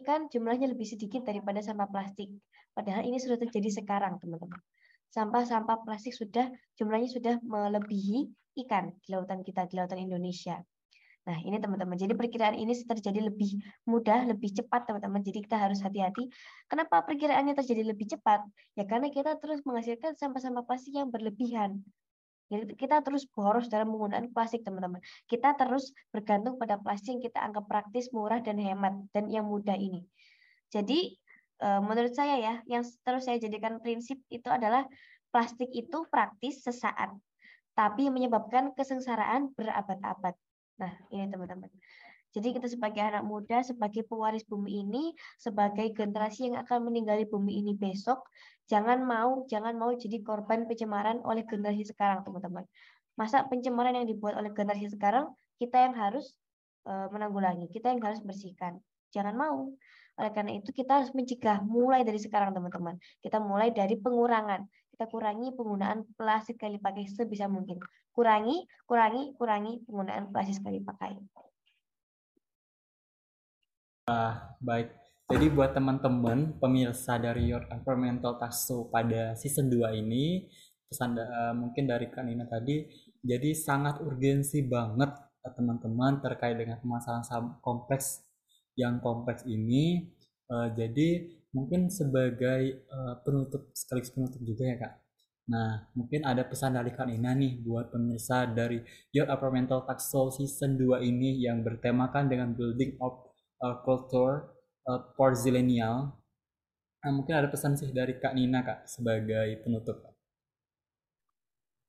ikan 0.00 0.26
jumlahnya 0.26 0.74
lebih 0.74 0.86
sedikit 0.88 1.22
daripada 1.22 1.62
sampah 1.62 1.86
plastik. 1.86 2.32
Padahal 2.74 3.06
ini 3.06 3.22
sudah 3.22 3.38
terjadi 3.38 3.70
sekarang, 3.70 4.18
teman-teman. 4.18 4.58
Sampah-sampah 5.14 5.86
plastik 5.86 6.10
sudah 6.10 6.50
jumlahnya 6.74 7.06
sudah 7.06 7.34
melebihi 7.46 8.26
ikan 8.66 8.90
di 8.98 9.08
lautan 9.14 9.46
kita, 9.46 9.70
di 9.70 9.78
lautan 9.78 10.02
Indonesia. 10.02 10.58
Nah, 11.24 11.38
ini 11.40 11.56
teman-teman. 11.56 11.96
Jadi 11.96 12.12
perkiraan 12.18 12.58
ini 12.58 12.74
terjadi 12.74 13.30
lebih 13.30 13.56
mudah, 13.88 14.28
lebih 14.28 14.52
cepat, 14.52 14.90
teman-teman. 14.90 15.24
Jadi 15.24 15.46
kita 15.46 15.56
harus 15.56 15.80
hati-hati. 15.80 16.28
Kenapa 16.68 17.00
perkiraannya 17.06 17.56
terjadi 17.56 17.94
lebih 17.94 18.12
cepat? 18.12 18.44
Ya 18.76 18.84
karena 18.84 19.08
kita 19.08 19.38
terus 19.40 19.64
menghasilkan 19.64 20.18
sampah-sampah 20.18 20.66
plastik 20.68 20.98
yang 20.98 21.08
berlebihan. 21.08 21.80
Jadi 22.52 22.76
kita 22.76 23.00
terus 23.00 23.24
boros 23.24 23.66
dalam 23.72 23.88
penggunaan 23.92 24.28
plastik, 24.30 24.62
teman-teman. 24.62 25.00
Kita 25.24 25.56
terus 25.56 25.96
bergantung 26.12 26.60
pada 26.60 26.76
plastik 26.76 27.16
yang 27.16 27.22
kita 27.24 27.38
anggap 27.40 27.64
praktis, 27.64 28.12
murah, 28.12 28.44
dan 28.44 28.60
hemat, 28.60 28.94
dan 29.16 29.32
yang 29.32 29.48
mudah 29.48 29.74
ini. 29.74 30.04
Jadi, 30.68 31.16
eh, 31.64 31.80
menurut 31.80 32.12
saya 32.12 32.36
ya, 32.36 32.54
yang 32.68 32.84
terus 33.02 33.24
saya 33.24 33.40
jadikan 33.40 33.80
prinsip 33.80 34.20
itu 34.28 34.48
adalah 34.52 34.84
plastik 35.32 35.72
itu 35.72 36.06
praktis 36.12 36.62
sesaat, 36.62 37.10
tapi 37.74 38.06
menyebabkan 38.12 38.76
kesengsaraan 38.76 39.50
berabad-abad. 39.56 40.36
Nah, 40.78 40.92
ini 41.10 41.26
teman-teman. 41.30 41.70
Jadi 42.34 42.50
kita 42.50 42.66
sebagai 42.66 42.98
anak 42.98 43.22
muda, 43.22 43.62
sebagai 43.62 44.02
pewaris 44.10 44.42
bumi 44.42 44.82
ini, 44.82 45.14
sebagai 45.38 45.94
generasi 45.94 46.50
yang 46.50 46.66
akan 46.66 46.90
meninggali 46.90 47.30
bumi 47.30 47.62
ini 47.62 47.78
besok, 47.78 48.26
jangan 48.66 49.06
mau 49.06 49.46
jangan 49.46 49.78
mau 49.78 49.94
jadi 49.94 50.18
korban 50.26 50.66
pencemaran 50.66 51.22
oleh 51.22 51.46
generasi 51.46 51.86
sekarang, 51.86 52.26
teman-teman. 52.26 52.66
Masa 53.14 53.46
pencemaran 53.46 53.94
yang 53.94 54.10
dibuat 54.10 54.34
oleh 54.34 54.50
generasi 54.50 54.90
sekarang 54.90 55.30
kita 55.62 55.78
yang 55.78 55.94
harus 55.94 56.34
uh, 56.90 57.06
menanggulangi, 57.14 57.70
kita 57.70 57.94
yang 57.94 58.02
harus 58.02 58.18
bersihkan. 58.26 58.82
Jangan 59.14 59.38
mau. 59.38 59.70
Oleh 60.18 60.30
karena 60.30 60.58
itu 60.58 60.70
kita 60.74 61.02
harus 61.02 61.10
mencegah 61.14 61.62
mulai 61.62 62.02
dari 62.02 62.18
sekarang, 62.18 62.50
teman-teman. 62.50 62.98
Kita 63.22 63.38
mulai 63.38 63.70
dari 63.70 63.94
pengurangan. 63.94 64.66
Kita 64.94 65.10
kurangi 65.10 65.54
penggunaan 65.54 66.06
plastik 66.14 66.58
kali 66.62 66.78
pakai 66.78 67.06
sebisa 67.10 67.46
mungkin. 67.50 67.78
Kurangi, 68.14 68.66
kurangi, 68.86 69.34
kurangi 69.34 69.82
penggunaan 69.86 70.30
plastik 70.30 70.62
sekali 70.62 70.78
pakai. 70.82 71.18
Uh, 74.04 74.36
baik. 74.60 74.92
Jadi 75.32 75.48
buat 75.48 75.72
teman-teman 75.72 76.60
pemirsa 76.60 77.16
dari 77.16 77.48
Your 77.48 77.64
Environmental 77.72 78.36
Tasso 78.36 78.92
pada 78.92 79.32
season 79.32 79.72
2 79.72 79.96
ini, 79.96 80.44
pesan 80.84 81.16
uh, 81.16 81.56
mungkin 81.56 81.88
dari 81.88 82.12
Kanina 82.12 82.44
tadi, 82.44 82.84
jadi 83.24 83.56
sangat 83.56 84.04
urgensi 84.04 84.60
banget 84.68 85.08
eh, 85.40 85.52
teman-teman 85.56 86.20
terkait 86.20 86.52
dengan 86.52 86.76
permasalahan 86.84 87.56
kompleks 87.64 88.20
yang 88.76 89.00
kompleks 89.00 89.48
ini. 89.48 90.12
Uh, 90.52 90.68
jadi 90.76 91.24
mungkin 91.56 91.88
sebagai 91.88 92.84
uh, 92.92 93.24
penutup 93.24 93.72
sekaligus 93.72 94.12
penutup 94.12 94.44
juga 94.44 94.68
ya 94.68 94.76
kak. 94.76 94.92
Nah, 95.48 95.88
mungkin 95.96 96.28
ada 96.28 96.44
pesan 96.44 96.76
dari 96.76 96.92
Kak 96.92 97.08
Ina 97.08 97.36
nih 97.36 97.60
buat 97.64 97.92
pemirsa 97.92 98.48
dari 98.48 98.80
Your 99.12 99.28
Environmental 99.32 99.84
Taxo 99.88 100.28
season 100.28 100.76
2 100.76 101.00
ini 101.04 101.40
yang 101.40 101.64
bertemakan 101.64 102.28
dengan 102.28 102.52
building 102.52 102.96
of 103.00 103.33
uh, 103.62 103.78
culture 103.84 104.50
uh, 104.88 105.00
for 105.14 105.36
zillennial. 105.36 106.16
Nah, 107.04 107.12
mungkin 107.12 107.36
ada 107.36 107.52
pesan 107.52 107.76
sih 107.76 107.92
dari 107.92 108.16
Kak 108.16 108.32
Nina 108.32 108.64
Kak 108.64 108.88
sebagai 108.88 109.60
penutup. 109.60 110.00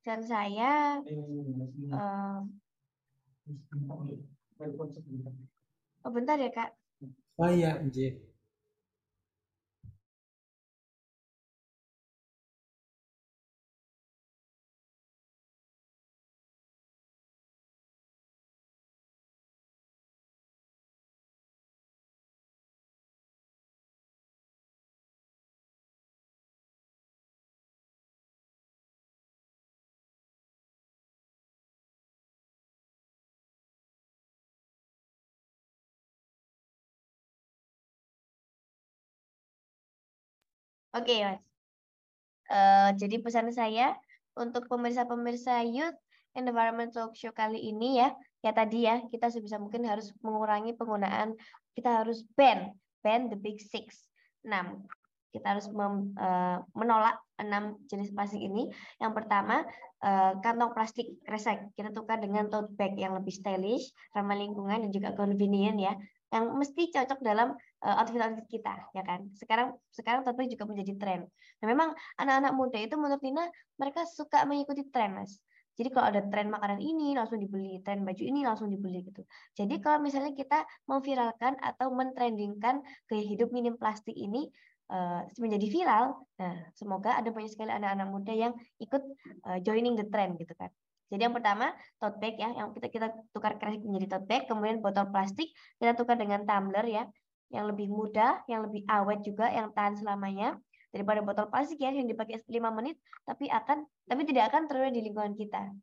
Dan 0.05 0.21
saya 0.21 1.01
uh, 1.89 2.39
oh 6.05 6.11
bentar 6.11 6.37
ya 6.37 6.51
Kak. 6.53 6.75
Oh 7.39 7.49
iya. 7.49 7.81
Oke, 40.95 41.11
okay, 41.11 41.27
Mas. 41.27 41.43
Uh, 42.47 42.89
jadi 42.95 43.19
pesan 43.19 43.51
saya 43.51 43.99
untuk 44.31 44.63
pemirsa-pemirsa 44.71 45.67
Youth 45.67 45.99
Environment 46.39 46.87
Talk 46.87 47.19
Show 47.19 47.35
kali 47.35 47.59
ini 47.67 47.99
ya, 47.99 48.15
ya 48.39 48.55
tadi 48.55 48.87
ya, 48.87 49.03
kita 49.11 49.27
sebisa 49.27 49.59
mungkin 49.59 49.83
harus 49.83 50.15
mengurangi 50.23 50.71
penggunaan, 50.71 51.35
kita 51.75 51.99
harus 51.99 52.23
ban, 52.39 52.71
ban 53.03 53.27
the 53.27 53.35
big 53.35 53.59
six. 53.59 54.07
Enam, 54.47 54.87
kita 55.35 55.59
harus 55.59 55.67
mem, 55.67 56.15
uh, 56.15 56.63
menolak 56.71 57.19
enam 57.43 57.75
jenis 57.91 58.15
plastik 58.15 58.39
ini. 58.39 58.71
Yang 59.03 59.19
pertama, 59.19 59.67
uh, 59.99 60.39
kantong 60.39 60.71
plastik 60.71 61.11
resek. 61.27 61.75
Kita 61.75 61.91
tukar 61.91 62.23
dengan 62.23 62.47
tote 62.47 62.71
bag 62.71 62.95
yang 62.95 63.19
lebih 63.19 63.35
stylish, 63.35 63.91
ramah 64.15 64.39
lingkungan, 64.39 64.87
dan 64.87 64.91
juga 64.95 65.11
convenient 65.11 65.75
ya 65.75 65.99
yang 66.33 66.57
mesti 66.57 66.89
cocok 66.89 67.19
dalam 67.21 67.53
uh, 67.85 67.95
outfit-outfit 68.01 68.47
kita, 68.49 68.75
ya 68.97 69.03
kan? 69.05 69.29
Sekarang 69.37 69.77
sekarang 69.93 70.25
tentu 70.25 70.45
juga 70.49 70.65
menjadi 70.65 70.93
tren. 70.97 71.21
Nah, 71.61 71.67
memang 71.69 71.93
anak-anak 72.17 72.53
muda 72.57 72.77
itu 72.81 72.95
menurut 72.97 73.21
Nina 73.21 73.45
mereka 73.77 74.03
suka 74.09 74.43
mengikuti 74.49 74.85
tren, 74.89 75.17
Mas. 75.17 75.37
Jadi 75.75 75.91
kalau 75.91 76.07
ada 76.07 76.23
tren 76.31 76.47
makanan 76.47 76.79
ini 76.79 77.19
langsung 77.19 77.35
dibeli, 77.35 77.83
tren 77.83 78.07
baju 78.07 78.23
ini 78.23 78.47
langsung 78.47 78.71
dibeli 78.71 79.03
gitu. 79.03 79.27
Jadi 79.59 79.83
kalau 79.83 79.99
misalnya 79.99 80.31
kita 80.31 80.63
memviralkan 80.87 81.59
atau 81.59 81.91
mentrendingkan 81.91 82.79
gaya 83.11 83.23
hidup 83.27 83.51
minim 83.51 83.75
plastik 83.75 84.15
ini 84.15 84.47
uh, 84.87 85.27
menjadi 85.35 85.67
viral, 85.67 86.05
nah 86.39 86.55
semoga 86.79 87.19
ada 87.19 87.27
banyak 87.27 87.51
sekali 87.51 87.75
anak-anak 87.75 88.07
muda 88.07 88.33
yang 88.33 88.53
ikut 88.79 89.03
uh, 89.51 89.59
joining 89.59 89.99
the 89.99 90.07
trend 90.07 90.39
gitu 90.39 90.55
kan. 90.55 90.71
Jadi 91.09 91.21
yang 91.21 91.35
pertama 91.37 91.69
tote 92.01 92.17
bag 92.17 92.35
ya, 92.41 92.49
yang 92.53 92.73
kita 92.73 92.87
kita 92.89 93.07
tukar 93.29 93.61
keras 93.61 93.77
menjadi 93.81 94.17
tote 94.17 94.25
bag, 94.25 94.43
kemudian 94.49 94.81
botol 94.81 95.05
plastik 95.13 95.53
kita 95.77 95.93
tukar 95.93 96.17
dengan 96.17 96.43
tumbler 96.43 96.85
ya, 96.89 97.03
yang 97.53 97.69
lebih 97.69 97.87
mudah, 97.93 98.41
yang 98.49 98.65
lebih 98.65 98.81
awet 98.89 99.21
juga, 99.21 99.53
yang 99.53 99.69
tahan 99.71 100.01
selamanya 100.01 100.57
daripada 100.95 101.19
botol 101.19 101.51
plastik 101.51 101.83
ya 101.83 101.91
yang 101.91 102.07
dipakai 102.07 102.39
5 102.47 102.55
menit 102.71 102.95
tapi 103.27 103.51
akan 103.51 103.83
tapi 104.07 104.21
tidak 104.23 104.47
akan 104.47 104.71
terurai 104.71 104.95
di 104.95 105.03
lingkungan 105.03 105.35
kita. 105.35 105.75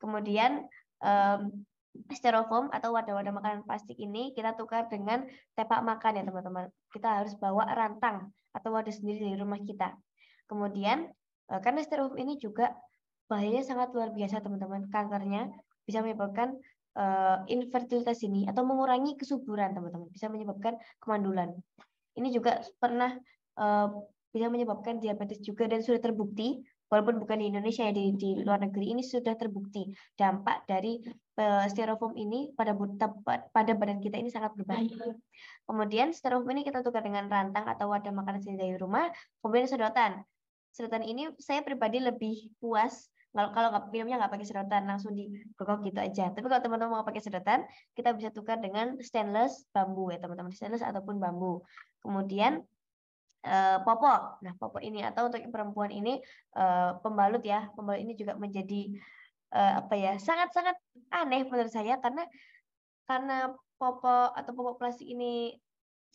Kemudian 0.00 0.64
um, 1.04 1.40
styrofoam 2.08 2.72
atau 2.72 2.96
wadah-wadah 2.96 3.32
makanan 3.36 3.60
plastik 3.68 4.00
ini 4.00 4.32
kita 4.32 4.56
tukar 4.56 4.88
dengan 4.88 5.28
tepak 5.52 5.80
makan 5.84 6.20
ya 6.20 6.22
teman-teman. 6.24 6.72
Kita 6.88 7.20
harus 7.20 7.36
bawa 7.36 7.68
rantang 7.76 8.32
atau 8.56 8.72
wadah 8.72 8.92
sendiri 8.92 9.28
dari 9.28 9.36
rumah 9.36 9.60
kita. 9.60 9.92
Kemudian 10.48 11.08
eh, 11.52 11.60
karena 11.60 11.84
styrofoam 11.84 12.16
ini 12.16 12.40
juga 12.40 12.72
bahayanya 13.26 13.62
sangat 13.66 13.92
luar 13.94 14.10
biasa 14.14 14.42
teman-teman. 14.42 14.86
Kankernya 14.90 15.50
bisa 15.86 16.02
menyebabkan 16.02 16.58
uh, 16.98 17.42
infertilitas 17.46 18.22
ini 18.26 18.46
atau 18.46 18.62
mengurangi 18.66 19.14
kesuburan 19.14 19.74
teman-teman. 19.76 20.08
Bisa 20.10 20.26
menyebabkan 20.32 20.78
kemandulan. 20.98 21.54
Ini 22.16 22.28
juga 22.32 22.64
pernah 22.80 23.12
uh, 23.60 23.88
bisa 24.32 24.52
menyebabkan 24.52 25.00
diabetes 25.00 25.40
juga 25.40 25.64
dan 25.64 25.80
sudah 25.80 26.00
terbukti 26.00 26.60
walaupun 26.86 27.18
bukan 27.18 27.42
di 27.42 27.46
Indonesia 27.50 27.82
ya 27.88 27.94
di, 27.94 28.14
di 28.14 28.30
luar 28.46 28.62
negeri 28.62 28.94
ini 28.94 29.02
sudah 29.02 29.34
terbukti 29.34 29.90
dampak 30.14 30.68
dari 30.70 31.02
uh, 31.40 31.66
styrofoam 31.66 32.14
ini 32.14 32.54
pada 32.54 32.76
pada 33.50 33.72
badan 33.74 33.98
kita 33.98 34.20
ini 34.20 34.30
sangat 34.30 34.54
berbahaya. 34.54 35.16
Kemudian 35.66 36.14
styrofoam 36.14 36.54
ini 36.54 36.62
kita 36.62 36.84
tukar 36.86 37.02
dengan 37.02 37.26
rantang 37.26 37.66
atau 37.66 37.90
wadah 37.90 38.12
makanan 38.14 38.44
sendiri 38.44 38.70
dari 38.70 38.76
rumah, 38.78 39.10
kemudian 39.42 39.66
sedotan. 39.66 40.22
Sedotan 40.70 41.02
ini 41.02 41.32
saya 41.40 41.64
pribadi 41.64 41.98
lebih 41.98 42.52
puas 42.60 43.08
kalau 43.36 43.52
kalau 43.52 43.68
nggak 43.68 43.92
minumnya 43.92 44.16
nggak 44.24 44.32
pakai 44.32 44.46
sedotan 44.48 44.88
langsung 44.88 45.12
digogok 45.12 45.84
gitu 45.84 46.00
aja. 46.00 46.32
Tapi 46.32 46.46
kalau 46.48 46.62
teman-teman 46.64 46.92
mau 46.96 47.04
pakai 47.04 47.20
sedotan, 47.20 47.68
kita 47.92 48.16
bisa 48.16 48.32
tukar 48.32 48.56
dengan 48.56 48.96
stainless 49.04 49.68
bambu 49.76 50.08
ya 50.08 50.16
teman-teman, 50.16 50.48
stainless 50.56 50.80
ataupun 50.80 51.20
bambu. 51.20 51.60
Kemudian 52.00 52.64
uh, 53.44 53.78
popok. 53.84 54.40
Nah 54.40 54.56
popok 54.56 54.80
ini 54.80 55.04
atau 55.04 55.28
untuk 55.28 55.44
perempuan 55.52 55.92
ini 55.92 56.16
uh, 56.56 56.96
pembalut 57.04 57.44
ya, 57.44 57.68
pembalut 57.76 58.00
ini 58.00 58.16
juga 58.16 58.40
menjadi 58.40 58.96
uh, 59.52 59.84
apa 59.84 59.94
ya 60.00 60.12
sangat-sangat 60.16 60.80
aneh 61.12 61.44
menurut 61.44 61.68
saya 61.68 62.00
karena 62.00 62.24
karena 63.04 63.52
popok 63.76 64.32
atau 64.32 64.52
popok 64.56 64.80
plastik 64.80 65.06
ini 65.06 65.52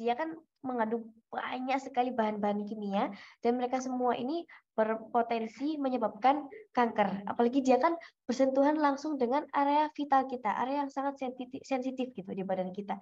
dia 0.02 0.18
kan 0.18 0.34
mengandung 0.66 1.14
banyak 1.30 1.78
sekali 1.78 2.10
bahan-bahan 2.10 2.66
kimia 2.66 3.14
dan 3.46 3.62
mereka 3.62 3.78
semua 3.78 4.18
ini 4.18 4.46
berpotensi 4.74 5.78
menyebabkan 5.78 6.50
kanker. 6.74 7.30
Apalagi 7.30 7.62
dia 7.62 7.78
kan 7.78 7.94
bersentuhan 8.26 8.82
langsung 8.82 9.22
dengan 9.22 9.46
area 9.54 9.94
vital 9.94 10.26
kita, 10.26 10.50
area 10.58 10.82
yang 10.82 10.90
sangat 10.90 11.22
sensitif, 11.22 11.62
sensitif 11.62 12.10
gitu 12.18 12.34
di 12.34 12.42
badan 12.42 12.74
kita. 12.74 12.98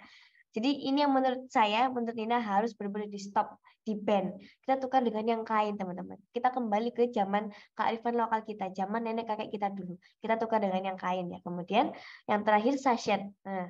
Jadi 0.50 0.90
ini 0.90 1.06
yang 1.06 1.14
menurut 1.14 1.46
saya, 1.48 1.88
menurut 1.94 2.18
Nina 2.18 2.42
harus 2.42 2.74
benar-benar 2.74 3.08
di 3.08 3.22
stop, 3.22 3.62
di 3.86 3.94
ban. 3.94 4.34
Kita 4.66 4.82
tukar 4.82 5.06
dengan 5.06 5.22
yang 5.38 5.44
kain, 5.46 5.78
teman-teman. 5.78 6.18
Kita 6.34 6.50
kembali 6.50 6.90
ke 6.90 7.14
zaman 7.14 7.54
kearifan 7.78 8.18
lokal 8.18 8.42
kita, 8.42 8.74
zaman 8.74 9.06
nenek 9.06 9.30
kakek 9.30 9.54
kita 9.54 9.70
dulu. 9.70 9.94
Kita 10.18 10.42
tukar 10.42 10.58
dengan 10.58 10.82
yang 10.82 10.98
kain 10.98 11.30
ya. 11.30 11.38
Kemudian 11.46 11.94
yang 12.26 12.42
terakhir 12.42 12.82
sachet. 12.82 13.30
Nah, 13.46 13.70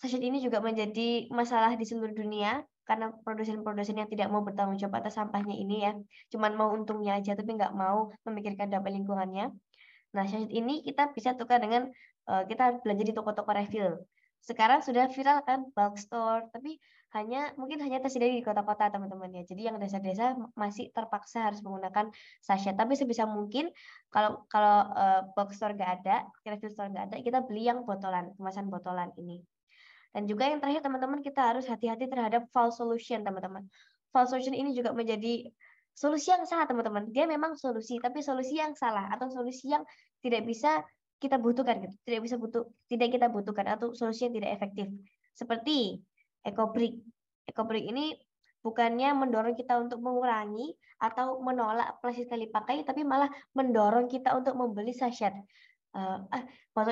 sachet 0.00 0.22
ini 0.24 0.40
juga 0.40 0.64
menjadi 0.64 1.28
masalah 1.28 1.76
di 1.76 1.84
seluruh 1.84 2.16
dunia 2.16 2.64
karena 2.88 3.12
produsen-produsen 3.22 4.00
yang 4.00 4.08
tidak 4.10 4.32
mau 4.32 4.42
bertanggung 4.42 4.80
jawab 4.80 5.04
atas 5.04 5.14
sampahnya 5.20 5.54
ini 5.54 5.86
ya, 5.86 5.92
cuman 6.32 6.56
mau 6.56 6.72
untungnya 6.74 7.20
aja 7.20 7.36
tapi 7.38 7.54
nggak 7.54 7.70
mau 7.76 8.10
memikirkan 8.26 8.72
dampak 8.72 8.96
lingkungannya. 8.96 9.52
Nah, 10.10 10.24
sachet 10.26 10.50
ini 10.50 10.82
kita 10.82 11.12
bisa 11.14 11.38
tukar 11.38 11.62
dengan 11.62 11.86
uh, 12.26 12.42
kita 12.48 12.82
belanja 12.82 13.04
di 13.06 13.14
toko-toko 13.14 13.52
refill. 13.54 14.00
Sekarang 14.40 14.80
sudah 14.80 15.06
viral 15.12 15.44
kan 15.44 15.68
bulk 15.76 16.00
store, 16.00 16.48
tapi 16.50 16.80
hanya 17.12 17.50
mungkin 17.58 17.82
hanya 17.82 17.98
tersedia 18.00 18.30
di 18.30 18.42
kota-kota 18.42 18.88
teman-teman 18.88 19.30
ya. 19.36 19.42
Jadi 19.44 19.68
yang 19.68 19.76
desa-desa 19.76 20.34
masih 20.56 20.88
terpaksa 20.90 21.46
harus 21.50 21.60
menggunakan 21.60 22.08
sachet. 22.40 22.74
Tapi 22.74 22.96
sebisa 22.96 23.28
mungkin 23.28 23.68
kalau 24.08 24.46
kalau 24.48 24.88
uh, 24.94 25.22
box 25.36 25.60
store 25.60 25.76
nggak 25.76 26.02
ada, 26.02 26.26
refill 26.48 26.72
store 26.72 26.90
nggak 26.90 27.12
ada, 27.12 27.16
kita 27.20 27.38
beli 27.44 27.68
yang 27.68 27.82
botolan, 27.84 28.32
kemasan 28.34 28.66
botolan 28.72 29.12
ini. 29.20 29.42
Dan 30.10 30.26
juga 30.26 30.50
yang 30.50 30.58
terakhir 30.58 30.82
teman-teman 30.82 31.22
kita 31.22 31.54
harus 31.54 31.64
hati-hati 31.70 32.10
terhadap 32.10 32.50
false 32.50 32.78
solution 32.82 33.22
teman-teman. 33.22 33.66
False 34.10 34.34
solution 34.34 34.54
ini 34.58 34.74
juga 34.74 34.90
menjadi 34.90 35.46
solusi 35.94 36.34
yang 36.34 36.42
salah 36.48 36.66
teman-teman. 36.66 37.10
Dia 37.14 37.30
memang 37.30 37.54
solusi, 37.54 38.02
tapi 38.02 38.24
solusi 38.24 38.58
yang 38.58 38.74
salah 38.74 39.06
atau 39.14 39.30
solusi 39.30 39.70
yang 39.70 39.86
tidak 40.18 40.42
bisa 40.46 40.82
kita 41.20 41.36
butuhkan 41.36 41.84
gitu. 41.84 41.94
Tidak 42.08 42.20
bisa 42.24 42.36
butuh, 42.40 42.64
tidak 42.90 43.08
kita 43.14 43.26
butuhkan 43.30 43.66
atau 43.76 43.94
solusi 43.94 44.26
yang 44.26 44.34
tidak 44.34 44.50
efektif. 44.56 44.90
Seperti 45.36 46.00
ekobrik. 46.42 46.98
Ekobrik 47.46 47.84
ini 47.86 48.16
bukannya 48.60 49.14
mendorong 49.14 49.54
kita 49.56 49.78
untuk 49.78 50.00
mengurangi 50.00 50.74
atau 51.00 51.40
menolak 51.40 51.96
plastik 52.04 52.28
sekali 52.28 52.48
pakai, 52.48 52.84
tapi 52.84 53.04
malah 53.04 53.28
mendorong 53.56 54.08
kita 54.08 54.36
untuk 54.36 54.52
membeli 54.56 54.92
sachet. 54.92 55.32
Uh, 55.90 56.22
ah, 56.30 56.42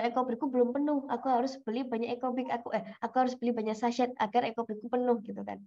ekobrikku 0.03 0.51
belum 0.51 0.75
penuh, 0.75 1.07
aku 1.07 1.27
harus 1.31 1.55
beli 1.63 1.87
banyak 1.87 2.19
ekobrik 2.19 2.51
aku 2.51 2.75
eh 2.75 2.83
aku 2.99 3.15
harus 3.23 3.35
beli 3.39 3.55
banyak 3.55 3.79
sachet 3.79 4.11
agar 4.19 4.43
ekobrikku 4.43 4.91
penuh 4.91 5.23
gitu 5.23 5.43
kan. 5.47 5.63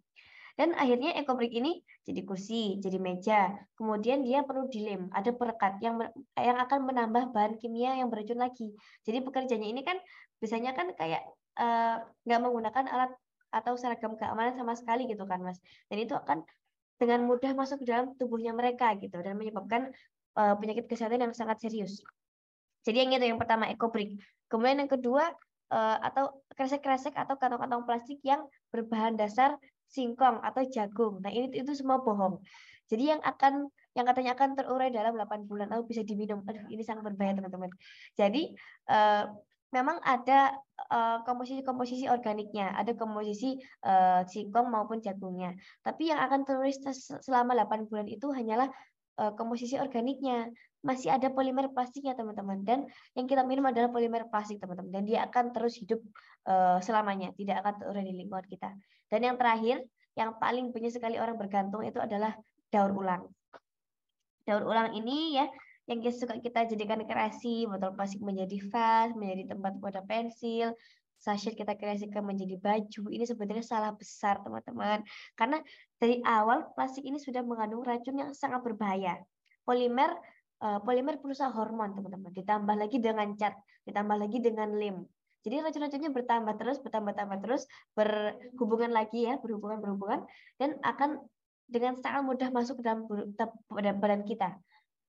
Dan 0.59 0.75
akhirnya 0.75 1.15
ekobrik 1.15 1.55
ini 1.55 1.79
jadi 2.03 2.27
kursi, 2.27 2.75
jadi 2.84 2.99
meja. 2.99 3.55
Kemudian 3.79 4.27
dia 4.27 4.43
perlu 4.43 4.67
dilem, 4.67 5.07
ada 5.15 5.32
perekat 5.32 5.79
yang 5.79 6.03
yang 6.36 6.59
akan 6.59 6.91
menambah 6.91 7.32
bahan 7.32 7.55
kimia 7.55 7.95
yang 7.95 8.11
beracun 8.11 8.36
lagi. 8.36 8.75
Jadi 9.07 9.23
pekerjanya 9.23 9.67
ini 9.71 9.82
kan 9.88 9.95
biasanya 10.43 10.75
kan 10.75 10.91
kayak 10.97 11.21
eh, 11.55 11.95
nggak 12.27 12.39
uh, 12.39 12.43
menggunakan 12.43 12.86
alat 12.89 13.11
atau 13.51 13.75
seragam 13.75 14.15
keamanan 14.15 14.55
sama 14.55 14.73
sekali 14.79 15.05
gitu 15.11 15.27
kan 15.27 15.43
mas 15.43 15.59
dan 15.91 15.99
itu 15.99 16.15
akan 16.15 16.41
dengan 16.95 17.27
mudah 17.27 17.51
masuk 17.51 17.84
ke 17.84 17.86
dalam 17.86 18.15
tubuhnya 18.15 18.55
mereka 18.55 18.95
gitu 18.95 19.19
dan 19.19 19.36
menyebabkan 19.36 19.91
uh, 20.39 20.55
penyakit 20.55 20.88
kesehatan 20.88 21.19
yang 21.19 21.34
sangat 21.36 21.59
serius 21.59 21.99
jadi 22.86 23.05
yang 23.05 23.11
itu 23.17 23.25
yang 23.36 23.39
pertama 23.41 23.69
ekobrik 23.69 24.17
kemudian 24.51 24.84
yang 24.86 24.91
kedua 24.91 25.32
uh, 25.71 25.97
atau 26.03 26.43
kresek-kresek 26.53 27.15
atau 27.15 27.39
kantong-kantong 27.39 27.88
plastik 27.88 28.19
yang 28.21 28.45
berbahan 28.69 29.15
dasar 29.15 29.55
singkong 29.91 30.39
atau 30.43 30.61
jagung 30.67 31.19
nah 31.19 31.32
ini 31.32 31.51
itu 31.55 31.71
semua 31.75 31.99
bohong 31.99 32.39
jadi 32.91 33.15
yang 33.15 33.21
akan 33.23 33.71
yang 33.91 34.07
katanya 34.07 34.32
akan 34.36 34.49
terurai 34.55 34.88
dalam 34.91 35.15
8 35.15 35.47
bulan 35.47 35.67
atau 35.71 35.84
bisa 35.84 36.03
diminum. 36.03 36.43
Aduh, 36.47 36.63
ini 36.71 36.84
sangat 36.84 37.07
berbahaya 37.07 37.39
teman-teman. 37.39 37.71
Jadi 38.15 38.55
uh, 38.88 39.32
memang 39.71 39.99
ada 40.03 40.55
komposisi-komposisi 41.23 42.07
uh, 42.07 42.15
organiknya, 42.15 42.75
ada 42.75 42.91
komposisi 42.91 43.55
singkong 44.27 44.67
maupun 44.67 44.99
jagungnya. 44.99 45.55
Tapi 45.79 46.11
yang 46.11 46.19
akan 46.19 46.43
terus 46.43 46.84
selama 47.23 47.55
8 47.55 47.88
bulan 47.88 48.07
itu 48.11 48.27
hanyalah 48.36 48.67
komposisi 49.39 49.79
organiknya. 49.79 50.51
Masih 50.82 51.13
ada 51.13 51.29
polimer 51.29 51.69
plastiknya, 51.69 52.17
teman-teman. 52.17 52.65
Dan 52.65 52.89
yang 53.13 53.29
kita 53.29 53.45
minum 53.45 53.69
adalah 53.69 53.93
polimer 53.93 54.25
plastik, 54.29 54.57
teman-teman. 54.57 54.89
Dan 54.89 55.03
dia 55.05 55.25
akan 55.29 55.53
terus 55.53 55.77
hidup 55.77 56.01
uh, 56.49 56.82
selamanya, 56.82 57.29
tidak 57.38 57.61
akan 57.61 57.73
terurai 57.77 58.03
di 58.05 58.13
lingkungan 58.17 58.45
kita. 58.49 58.73
Dan 59.07 59.19
yang 59.21 59.36
terakhir, 59.38 59.86
yang 60.17 60.36
paling 60.41 60.73
banyak 60.73 60.91
sekali 60.91 61.21
orang 61.21 61.38
bergantung 61.38 61.86
itu 61.86 62.01
adalah 62.01 62.34
daur 62.73 62.91
ulang. 62.91 63.29
Daur 64.43 64.65
ulang 64.65 64.97
ini 64.97 65.38
ya 65.38 65.45
yang 65.89 66.01
suka 66.13 66.39
kita 66.39 66.69
jadikan 66.71 67.03
kreasi, 67.03 67.67
botol 67.67 67.91
plastik 67.97 68.23
menjadi 68.23 68.57
vas, 68.71 69.11
menjadi 69.17 69.55
tempat 69.55 69.73
wadah 69.84 70.03
pensil, 70.07 70.71
sachet 71.19 71.53
kita 71.57 71.75
kreasikan 71.75 72.23
menjadi 72.23 72.55
baju. 72.57 73.03
Ini 73.11 73.27
sebenarnya 73.27 73.65
salah 73.65 73.91
besar, 73.91 74.39
teman-teman. 74.39 75.03
Karena 75.36 75.59
dari 75.99 76.23
awal 76.23 76.71
plastik 76.73 77.03
ini 77.03 77.19
sudah 77.19 77.43
mengandung 77.43 77.84
racun 77.84 78.17
yang 78.17 78.32
sangat 78.32 78.63
berbahaya. 78.63 79.19
Polimer 79.67 80.15
polimer 80.62 81.18
perusaha 81.18 81.49
hormon, 81.49 81.97
teman-teman. 81.97 82.30
Ditambah 82.32 82.76
lagi 82.78 82.97
dengan 83.01 83.34
cat, 83.34 83.57
ditambah 83.89 84.18
lagi 84.22 84.38
dengan 84.38 84.70
lem. 84.78 85.01
Jadi 85.41 85.57
racun-racunnya 85.57 86.14
bertambah 86.14 86.53
terus, 86.62 86.78
bertambah-tambah 86.86 87.38
terus, 87.41 87.66
berhubungan 87.97 88.93
lagi 88.93 89.26
ya, 89.26 89.41
berhubungan-berhubungan, 89.41 90.22
dan 90.62 90.78
akan 90.86 91.18
dengan 91.66 91.97
sangat 91.97 92.22
mudah 92.22 92.49
masuk 92.53 92.78
ke 92.78 92.84
dalam 92.86 93.09
badan 93.97 94.22
kita 94.22 94.53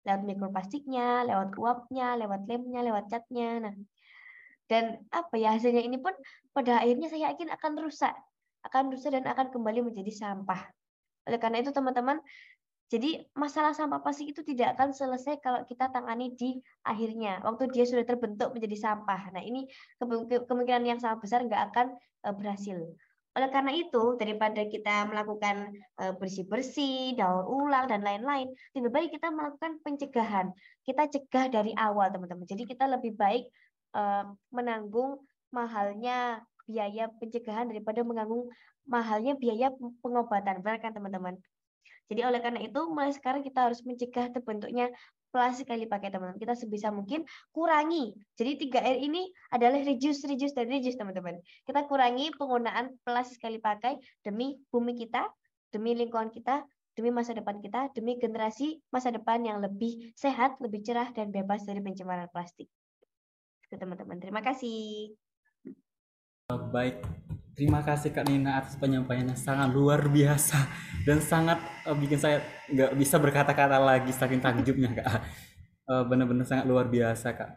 lewat 0.02 0.22
mikroplastiknya, 0.26 1.22
lewat 1.30 1.54
uapnya, 1.54 2.18
lewat 2.18 2.48
lemnya, 2.50 2.80
lewat 2.82 3.06
catnya. 3.06 3.62
Nah, 3.62 3.74
dan 4.66 4.98
apa 5.14 5.34
ya 5.38 5.54
hasilnya 5.54 5.84
ini 5.84 6.00
pun 6.00 6.10
pada 6.50 6.82
akhirnya 6.82 7.06
saya 7.06 7.30
yakin 7.30 7.52
akan 7.54 7.72
rusak, 7.78 8.14
akan 8.66 8.90
rusak 8.90 9.14
dan 9.14 9.30
akan 9.30 9.54
kembali 9.54 9.92
menjadi 9.92 10.10
sampah. 10.10 10.64
Oleh 11.28 11.38
karena 11.38 11.62
itu 11.62 11.70
teman-teman, 11.70 12.18
jadi 12.92 13.24
masalah 13.32 13.72
sampah 13.72 14.04
plastik 14.04 14.36
itu 14.36 14.44
tidak 14.44 14.76
akan 14.76 14.92
selesai 14.92 15.40
kalau 15.40 15.64
kita 15.64 15.88
tangani 15.88 16.36
di 16.36 16.60
akhirnya, 16.84 17.40
waktu 17.40 17.72
dia 17.72 17.88
sudah 17.88 18.04
terbentuk 18.04 18.52
menjadi 18.52 18.76
sampah. 18.76 19.32
Nah 19.32 19.40
ini 19.40 19.64
kemungkinan 20.44 20.84
yang 20.84 21.00
sangat 21.00 21.24
besar 21.24 21.40
nggak 21.40 21.72
akan 21.72 21.96
eh, 21.96 22.34
berhasil. 22.36 22.76
Oleh 23.32 23.48
karena 23.48 23.72
itu, 23.72 24.20
daripada 24.20 24.60
kita 24.68 25.08
melakukan 25.08 25.72
eh, 26.04 26.12
bersih-bersih, 26.20 27.16
daur 27.16 27.48
ulang, 27.48 27.88
dan 27.88 28.04
lain-lain, 28.04 28.52
lebih 28.76 28.92
baik 28.92 29.08
kita 29.16 29.32
melakukan 29.32 29.80
pencegahan. 29.80 30.52
Kita 30.84 31.08
cegah 31.08 31.48
dari 31.48 31.72
awal, 31.72 32.12
teman-teman. 32.12 32.44
Jadi 32.44 32.68
kita 32.68 32.92
lebih 32.92 33.16
baik 33.16 33.48
eh, 33.96 34.24
menanggung 34.52 35.24
mahalnya 35.48 36.44
biaya 36.68 37.08
pencegahan 37.16 37.72
daripada 37.72 38.04
menanggung 38.04 38.52
mahalnya 38.84 39.32
biaya 39.40 39.72
pengobatan. 40.04 40.60
Benar 40.60 40.76
kan, 40.84 40.92
teman-teman? 40.92 41.40
Jadi 42.10 42.20
oleh 42.26 42.40
karena 42.42 42.60
itu, 42.62 42.80
mulai 42.90 43.12
sekarang 43.14 43.42
kita 43.44 43.70
harus 43.70 43.84
mencegah 43.86 44.30
terbentuknya 44.32 44.90
plastik 45.32 45.64
sekali 45.64 45.88
pakai 45.88 46.12
teman-teman. 46.12 46.38
Kita 46.38 46.54
sebisa 46.54 46.92
mungkin 46.92 47.24
kurangi. 47.50 48.12
Jadi 48.36 48.68
3R 48.68 49.00
ini 49.00 49.32
adalah 49.50 49.80
reduce, 49.80 50.28
reduce, 50.28 50.52
dan 50.52 50.68
reduce 50.68 51.00
teman-teman. 51.00 51.40
Kita 51.64 51.88
kurangi 51.88 52.30
penggunaan 52.36 53.00
plastik 53.02 53.40
sekali 53.40 53.56
pakai 53.58 53.96
demi 54.20 54.60
bumi 54.68 54.92
kita, 54.92 55.24
demi 55.72 55.96
lingkungan 55.96 56.28
kita, 56.28 56.62
demi 56.92 57.08
masa 57.08 57.32
depan 57.32 57.58
kita, 57.64 57.88
demi 57.96 58.20
generasi 58.20 58.76
masa 58.92 59.08
depan 59.08 59.40
yang 59.40 59.64
lebih 59.64 60.12
sehat, 60.12 60.60
lebih 60.60 60.84
cerah, 60.84 61.08
dan 61.16 61.32
bebas 61.32 61.64
dari 61.64 61.80
pencemaran 61.80 62.28
plastik. 62.28 62.68
Itu 63.64 63.80
teman-teman. 63.80 64.20
Terima 64.20 64.44
kasih. 64.44 65.16
Baik, 66.52 67.00
terima 67.52 67.84
kasih 67.84 68.10
Kak 68.12 68.28
Nina 68.28 68.60
atas 68.60 68.76
penyampaiannya 68.80 69.36
sangat 69.36 69.70
luar 69.72 70.08
biasa 70.08 70.56
dan 71.04 71.20
sangat 71.20 71.60
uh, 71.84 71.96
bikin 71.96 72.18
saya 72.18 72.40
nggak 72.72 72.92
bisa 72.96 73.16
berkata-kata 73.20 73.76
lagi 73.76 74.12
saking 74.12 74.40
takjubnya 74.40 74.92
Kak. 74.96 75.08
Uh, 75.88 76.02
Benar-benar 76.08 76.46
sangat 76.48 76.64
luar 76.64 76.88
biasa 76.88 77.36
Kak. 77.36 77.50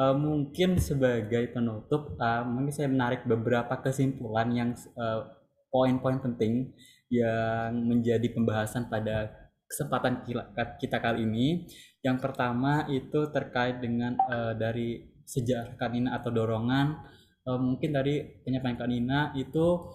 Uh, 0.00 0.16
mungkin 0.16 0.80
sebagai 0.80 1.52
penutup, 1.52 2.16
uh, 2.16 2.46
mungkin 2.46 2.72
saya 2.72 2.88
menarik 2.88 3.28
beberapa 3.28 3.76
kesimpulan 3.84 4.48
yang 4.54 4.70
poin-poin 5.68 6.16
uh, 6.16 6.22
penting 6.24 6.72
yang 7.10 7.74
menjadi 7.74 8.30
pembahasan 8.32 8.88
pada 8.88 9.28
kesempatan 9.66 10.24
kita 10.78 10.98
kali 11.02 11.26
ini. 11.26 11.68
Yang 12.00 12.18
pertama 12.22 12.88
itu 12.88 13.28
terkait 13.28 13.82
dengan 13.82 14.16
uh, 14.30 14.56
dari 14.56 15.10
sejarah 15.26 15.78
Kanina 15.78 16.18
atau 16.18 16.34
dorongan 16.34 16.96
uh, 17.50 17.58
mungkin 17.58 17.90
dari 17.90 18.22
penyampaian 18.46 18.78
Kak 18.78 18.88
Nina 18.88 19.34
itu 19.34 19.90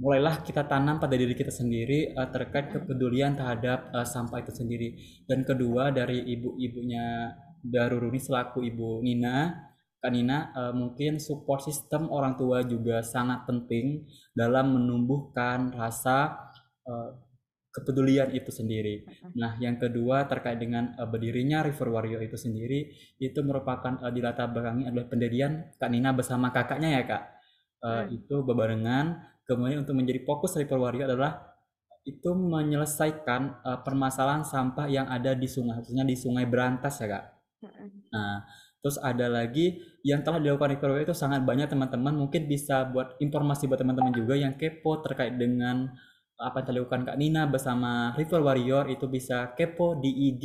mulailah 0.00 0.40
kita 0.46 0.64
tanam 0.64 1.02
pada 1.02 1.18
diri 1.18 1.34
kita 1.34 1.50
sendiri 1.50 2.14
uh, 2.14 2.30
terkait 2.30 2.70
kepedulian 2.70 3.34
terhadap 3.34 3.90
uh, 3.90 4.06
sampah 4.06 4.38
itu 4.40 4.54
sendiri. 4.54 4.88
Dan 5.26 5.42
kedua 5.42 5.90
dari 5.90 6.22
ibu-ibunya 6.22 7.34
Daruruni 7.60 8.16
selaku 8.16 8.64
ibu 8.64 9.04
Nina, 9.04 9.52
Kak 10.00 10.08
Nina, 10.16 10.48
uh, 10.56 10.72
mungkin 10.72 11.20
support 11.20 11.60
system 11.60 12.08
orang 12.08 12.40
tua 12.40 12.64
juga 12.64 13.04
sangat 13.04 13.44
penting 13.44 14.08
dalam 14.32 14.72
menumbuhkan 14.72 15.68
rasa 15.76 16.48
uh, 16.88 17.29
kepedulian 17.70 18.34
itu 18.34 18.50
sendiri. 18.50 19.06
Nah, 19.38 19.54
yang 19.62 19.78
kedua 19.78 20.26
terkait 20.26 20.58
dengan 20.58 20.90
uh, 20.98 21.06
berdirinya 21.06 21.62
River 21.62 21.88
Warrior 21.94 22.22
itu 22.26 22.34
sendiri, 22.34 22.90
itu 23.22 23.38
merupakan 23.46 23.94
uh, 24.02 24.10
di 24.10 24.18
latar 24.18 24.50
belakangnya 24.50 24.90
adalah 24.90 25.06
pendirian 25.06 25.70
Kak 25.78 25.90
Nina 25.90 26.10
bersama 26.10 26.50
kakaknya 26.50 26.98
ya 26.98 27.02
kak. 27.06 27.22
Uh, 27.80 28.04
hmm. 28.04 28.16
Itu 28.20 28.42
bebarengan. 28.42 29.06
Kemudian 29.46 29.82
untuk 29.86 29.94
menjadi 29.98 30.22
fokus 30.26 30.58
River 30.58 30.78
Warrior 30.78 31.06
adalah 31.14 31.50
itu 32.02 32.30
menyelesaikan 32.34 33.62
uh, 33.62 33.78
permasalahan 33.86 34.42
sampah 34.42 34.90
yang 34.90 35.06
ada 35.06 35.38
di 35.38 35.46
sungai, 35.46 35.78
khususnya 35.78 36.02
di 36.02 36.18
Sungai 36.18 36.46
Berantas 36.50 36.98
ya 36.98 37.06
kak. 37.06 37.24
Nah, 38.10 38.42
terus 38.80 38.96
ada 38.98 39.28
lagi 39.28 39.78
yang 40.02 40.24
telah 40.24 40.42
dilakukan 40.42 40.74
River 40.74 40.88
Warrior 40.90 41.06
itu 41.12 41.16
sangat 41.18 41.46
banyak 41.46 41.70
teman-teman. 41.70 42.18
Mungkin 42.18 42.50
bisa 42.50 42.88
buat 42.90 43.14
informasi 43.22 43.70
buat 43.70 43.78
teman-teman 43.78 44.10
juga 44.10 44.34
yang 44.34 44.58
kepo 44.58 44.98
terkait 45.06 45.38
dengan 45.38 45.92
apa 46.40 46.64
yang 46.64 46.66
dilakukan 46.72 47.04
Kak 47.04 47.18
Nina 47.20 47.44
bersama 47.44 48.16
River 48.16 48.40
Warrior 48.40 48.88
itu 48.88 49.04
bisa 49.12 49.52
kepo 49.52 50.00
di 50.00 50.32
IG 50.32 50.44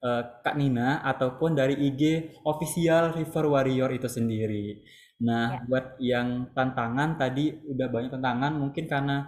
uh, 0.00 0.40
Kak 0.40 0.56
Nina 0.56 1.04
ataupun 1.04 1.52
dari 1.52 1.76
IG 1.76 2.32
official 2.48 3.12
River 3.12 3.44
Warrior 3.52 3.92
itu 3.92 4.08
sendiri. 4.08 4.80
Nah, 5.18 5.58
ya. 5.58 5.62
buat 5.66 5.86
yang 5.98 6.28
tantangan 6.54 7.18
tadi 7.18 7.50
udah 7.66 7.86
banyak 7.90 8.10
tantangan 8.14 8.52
mungkin 8.54 8.86
karena 8.86 9.26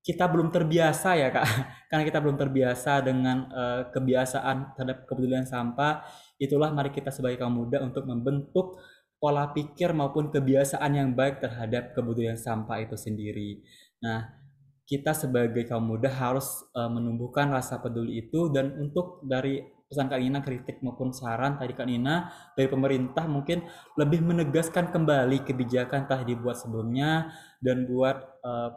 kita 0.00 0.24
belum 0.32 0.48
terbiasa 0.48 1.12
ya 1.12 1.28
kak, 1.28 1.44
karena 1.92 2.04
kita 2.08 2.18
belum 2.24 2.36
terbiasa 2.40 3.04
dengan 3.04 3.46
uh, 3.52 3.82
kebiasaan 3.92 4.72
terhadap 4.72 5.04
kepedulian 5.04 5.44
sampah, 5.44 6.00
itulah 6.40 6.72
mari 6.72 6.88
kita 6.88 7.12
sebagai 7.12 7.36
kaum 7.36 7.52
muda 7.52 7.84
untuk 7.84 8.08
membentuk 8.08 8.80
pola 9.20 9.52
pikir 9.52 9.92
maupun 9.92 10.32
kebiasaan 10.32 10.96
yang 10.96 11.12
baik 11.12 11.44
terhadap 11.44 11.92
kepedulian 11.92 12.40
sampah 12.40 12.80
itu 12.80 12.96
sendiri. 12.96 13.60
Nah, 14.00 14.39
kita 14.90 15.14
sebagai 15.14 15.70
kaum 15.70 15.86
muda 15.86 16.10
harus 16.10 16.66
uh, 16.74 16.90
menumbuhkan 16.90 17.46
rasa 17.54 17.78
peduli 17.78 18.26
itu 18.26 18.50
dan 18.50 18.74
untuk 18.74 19.22
dari 19.22 19.62
pesan 19.86 20.10
Kak 20.10 20.18
Nina 20.18 20.42
kritik 20.42 20.82
maupun 20.82 21.14
saran 21.14 21.54
tadi 21.54 21.78
Kak 21.78 21.86
Nina 21.86 22.26
dari 22.58 22.66
pemerintah 22.66 23.30
mungkin 23.30 23.62
lebih 23.94 24.18
menegaskan 24.26 24.90
kembali 24.90 25.46
kebijakan 25.46 26.10
telah 26.10 26.26
dibuat 26.26 26.58
sebelumnya 26.58 27.30
dan 27.62 27.86
buat 27.86 28.18
uh, 28.42 28.70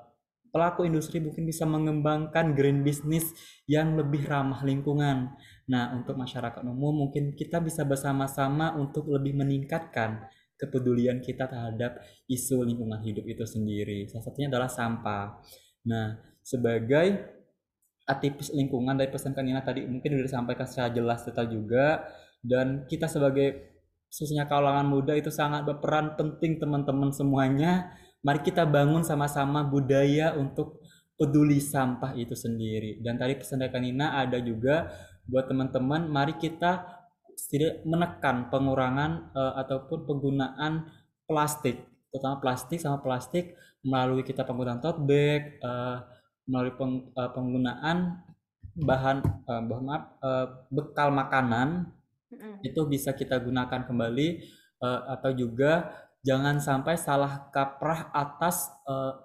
pelaku 0.53 0.86
industri 0.86 1.18
mungkin 1.18 1.49
bisa 1.49 1.66
mengembangkan 1.66 2.53
green 2.53 2.86
business 2.86 3.34
yang 3.66 3.97
lebih 3.97 4.30
ramah 4.30 4.61
lingkungan. 4.61 5.34
Nah, 5.66 5.97
untuk 5.97 6.14
masyarakat 6.14 6.61
umum 6.61 7.09
mungkin 7.09 7.34
kita 7.34 7.57
bisa 7.57 7.82
bersama-sama 7.89 8.78
untuk 8.78 9.09
lebih 9.09 9.34
meningkatkan 9.34 10.30
kepedulian 10.53 11.20
kita 11.26 11.49
terhadap 11.49 12.05
isu 12.30 12.61
lingkungan 12.61 13.01
hidup 13.01 13.26
itu 13.26 13.43
sendiri. 13.49 14.05
Salah 14.05 14.30
satunya 14.30 14.47
adalah 14.53 14.70
sampah. 14.70 15.41
Nah, 15.84 16.20
sebagai 16.44 17.34
aktivis 18.04 18.52
lingkungan 18.52 19.00
dari 19.00 19.08
pesan 19.12 19.32
Kanina 19.32 19.64
tadi 19.64 19.88
mungkin 19.88 20.16
sudah 20.16 20.28
disampaikan 20.28 20.68
secara 20.68 20.90
jelas 20.92 21.24
detail 21.24 21.48
juga 21.48 22.04
dan 22.44 22.84
kita 22.88 23.08
sebagai 23.08 23.72
khususnya 24.12 24.46
kalangan 24.46 24.86
muda 24.86 25.16
itu 25.16 25.32
sangat 25.32 25.64
berperan 25.64 26.20
penting 26.20 26.60
teman-teman 26.60 27.10
semuanya. 27.16 27.96
Mari 28.24 28.40
kita 28.40 28.64
bangun 28.64 29.04
sama-sama 29.04 29.68
budaya 29.68 30.32
untuk 30.40 30.80
peduli 31.20 31.60
sampah 31.60 32.16
itu 32.16 32.36
sendiri. 32.36 33.04
Dan 33.04 33.20
tadi 33.20 33.36
pesan 33.36 33.60
dari 33.60 33.72
Kanina 33.72 34.16
ada 34.16 34.40
juga 34.40 34.88
buat 35.28 35.48
teman-teman 35.48 36.08
mari 36.08 36.36
kita 36.40 37.04
menekan 37.84 38.48
pengurangan 38.48 39.34
uh, 39.36 39.54
ataupun 39.66 40.06
penggunaan 40.08 40.88
plastik 41.28 41.93
terutama 42.14 42.38
plastik 42.38 42.78
sama 42.78 43.01
plastik 43.01 43.57
melalui 43.82 44.22
kita 44.22 44.45
penggunaan 44.45 44.78
tote 44.78 45.01
bag 45.01 45.57
uh, 45.66 46.05
melalui 46.45 46.78
peng, 46.78 47.09
uh, 47.18 47.34
penggunaan 47.34 48.22
bahan 48.78 49.18
uh, 49.49 49.61
bahan 49.66 49.84
maaf 49.86 50.03
uh, 50.22 50.47
bekal 50.70 51.09
makanan 51.09 51.89
mm-hmm. 52.30 52.61
itu 52.61 52.86
bisa 52.86 53.18
kita 53.18 53.41
gunakan 53.41 53.82
kembali 53.82 54.45
uh, 54.78 55.18
atau 55.18 55.34
juga 55.34 55.89
jangan 56.22 56.61
sampai 56.61 57.01
salah 57.01 57.49
kaprah 57.49 58.14
atas 58.14 58.70
uh, 58.86 59.18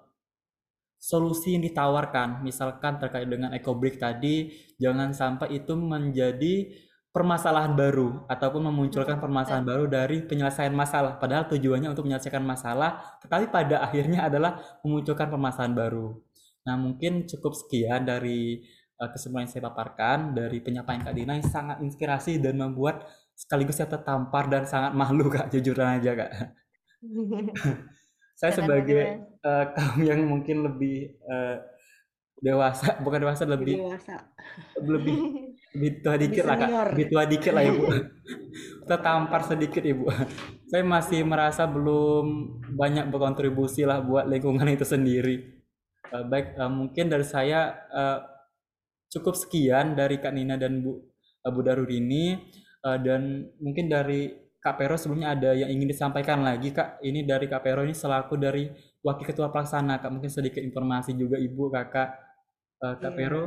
solusi 0.96 1.54
yang 1.54 1.62
ditawarkan 1.62 2.40
misalkan 2.40 2.96
terkait 2.96 3.28
dengan 3.28 3.52
ekobrik 3.52 4.00
tadi 4.00 4.50
jangan 4.80 5.12
sampai 5.12 5.60
itu 5.60 5.76
menjadi 5.76 6.87
permasalahan 7.18 7.74
baru 7.74 8.22
ataupun 8.30 8.70
memunculkan 8.70 9.18
permasalahan 9.18 9.66
baru 9.66 9.84
dari 9.90 10.22
penyelesaian 10.22 10.70
masalah. 10.70 11.18
Padahal 11.18 11.50
tujuannya 11.50 11.90
untuk 11.90 12.06
menyelesaikan 12.06 12.46
masalah 12.46 13.18
tetapi 13.18 13.50
pada 13.50 13.82
akhirnya 13.82 14.30
adalah 14.30 14.62
memunculkan 14.86 15.26
permasalahan 15.26 15.74
baru. 15.74 16.14
Nah, 16.62 16.78
mungkin 16.78 17.26
cukup 17.26 17.58
sekian 17.58 18.06
dari 18.06 18.62
uh, 19.02 19.10
kesimpulan 19.10 19.50
yang 19.50 19.52
saya 19.58 19.62
paparkan 19.66 20.38
dari 20.38 20.62
penyampaian 20.62 21.02
Kak 21.02 21.14
Dina 21.18 21.34
yang 21.34 21.48
sangat 21.48 21.82
inspirasi 21.82 22.38
dan 22.38 22.54
membuat 22.54 23.02
sekaligus 23.34 23.82
saya 23.82 23.90
tertampar 23.90 24.46
dan 24.46 24.62
sangat 24.70 24.94
malu 24.94 25.26
Kak, 25.26 25.50
jujur 25.50 25.74
aja 25.82 26.14
Kak. 26.14 26.30
saya 28.38 28.52
sebagai 28.54 29.26
uh, 29.42 29.74
kaum 29.74 29.98
yang 30.06 30.22
mungkin 30.22 30.62
lebih 30.62 31.18
uh, 31.26 31.58
dewasa, 32.38 32.96
bukan 33.04 33.18
dewasa 33.26 33.42
lebih 33.44 33.76
dewasa. 33.78 34.16
lebih 34.78 35.16
lebih 35.78 35.90
tua 36.00 36.16
dikit 36.16 36.44
lah 36.48 36.56
kak, 36.56 36.70
lebih 36.94 37.06
tua 37.12 37.22
dikit 37.28 37.52
lah 37.52 37.62
ibu. 37.66 37.84
Tertampar 38.88 39.40
sedikit 39.44 39.84
ibu. 39.84 40.08
Saya 40.66 40.82
masih 40.82 41.22
merasa 41.22 41.68
belum 41.68 42.56
banyak 42.74 43.06
berkontribusi 43.12 43.84
lah 43.84 44.00
buat 44.00 44.26
lingkungan 44.26 44.66
itu 44.72 44.82
sendiri. 44.82 45.60
Uh, 46.08 46.24
baik, 46.24 46.56
uh, 46.56 46.72
mungkin 46.72 47.12
dari 47.12 47.26
saya 47.26 47.76
uh, 47.92 48.18
cukup 49.12 49.36
sekian 49.36 49.92
dari 49.92 50.16
Kak 50.16 50.32
Nina 50.32 50.56
dan 50.56 50.80
Bu 50.80 50.96
uh, 50.96 51.50
Bu 51.52 51.60
Darurini 51.60 52.32
uh, 52.80 52.96
dan 52.96 53.44
mungkin 53.60 53.92
dari 53.92 54.32
Kak 54.58 54.80
Pero 54.80 54.96
sebelumnya 54.98 55.36
ada 55.36 55.54
yang 55.54 55.68
ingin 55.68 55.92
disampaikan 55.92 56.40
lagi 56.42 56.72
Kak. 56.72 57.04
Ini 57.04 57.28
dari 57.28 57.44
Kak 57.44 57.60
Pero 57.60 57.84
ini 57.84 57.92
selaku 57.92 58.40
dari 58.40 58.66
Wakil 59.04 59.28
Ketua 59.28 59.52
Pelaksana 59.52 60.00
Kak. 60.00 60.10
Mungkin 60.10 60.32
sedikit 60.32 60.64
informasi 60.64 61.12
juga 61.14 61.36
Ibu 61.36 61.70
Kakak 61.70 62.27
uh, 62.82 62.94
Kak 62.98 63.14
yeah. 63.14 63.16
Pero 63.16 63.40